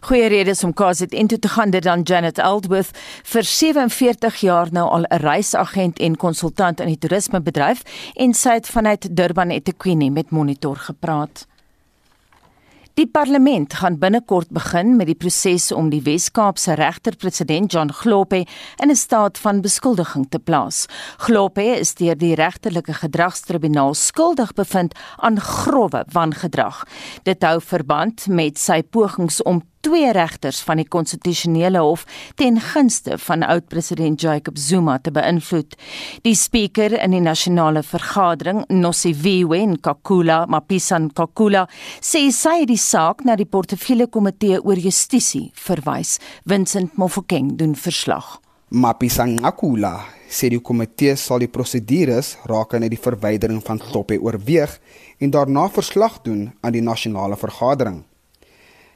Goeie 0.00 0.28
redes 0.30 0.64
om 0.64 0.72
KZN 0.74 1.26
toe 1.26 1.38
te 1.38 1.48
gaan 1.48 1.70
dit 1.70 1.82
dan 1.82 2.02
Janet 2.02 2.38
Aldworth 2.38 2.94
vir 3.24 3.42
47 3.42 4.40
jaar 4.46 4.68
nou 4.72 4.86
al 4.88 5.04
'n 5.10 5.20
reisagent 5.22 5.98
en 5.98 6.16
konsultant 6.16 6.80
in 6.80 6.86
die 6.86 6.98
toerismebedryf 6.98 7.82
en 8.14 8.34
sy 8.34 8.50
het 8.50 8.66
vanuit 8.66 9.16
Durban 9.16 9.50
eThekwini 9.50 10.10
met 10.10 10.30
Monitor 10.30 10.76
gepraat. 10.76 11.46
Die 12.98 13.06
parlement 13.06 13.74
gaan 13.78 13.98
binnekort 13.98 14.48
begin 14.50 14.96
met 14.96 15.06
die 15.06 15.14
proses 15.14 15.68
om 15.72 15.86
die 15.92 16.00
Wes-Kaapse 16.02 16.74
regter-president 16.74 17.70
John 17.70 17.92
Globe 17.94 18.40
in 18.82 18.90
'n 18.90 18.96
staat 18.96 19.38
van 19.38 19.60
beskuldiging 19.60 20.26
te 20.28 20.38
plaas. 20.38 20.86
Globe 21.16 21.62
is 21.62 21.94
deur 21.94 22.18
die 22.18 22.34
regterlike 22.34 22.92
gedragstribunaal 22.92 23.94
skuldig 23.94 24.52
bevind 24.52 24.94
aan 25.16 25.40
grouwe 25.40 26.04
wangedrag. 26.12 26.84
Dit 27.22 27.42
hou 27.42 27.60
verband 27.60 28.26
met 28.26 28.58
sy 28.58 28.82
pogings 28.82 29.42
om 29.42 29.62
twee 29.80 30.12
regters 30.12 30.60
van 30.66 30.80
die 30.80 30.88
konstitusionele 30.88 31.82
hof 31.84 32.04
ten 32.40 32.60
gunste 32.60 33.18
van 33.18 33.42
oud-president 33.46 34.20
Jacob 34.20 34.58
Zuma 34.58 34.98
te 34.98 35.12
beïnvloed. 35.14 35.76
Die 36.26 36.34
spreker 36.34 36.96
in 36.98 37.14
die 37.16 37.22
nasionale 37.24 37.82
vergadering, 37.82 38.64
Nosiviwe 38.68 39.60
Nkakula 39.74 40.44
Mapisan 40.46 41.08
Nkakula, 41.08 41.66
sê 42.00 42.26
sy 42.34 42.60
het 42.62 42.72
die 42.72 42.80
saak 42.80 43.24
na 43.24 43.36
die 43.38 43.48
portefeulje 43.48 44.08
komitee 44.12 44.60
oor 44.60 44.78
justisie 44.78 45.48
verwys. 45.54 46.18
Vincent 46.48 46.98
Mofokeng 46.98 47.56
doen 47.58 47.74
verslag. 47.78 48.38
Mapisan 48.68 49.38
Nkakula 49.38 49.94
sê 50.28 50.50
die 50.52 50.60
komitee 50.60 51.14
sal 51.16 51.40
die 51.40 51.48
prosedures 51.48 52.34
rakende 52.50 52.90
die 52.92 53.00
verwydering 53.00 53.62
van 53.64 53.80
Toppe 53.80 54.18
oorweeg 54.20 54.74
en 55.24 55.32
daarna 55.32 55.68
verslag 55.72 56.20
doen 56.26 56.50
aan 56.60 56.76
die 56.76 56.84
nasionale 56.84 57.38
vergadering. 57.40 58.02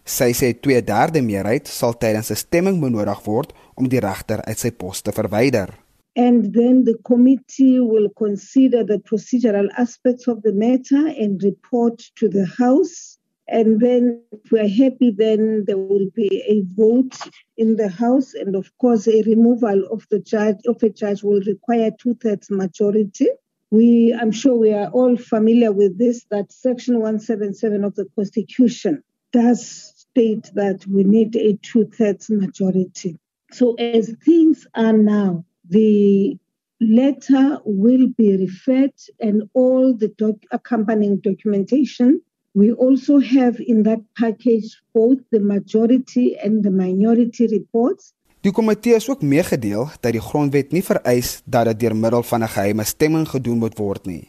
Sy 0.05 0.33
sê 0.35 0.53
2/3 0.53 1.23
meerderheid 1.23 1.67
sal 1.71 1.95
tydens 1.95 2.31
'n 2.31 2.37
stemming 2.37 2.81
benodig 2.83 3.23
word 3.27 3.53
om 3.77 3.89
die 3.89 4.01
regter 4.01 4.43
uit 4.49 4.59
sy 4.59 4.71
pos 4.71 5.03
te 5.03 5.13
verwyder. 5.13 5.71
And 6.17 6.53
then 6.53 6.85
the 6.85 6.99
committee 7.05 7.81
will 7.81 8.11
consider 8.11 8.85
the 8.85 8.99
procedural 8.99 9.69
aspects 9.79 10.27
of 10.29 10.43
the 10.43 10.53
matter 10.53 11.07
and 11.07 11.43
report 11.43 12.03
to 12.17 12.29
the 12.29 12.45
House. 12.59 13.17
And 13.49 13.81
then, 13.81 14.21
if 14.33 14.51
we're 14.51 14.69
happy, 14.69 15.11
then 15.11 15.65
there 15.67 15.79
will 15.79 16.11
be 16.15 16.43
a 16.49 16.63
vote 16.77 17.17
in 17.57 17.77
the 17.77 17.89
House. 17.89 18.35
And 18.35 18.57
of 18.57 18.71
course, 18.79 19.07
a 19.09 19.23
removal 19.23 19.87
of 19.91 20.07
the 20.11 20.19
judge 20.19 20.61
of 20.67 20.83
a 20.83 20.91
judge 20.91 21.23
will 21.23 21.41
require 21.47 21.91
two 21.91 22.15
thirds 22.15 22.51
majority. 22.51 23.29
We, 23.71 24.15
I'm 24.19 24.33
sure 24.33 24.57
we 24.57 24.73
are 24.73 24.91
all 24.91 25.17
familiar 25.17 25.73
with 25.73 25.97
this, 25.97 26.25
that 26.31 26.53
Section 26.53 26.95
177 27.01 27.85
of 27.85 27.95
the 27.95 28.07
Constitution 28.15 29.03
does 29.33 29.92
state 30.13 30.51
that 30.55 30.87
we 30.87 31.05
need 31.05 31.37
a 31.37 31.59
two 31.63 31.85
thirds 31.97 32.29
majority. 32.31 33.19
So, 33.51 33.75
as 33.75 34.15
things 34.25 34.67
are 34.75 34.97
now, 34.97 35.45
the 35.69 36.37
letter 36.81 37.59
will 37.65 38.09
be 38.17 38.37
referred 38.37 38.95
and 39.21 39.49
all 39.53 39.95
the 39.97 40.13
doc- 40.17 40.47
accompanying 40.51 41.21
documentation. 41.21 42.23
We 42.55 42.73
also 42.73 43.19
have 43.21 43.61
in 43.61 43.83
that 43.85 44.01
package 44.19 44.83
both 44.93 45.19
the 45.31 45.41
majority 45.41 46.37
and 46.45 46.63
the 46.63 46.71
minority 46.71 47.47
reports. 47.47 48.13
Die 48.43 48.53
komitee 48.53 48.95
is 48.95 49.09
ook 49.09 49.23
meegedeel 49.23 49.87
dat 50.01 50.13
die 50.13 50.21
grondwet 50.21 50.73
nie 50.73 50.83
vereis 50.83 51.43
dat 51.45 51.69
dit 51.71 51.81
deur 51.81 51.97
middel 51.97 52.23
van 52.23 52.43
'n 52.43 52.49
geheime 52.49 52.85
stemming 52.85 53.29
gedoen 53.29 53.59
moet 53.59 53.79
word 53.79 54.07
nie. 54.07 54.29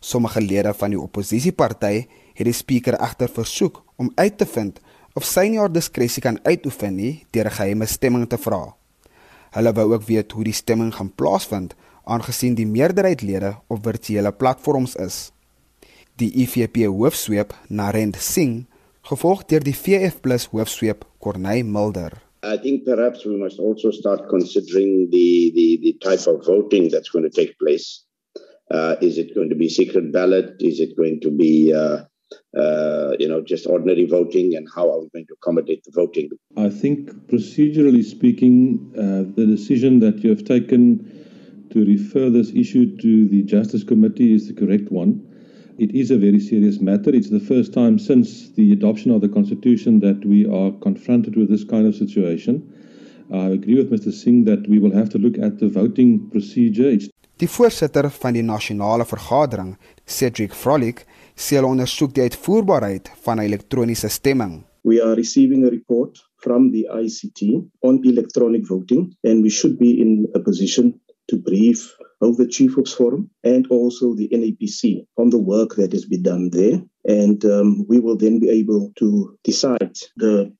Sommige 0.00 0.40
lede 0.40 0.74
van 0.74 0.90
die 0.90 1.00
oppositieparty 1.00 2.06
het 2.34 2.44
die 2.44 2.52
spreker 2.52 2.94
egter 3.00 3.28
versoek 3.28 3.82
om 3.96 4.12
uit 4.14 4.38
te 4.38 4.46
vind 4.46 4.80
of 5.14 5.26
sy 5.26 5.48
nie 5.48 5.58
haar 5.58 5.72
diskresie 5.72 6.22
kan 6.22 6.38
uitoefen 6.44 6.96
nie 6.96 7.14
deur 7.32 7.46
'n 7.46 7.58
geheime 7.58 7.86
stemming 7.86 8.26
te 8.28 8.38
vra. 8.38 8.74
Hulle 9.56 9.72
wou 9.74 9.92
ook 9.92 10.06
weet 10.06 10.32
hoe 10.32 10.44
die 10.44 10.54
stemming 10.54 10.94
gaan 10.94 11.14
plaasvind 11.14 11.74
aangesien 12.04 12.54
die 12.54 12.66
meerderheid 12.66 13.22
lede 13.22 13.56
op 13.68 13.84
virtuele 13.84 14.32
platforms 14.32 14.96
is. 14.96 15.32
Die 16.16 16.32
IFP 16.42 16.86
hoofsweep 16.86 17.54
Narend 17.68 18.16
Singh, 18.16 18.66
gevolg 19.02 19.44
deur 19.50 19.64
die 19.64 19.74
VF+ 19.74 20.20
hoofsweep 20.52 21.04
Corneille 21.18 21.64
Mulder. 21.64 22.12
I 22.42 22.56
think 22.56 22.84
perhaps 22.84 23.24
we 23.24 23.36
must 23.36 23.58
also 23.58 23.90
start 23.90 24.28
considering 24.28 25.10
the, 25.10 25.52
the, 25.54 25.78
the 25.82 25.92
type 26.00 26.26
of 26.26 26.44
voting 26.46 26.88
that's 26.88 27.10
going 27.10 27.24
to 27.24 27.30
take 27.30 27.58
place. 27.58 28.06
Uh, 28.70 28.96
is 29.00 29.18
it 29.18 29.34
going 29.34 29.50
to 29.50 29.56
be 29.56 29.68
secret 29.68 30.12
ballot? 30.12 30.54
Is 30.60 30.80
it 30.80 30.96
going 30.96 31.20
to 31.20 31.30
be, 31.30 31.72
uh, 31.74 32.04
uh, 32.56 33.12
you 33.18 33.28
know, 33.28 33.42
just 33.42 33.66
ordinary 33.66 34.06
voting? 34.06 34.56
And 34.56 34.68
how 34.74 34.90
are 34.90 35.00
we 35.00 35.08
going 35.12 35.26
to 35.26 35.34
accommodate 35.34 35.84
the 35.84 35.92
voting? 35.94 36.30
I 36.56 36.68
think, 36.68 37.10
procedurally 37.28 38.04
speaking, 38.04 38.92
uh, 38.96 39.32
the 39.36 39.46
decision 39.46 40.00
that 40.00 40.22
you 40.24 40.30
have 40.30 40.44
taken 40.44 41.68
to 41.70 41.84
refer 41.84 42.30
this 42.30 42.50
issue 42.50 42.96
to 42.98 43.28
the 43.28 43.42
Justice 43.44 43.84
Committee 43.84 44.34
is 44.34 44.48
the 44.48 44.54
correct 44.54 44.90
one. 44.90 45.26
It 45.78 45.94
is 45.94 46.10
a 46.10 46.18
very 46.18 46.40
serious 46.40 46.80
matter. 46.80 47.10
It's 47.14 47.30
the 47.30 47.40
first 47.40 47.72
time 47.72 47.98
since 47.98 48.50
the 48.50 48.72
adoption 48.72 49.10
of 49.12 49.22
the 49.22 49.28
Constitution 49.28 50.00
that 50.00 50.24
we 50.26 50.46
are 50.46 50.72
confronted 50.82 51.36
with 51.36 51.48
this 51.48 51.64
kind 51.64 51.86
of 51.86 51.94
situation. 51.94 52.54
I 53.32 53.50
agree 53.50 53.76
with 53.76 53.90
Mr. 53.90 54.12
Singh 54.12 54.44
that 54.44 54.68
we 54.68 54.78
will 54.78 54.92
have 54.92 55.08
to 55.10 55.18
look 55.18 55.38
at 55.38 55.58
the 55.60 55.68
voting 55.68 56.28
procedure. 56.30 56.90
It's 56.90 57.08
Die 57.40 57.48
voorsitter 57.48 58.10
van 58.10 58.34
die 58.36 58.42
nasionale 58.44 59.06
vergadering, 59.08 59.78
Cedric 60.04 60.52
Frolik, 60.52 61.06
sê 61.36 61.56
hulle 61.56 61.70
ondersoek 61.70 62.14
die 62.14 62.24
uitvoerbaarheid 62.28 63.10
van 63.24 63.38
'n 63.38 63.46
elektroniese 63.50 64.08
stemming. 64.08 64.64
We 64.82 65.02
are 65.02 65.14
receiving 65.14 65.64
a 65.64 65.70
report 65.70 66.18
from 66.36 66.70
the 66.72 66.88
ICT 67.04 67.40
on 67.80 68.00
electronic 68.04 68.66
voting 68.66 69.14
and 69.24 69.42
we 69.42 69.50
should 69.50 69.76
be 69.78 69.90
in 70.00 70.28
a 70.34 70.40
position 70.40 71.00
to 71.28 71.36
brief 71.36 71.96
both 72.20 72.36
the 72.36 72.46
Chief 72.46 72.76
of 72.76 72.88
Forum 72.88 73.30
and 73.42 73.66
also 73.70 74.14
the 74.14 74.28
NAPC 74.28 75.06
on 75.16 75.30
the 75.30 75.38
work 75.38 75.76
that 75.76 75.92
has 75.92 76.04
been 76.04 76.22
done 76.22 76.50
there. 76.50 76.82
And 77.04 77.42
um, 77.44 77.86
we 77.88 77.98
will 77.98 78.16
then 78.16 78.40
be 78.40 78.50
able 78.50 78.92
to 78.98 79.38
decide 79.42 79.96
the 80.16 80.52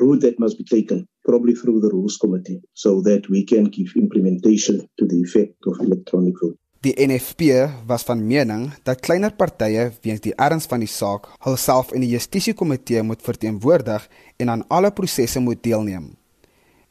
route 0.00 0.22
that 0.22 0.40
must 0.40 0.58
be 0.58 0.64
taken, 0.64 1.06
probably 1.24 1.54
through 1.54 1.80
the 1.80 1.90
Rules 1.90 2.16
Committee, 2.16 2.62
so 2.72 3.02
that 3.02 3.28
we 3.28 3.44
can 3.44 3.64
give 3.64 3.92
implementation 3.96 4.88
to 4.98 5.06
the 5.06 5.20
effect 5.20 5.54
of 5.66 5.78
electronic 5.80 6.34
vote. 6.42 6.58
Die 6.84 6.92
NFP 7.00 7.40
was 7.88 8.02
van 8.04 8.20
mening 8.20 8.66
dat 8.84 9.00
kleiner 9.00 9.32
partye 9.32 9.86
weens 10.04 10.20
die 10.20 10.34
erns 10.36 10.66
van 10.68 10.82
die 10.84 10.90
saak 10.90 11.30
hulself 11.46 11.94
in 11.96 12.02
die 12.04 12.10
Justisiekomitee 12.10 13.00
moet 13.08 13.24
verteenwoordig 13.24 14.04
en 14.36 14.52
aan 14.52 14.64
alle 14.68 14.90
prosesse 14.92 15.40
moet 15.40 15.62
deelneem. 15.64 16.10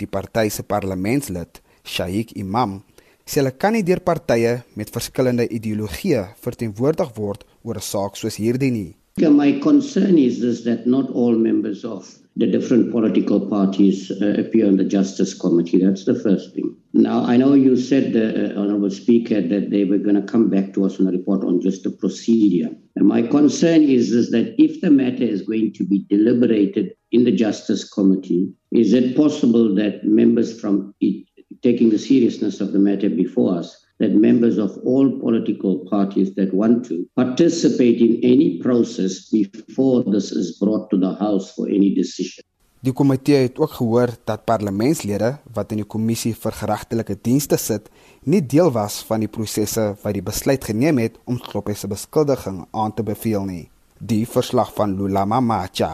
Die 0.02 0.10
party 0.10 0.48
se 0.50 0.66
parlementslid, 0.66 1.62
Shaik 1.86 2.34
Imam, 2.42 2.80
sê 3.22 3.44
hulle 3.44 3.54
kan 3.54 3.78
nie 3.78 3.86
deur 3.86 4.02
partye 4.02 4.56
met 4.74 4.90
verskillende 4.90 5.46
ideologieë 5.46 6.26
verteenwoordig 6.42 7.14
word 7.14 7.46
oor 7.62 7.78
'n 7.78 7.90
saak 7.92 8.18
soos 8.18 8.42
hierdie 8.42 8.72
nie. 8.72 8.96
My 9.22 9.60
concern 9.60 10.18
is 10.18 10.40
this 10.40 10.64
that 10.64 10.88
not 10.88 11.14
all 11.14 11.38
members 11.38 11.86
of 11.86 12.23
the 12.36 12.48
different 12.48 12.92
political 12.92 13.48
parties 13.48 14.12
uh, 14.12 14.34
appear 14.40 14.68
on 14.68 14.78
the 14.78 14.84
Justice 14.84 15.34
Committee. 15.34 15.84
That's 15.84 16.06
the 16.06 16.20
first 16.20 16.56
thing. 16.56 16.76
Now, 16.94 17.24
I 17.24 17.38
know 17.38 17.54
you 17.54 17.76
said, 17.78 18.16
uh, 18.16 18.60
Honorable 18.60 18.90
Speaker, 18.90 19.42
that 19.42 19.70
they 19.70 19.84
were 19.84 20.00
going 20.00 20.16
to 20.16 20.32
come 20.32 20.50
back 20.50 20.74
to 20.74 20.86
us 20.86 21.00
on 21.00 21.08
a 21.08 21.12
report 21.12 21.44
on 21.44 21.62
just 21.62 21.84
the 21.84 21.92
procedure. 21.92 22.70
And 22.96 23.08
my 23.08 23.22
concern 23.24 23.84
is, 23.84 24.12
is 24.12 24.32
that 24.32 24.56
if 24.58 24.82
the 24.82 24.92
matter 24.92 25.24
is 25.24 25.44
going 25.44 25.74
to 25.74 25.84
be 25.84 26.06
deliberated 26.10 26.94
in 27.12 27.24
the 27.24 27.32
Justice 27.32 27.88
Committee, 27.90 28.52
is 28.72 28.94
it 28.94 29.16
possible 29.16 29.74
that 29.76 30.04
members 30.04 30.60
from 30.60 30.94
it, 31.02 31.28
taking 31.62 31.90
the 31.90 32.00
seriousness 32.00 32.62
of 32.62 32.74
the 32.74 32.80
matter 32.80 33.10
before 33.10 33.58
us, 33.58 33.83
that 34.00 34.12
members 34.12 34.58
of 34.58 34.78
all 34.86 35.10
political 35.20 35.86
parties 35.90 36.34
that 36.36 36.54
want 36.54 36.86
to 36.88 37.06
participate 37.16 38.02
in 38.02 38.20
any 38.24 38.60
process 38.60 39.30
before 39.30 40.04
this 40.04 40.32
is 40.32 40.58
brought 40.60 40.90
to 40.90 40.98
the 40.98 41.14
House 41.20 41.54
for 41.56 41.68
any 41.68 41.94
decision. 41.94 42.44
Die 42.84 42.92
komitee 42.92 43.46
het 43.46 43.60
ook 43.64 43.78
gehoor 43.78 44.12
dat 44.28 44.44
parlementslede 44.44 45.38
wat 45.56 45.72
in 45.72 45.80
die 45.80 45.88
kommissie 45.88 46.34
vir 46.36 46.52
geregtelike 46.58 47.16
dienste 47.24 47.56
sit, 47.56 47.88
nie 48.28 48.42
deel 48.44 48.74
was 48.76 48.98
van 49.08 49.24
die 49.24 49.32
prosesse 49.32 49.94
wat 50.02 50.18
die 50.18 50.26
besluit 50.26 50.68
geneem 50.68 51.00
het 51.00 51.16
om 51.24 51.40
Kloppe 51.40 51.78
se 51.80 51.88
beskuldiging 51.88 52.66
aan 52.72 52.92
te 52.92 53.06
beveel 53.08 53.48
nie. 53.48 53.70
Die 54.04 54.26
verslag 54.28 54.74
van 54.76 54.98
Lulama 55.00 55.40
Macha. 55.40 55.94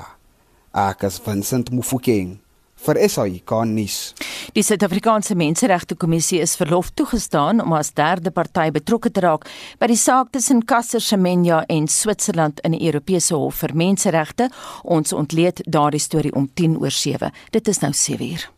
Akas 0.74 1.22
Vincent 1.22 1.70
Mufokeng 1.70 2.40
vir 2.86 3.00
SAIK 3.10 3.54
nuus. 3.70 3.98
Die 4.56 4.64
Suid-Afrikaanse 4.64 5.36
Menseregte 5.36 5.96
Kommissie 5.96 6.42
is 6.42 6.56
verlof 6.60 6.92
toegestaan 6.98 7.62
om 7.64 7.74
as 7.78 7.94
derde 7.98 8.32
party 8.32 8.70
betrokke 8.76 9.12
te 9.14 9.24
raak 9.26 9.48
by 9.80 9.90
die 9.92 10.00
saak 10.00 10.32
tussen 10.36 10.66
Caster 10.66 11.04
Semenya 11.04 11.64
en 11.70 11.88
Switserland 11.88 12.62
in 12.66 12.78
die 12.78 12.86
Europese 12.88 13.36
Hof 13.38 13.64
vir 13.64 13.76
Menseregte. 13.78 14.50
Ons 14.84 15.14
ontleed 15.14 15.64
daardie 15.66 16.02
storie 16.04 16.34
om 16.36 16.50
10 16.54 16.80
oor 16.80 16.94
7. 16.94 17.34
Dit 17.52 17.68
is 17.68 17.84
nou 17.86 17.94
7 17.94 18.32
uur. 18.32 18.50